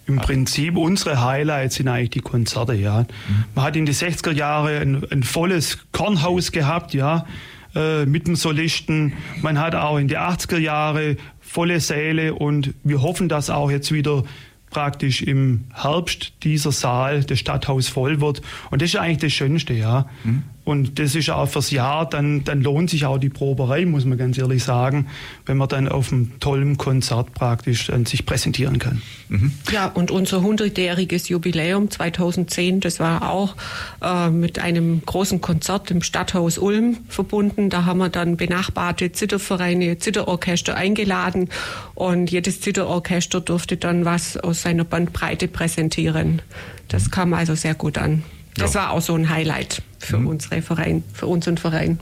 Im 0.08 0.16
Prinzip 0.16 0.76
unsere 0.76 1.22
Highlights 1.22 1.76
sind 1.76 1.86
eigentlich 1.86 2.10
die 2.10 2.20
Konzerte, 2.20 2.72
ja. 2.72 3.02
Mhm. 3.02 3.44
Man 3.54 3.64
hat 3.64 3.76
in 3.76 3.84
die 3.84 3.92
60er 3.92 4.32
Jahre 4.32 4.78
ein, 4.78 5.04
ein 5.10 5.22
volles 5.22 5.78
Kornhaus 5.92 6.50
gehabt, 6.50 6.94
ja, 6.94 7.26
äh, 7.74 8.06
mit 8.06 8.26
dem 8.26 8.34
Solisten. 8.34 9.12
Man 9.42 9.60
hat 9.60 9.74
auch 9.74 9.98
in 9.98 10.08
die 10.08 10.18
80er 10.18 10.56
Jahre 10.56 11.16
volle 11.40 11.80
Säle 11.80 12.34
und 12.34 12.72
wir 12.84 13.02
hoffen, 13.02 13.28
dass 13.28 13.50
auch 13.50 13.70
jetzt 13.70 13.92
wieder 13.92 14.24
praktisch 14.70 15.22
im 15.22 15.64
Herbst 15.74 16.32
dieser 16.42 16.72
Saal, 16.72 17.24
das 17.24 17.38
Stadthaus 17.38 17.88
voll 17.88 18.20
wird. 18.20 18.42
Und 18.70 18.82
das 18.82 18.90
ist 18.90 18.96
eigentlich 18.96 19.18
das 19.18 19.32
Schönste, 19.32 19.74
ja. 19.74 20.08
Mhm. 20.24 20.42
Und 20.68 20.98
das 20.98 21.14
ist 21.14 21.30
auch 21.30 21.48
fürs 21.48 21.70
Jahr, 21.70 22.06
dann, 22.06 22.44
dann 22.44 22.60
lohnt 22.60 22.90
sich 22.90 23.06
auch 23.06 23.16
die 23.16 23.30
Proberei, 23.30 23.86
muss 23.86 24.04
man 24.04 24.18
ganz 24.18 24.36
ehrlich 24.36 24.62
sagen, 24.62 25.06
wenn 25.46 25.56
man 25.56 25.66
dann 25.66 25.88
auf 25.88 26.12
einem 26.12 26.38
tollen 26.40 26.76
Konzert 26.76 27.32
praktisch 27.32 27.86
dann 27.86 28.04
sich 28.04 28.26
präsentieren 28.26 28.78
kann. 28.78 29.00
Mhm. 29.30 29.52
Ja, 29.72 29.86
und 29.86 30.10
unser 30.10 30.40
100-jähriges 30.40 31.30
Jubiläum 31.30 31.90
2010, 31.90 32.80
das 32.80 33.00
war 33.00 33.30
auch 33.30 33.56
äh, 34.02 34.28
mit 34.28 34.58
einem 34.58 35.00
großen 35.06 35.40
Konzert 35.40 35.90
im 35.90 36.02
Stadthaus 36.02 36.58
Ulm 36.58 36.98
verbunden. 37.08 37.70
Da 37.70 37.86
haben 37.86 37.96
wir 37.96 38.10
dann 38.10 38.36
benachbarte 38.36 39.10
Zittervereine, 39.10 39.96
Zitterorchester 39.96 40.76
eingeladen 40.76 41.48
und 41.94 42.30
jedes 42.30 42.60
Zitterorchester 42.60 43.40
durfte 43.40 43.78
dann 43.78 44.04
was 44.04 44.36
aus 44.36 44.60
seiner 44.60 44.84
Bandbreite 44.84 45.48
präsentieren. 45.48 46.42
Das 46.88 47.10
kam 47.10 47.32
also 47.32 47.54
sehr 47.54 47.74
gut 47.74 47.96
an. 47.96 48.22
Das 48.58 48.74
ja. 48.74 48.80
war 48.80 48.90
auch 48.90 49.00
so 49.00 49.14
ein 49.14 49.30
Highlight 49.30 49.82
für 49.98 50.18
mhm. 50.18 50.28
unsere 50.28 50.62
Verein, 50.62 51.04
für 51.12 51.26
unseren 51.26 51.58
Verein. 51.58 51.98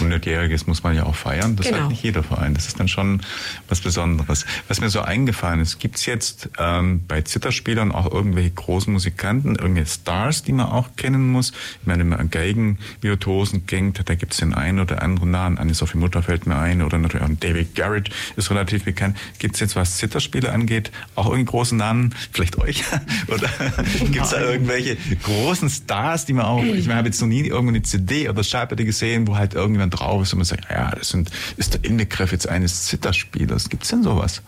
100-Jähriges 0.00 0.66
muss 0.66 0.82
man 0.82 0.96
ja 0.96 1.04
auch 1.04 1.14
feiern. 1.14 1.56
Das 1.56 1.66
genau. 1.66 1.82
hat 1.82 1.90
nicht 1.90 2.02
jeder 2.02 2.22
Verein. 2.22 2.54
Das 2.54 2.66
ist 2.66 2.80
dann 2.80 2.88
schon 2.88 3.20
was 3.68 3.80
Besonderes. 3.80 4.46
Was 4.68 4.80
mir 4.80 4.90
so 4.90 5.00
eingefallen 5.00 5.60
ist, 5.60 5.78
gibt 5.78 5.96
es 5.96 6.06
jetzt 6.06 6.48
ähm, 6.58 7.04
bei 7.06 7.22
Zitterspielern 7.22 7.92
auch 7.92 8.10
irgendwelche 8.10 8.50
großen 8.50 8.92
Musikanten, 8.92 9.56
irgendwelche 9.56 9.90
Stars, 9.90 10.42
die 10.42 10.52
man 10.52 10.66
auch 10.66 10.96
kennen 10.96 11.30
muss? 11.30 11.52
Ich 11.80 11.86
meine, 11.86 12.00
wenn 12.00 12.08
man 12.08 12.20
an 12.20 12.30
Geigen-Virtuosen 12.30 13.66
denkt, 13.66 14.02
da 14.04 14.14
gibt 14.14 14.32
es 14.32 14.38
den 14.38 14.54
einen 14.54 14.80
oder 14.80 15.02
anderen 15.02 15.30
Namen. 15.30 15.58
Anne-Sophie 15.58 15.98
Mutter 15.98 16.22
fällt 16.22 16.46
mir 16.46 16.56
ein 16.56 16.82
oder 16.82 16.98
natürlich 16.98 17.26
auch 17.26 17.30
David 17.40 17.74
Garrett 17.74 18.10
ist 18.36 18.50
relativ 18.50 18.84
bekannt. 18.84 19.16
Gibt 19.38 19.54
es 19.54 19.60
jetzt, 19.60 19.76
was 19.76 19.98
Zitterspiele 19.98 20.50
angeht, 20.52 20.90
auch 21.14 21.26
irgendeinen 21.26 21.46
großen 21.46 21.78
Namen? 21.78 22.14
Vielleicht 22.32 22.58
euch? 22.58 22.84
oder 23.28 23.48
gibt 23.98 24.24
es 24.24 24.30
da 24.30 24.40
irgendwelche 24.40 24.96
großen 25.22 25.68
Stars, 25.68 26.26
die 26.26 26.32
man 26.32 26.46
auch, 26.46 26.62
ich 26.62 26.86
meine, 26.86 27.01
habe 27.02 27.08
jetzt 27.08 27.20
noch 27.20 27.28
nie 27.28 27.46
irgendeine 27.46 27.82
CD 27.82 28.28
oder 28.28 28.44
Schallplatte 28.44 28.84
gesehen, 28.84 29.26
wo 29.26 29.36
halt 29.36 29.54
irgendjemand 29.54 29.98
drauf 29.98 30.22
ist 30.22 30.32
und 30.32 30.38
man 30.38 30.46
sagt, 30.46 30.70
ja, 30.70 30.90
das 30.90 31.08
sind, 31.08 31.30
ist 31.56 31.74
der 31.74 31.84
Inbegriff 31.84 32.32
jetzt 32.32 32.48
eines 32.48 32.84
Zitterspielers. 32.84 33.68
Gibt 33.68 33.82
es 33.82 33.90
denn 33.90 34.02
sowas? 34.02 34.42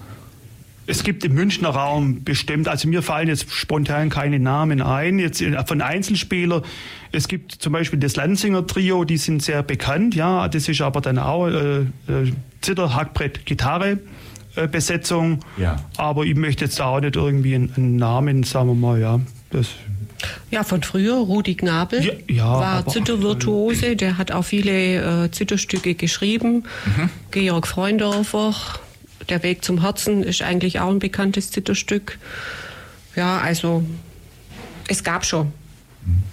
Es 0.86 1.02
gibt 1.02 1.24
im 1.24 1.32
Münchner 1.32 1.70
Raum 1.70 2.24
bestimmt, 2.24 2.68
also 2.68 2.88
mir 2.88 3.02
fallen 3.02 3.28
jetzt 3.28 3.50
spontan 3.50 4.10
keine 4.10 4.38
Namen 4.38 4.82
ein, 4.82 5.18
jetzt 5.18 5.42
von 5.66 5.80
Einzelspielern. 5.80 6.62
Es 7.10 7.26
gibt 7.26 7.52
zum 7.52 7.72
Beispiel 7.72 7.98
das 7.98 8.16
Lanzinger 8.16 8.66
Trio, 8.66 9.04
die 9.04 9.16
sind 9.16 9.42
sehr 9.42 9.62
bekannt, 9.62 10.14
ja, 10.14 10.46
das 10.46 10.68
ist 10.68 10.82
aber 10.82 11.00
dann 11.00 11.18
auch 11.18 11.46
äh, 11.48 11.80
äh 11.80 11.86
Zitter, 12.60 12.94
Hackbrett, 12.94 13.46
Gitarre. 13.46 13.98
Äh, 14.56 14.68
Besetzung, 14.68 15.40
ja. 15.56 15.78
aber 15.96 16.24
ich 16.24 16.36
möchte 16.36 16.64
jetzt 16.64 16.80
auch 16.80 17.00
nicht 17.00 17.16
irgendwie 17.16 17.56
einen, 17.56 17.72
einen 17.76 17.96
Namen, 17.96 18.44
sagen 18.44 18.68
wir 18.68 18.74
mal, 18.74 19.00
ja, 19.00 19.18
das 19.50 19.70
ja, 20.50 20.64
von 20.64 20.82
früher, 20.82 21.14
Rudi 21.14 21.54
Gnabel 21.54 22.04
ja, 22.04 22.12
ja, 22.28 22.52
war 22.52 22.86
Zittervirtuose, 22.86 23.96
der 23.96 24.18
hat 24.18 24.32
auch 24.32 24.44
viele 24.44 25.24
äh, 25.24 25.30
Zitterstücke 25.30 25.94
geschrieben. 25.94 26.64
Mhm. 26.86 27.10
Georg 27.30 27.66
Freundorfer, 27.66 28.54
Der 29.28 29.42
Weg 29.42 29.64
zum 29.64 29.80
Herzen 29.80 30.22
ist 30.22 30.42
eigentlich 30.42 30.80
auch 30.80 30.90
ein 30.90 30.98
bekanntes 30.98 31.50
Zitterstück. 31.50 32.18
Ja, 33.16 33.38
also 33.38 33.84
es 34.88 35.02
gab 35.02 35.24
schon 35.24 35.52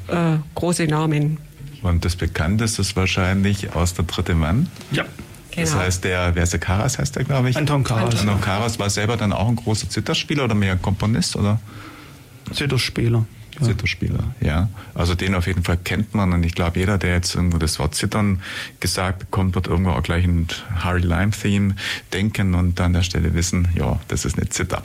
äh, 0.07 0.37
große 0.55 0.85
Namen. 0.85 1.37
Und 1.81 2.05
das 2.05 2.15
bekannteste 2.15 2.81
ist 2.81 2.95
wahrscheinlich 2.95 3.73
aus 3.75 3.93
der 3.93 4.05
Dritte 4.05 4.35
Mann. 4.35 4.67
Ja. 4.91 5.05
Genau. 5.51 5.65
Das 5.65 5.75
heißt, 5.75 6.03
der, 6.05 6.33
wer 6.33 6.43
ist 6.43 6.53
der 6.53 6.59
Karas, 6.61 6.97
heißt 6.97 7.15
der, 7.15 7.25
glaube 7.25 7.49
ich? 7.49 7.57
Anton 7.57 7.83
Karas. 7.83 8.21
Anton 8.21 8.39
Karas 8.39 8.79
war 8.79 8.89
selber 8.89 9.17
dann 9.17 9.33
auch 9.33 9.49
ein 9.49 9.57
großer 9.57 9.89
Zitterspieler 9.89 10.45
oder 10.45 10.55
mehr 10.55 10.77
Komponist, 10.77 11.35
oder? 11.35 11.59
Zitterspieler. 12.53 13.25
Zitterspieler, 13.61 14.35
ja. 14.41 14.69
Also 14.93 15.15
den 15.15 15.35
auf 15.35 15.47
jeden 15.47 15.63
Fall 15.63 15.77
kennt 15.77 16.13
man 16.13 16.33
und 16.33 16.43
ich 16.43 16.55
glaube, 16.55 16.79
jeder, 16.79 16.97
der 16.97 17.13
jetzt 17.13 17.35
irgendwo 17.35 17.57
das 17.57 17.79
Wort 17.79 17.95
Zittern 17.95 18.41
gesagt 18.79 19.19
bekommt, 19.19 19.55
wird 19.55 19.67
irgendwo 19.67 19.91
auch 19.91 20.03
gleich 20.03 20.25
ein 20.25 20.47
Harry 20.75 21.01
Lime 21.01 21.31
Theme 21.31 21.75
denken 22.13 22.55
und 22.55 22.79
an 22.81 22.93
der 22.93 23.03
Stelle 23.03 23.33
wissen, 23.33 23.67
ja, 23.75 23.99
das 24.07 24.25
ist 24.25 24.37
eine 24.37 24.49
Zither. 24.49 24.83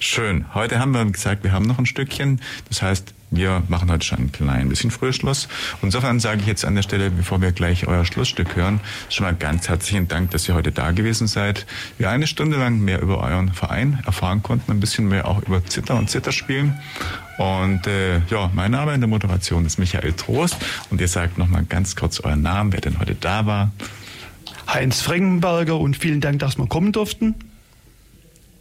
Schön. 0.00 0.46
Heute 0.54 0.78
haben 0.78 0.92
wir 0.92 1.04
gesagt, 1.06 1.44
wir 1.44 1.52
haben 1.52 1.66
noch 1.66 1.78
ein 1.78 1.86
Stückchen. 1.86 2.40
Das 2.68 2.82
heißt, 2.82 3.14
wir 3.30 3.62
machen 3.68 3.90
heute 3.90 4.06
schon 4.06 4.18
ein 4.18 4.32
klein 4.32 4.68
bisschen 4.68 4.90
früher 4.90 5.12
Schluss. 5.12 5.48
Insofern 5.82 6.20
sage 6.20 6.40
ich 6.40 6.46
jetzt 6.46 6.64
an 6.64 6.74
der 6.74 6.82
Stelle, 6.82 7.10
bevor 7.10 7.40
wir 7.40 7.52
gleich 7.52 7.86
euer 7.86 8.04
Schlussstück 8.04 8.56
hören, 8.56 8.80
schon 9.08 9.24
mal 9.24 9.34
ganz 9.34 9.68
herzlichen 9.68 10.08
Dank, 10.08 10.30
dass 10.30 10.48
ihr 10.48 10.54
heute 10.54 10.72
da 10.72 10.92
gewesen 10.92 11.26
seid. 11.26 11.66
Wir 11.98 12.10
eine 12.10 12.26
Stunde 12.26 12.56
lang 12.56 12.78
mehr 12.80 13.02
über 13.02 13.20
euren 13.22 13.52
Verein 13.52 14.02
erfahren 14.06 14.42
konnten, 14.42 14.70
ein 14.70 14.80
bisschen 14.80 15.08
mehr 15.08 15.26
auch 15.26 15.42
über 15.42 15.64
Zitter 15.64 15.96
und 15.96 16.08
Zitterspielen. 16.08 16.78
Und 17.38 17.86
äh, 17.86 18.18
ja, 18.30 18.50
mein 18.54 18.70
Name 18.70 18.94
in 18.94 19.00
der 19.00 19.08
Moderation 19.08 19.66
ist 19.66 19.78
Michael 19.78 20.12
Trost 20.14 20.56
und 20.90 21.00
ihr 21.00 21.08
sagt 21.08 21.36
nochmal 21.36 21.64
ganz 21.64 21.96
kurz 21.96 22.20
euren 22.20 22.42
Namen, 22.42 22.72
wer 22.72 22.80
denn 22.80 22.98
heute 22.98 23.14
da 23.14 23.44
war. 23.44 23.72
Heinz 24.68 25.00
Frankenberger 25.00 25.78
und 25.78 25.96
vielen 25.96 26.20
Dank, 26.20 26.38
dass 26.40 26.58
wir 26.58 26.66
kommen 26.66 26.92
durften. 26.92 27.34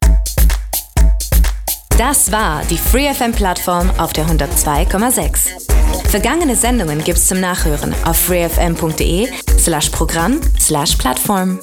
Das 1.98 2.32
war 2.32 2.64
die 2.66 2.78
FreeFM-Plattform 2.78 3.92
auf 3.98 4.14
der 4.14 4.26
102,6. 4.26 6.10
Vergangene 6.10 6.56
Sendungen 6.56 7.04
gibt's 7.04 7.28
zum 7.28 7.40
Nachhören 7.40 7.94
auf 8.04 8.18
freefm.de 8.18 9.28
slash 9.58 9.90
Programm 9.90 10.40
slash 10.60 10.96
Plattform. 10.96 11.60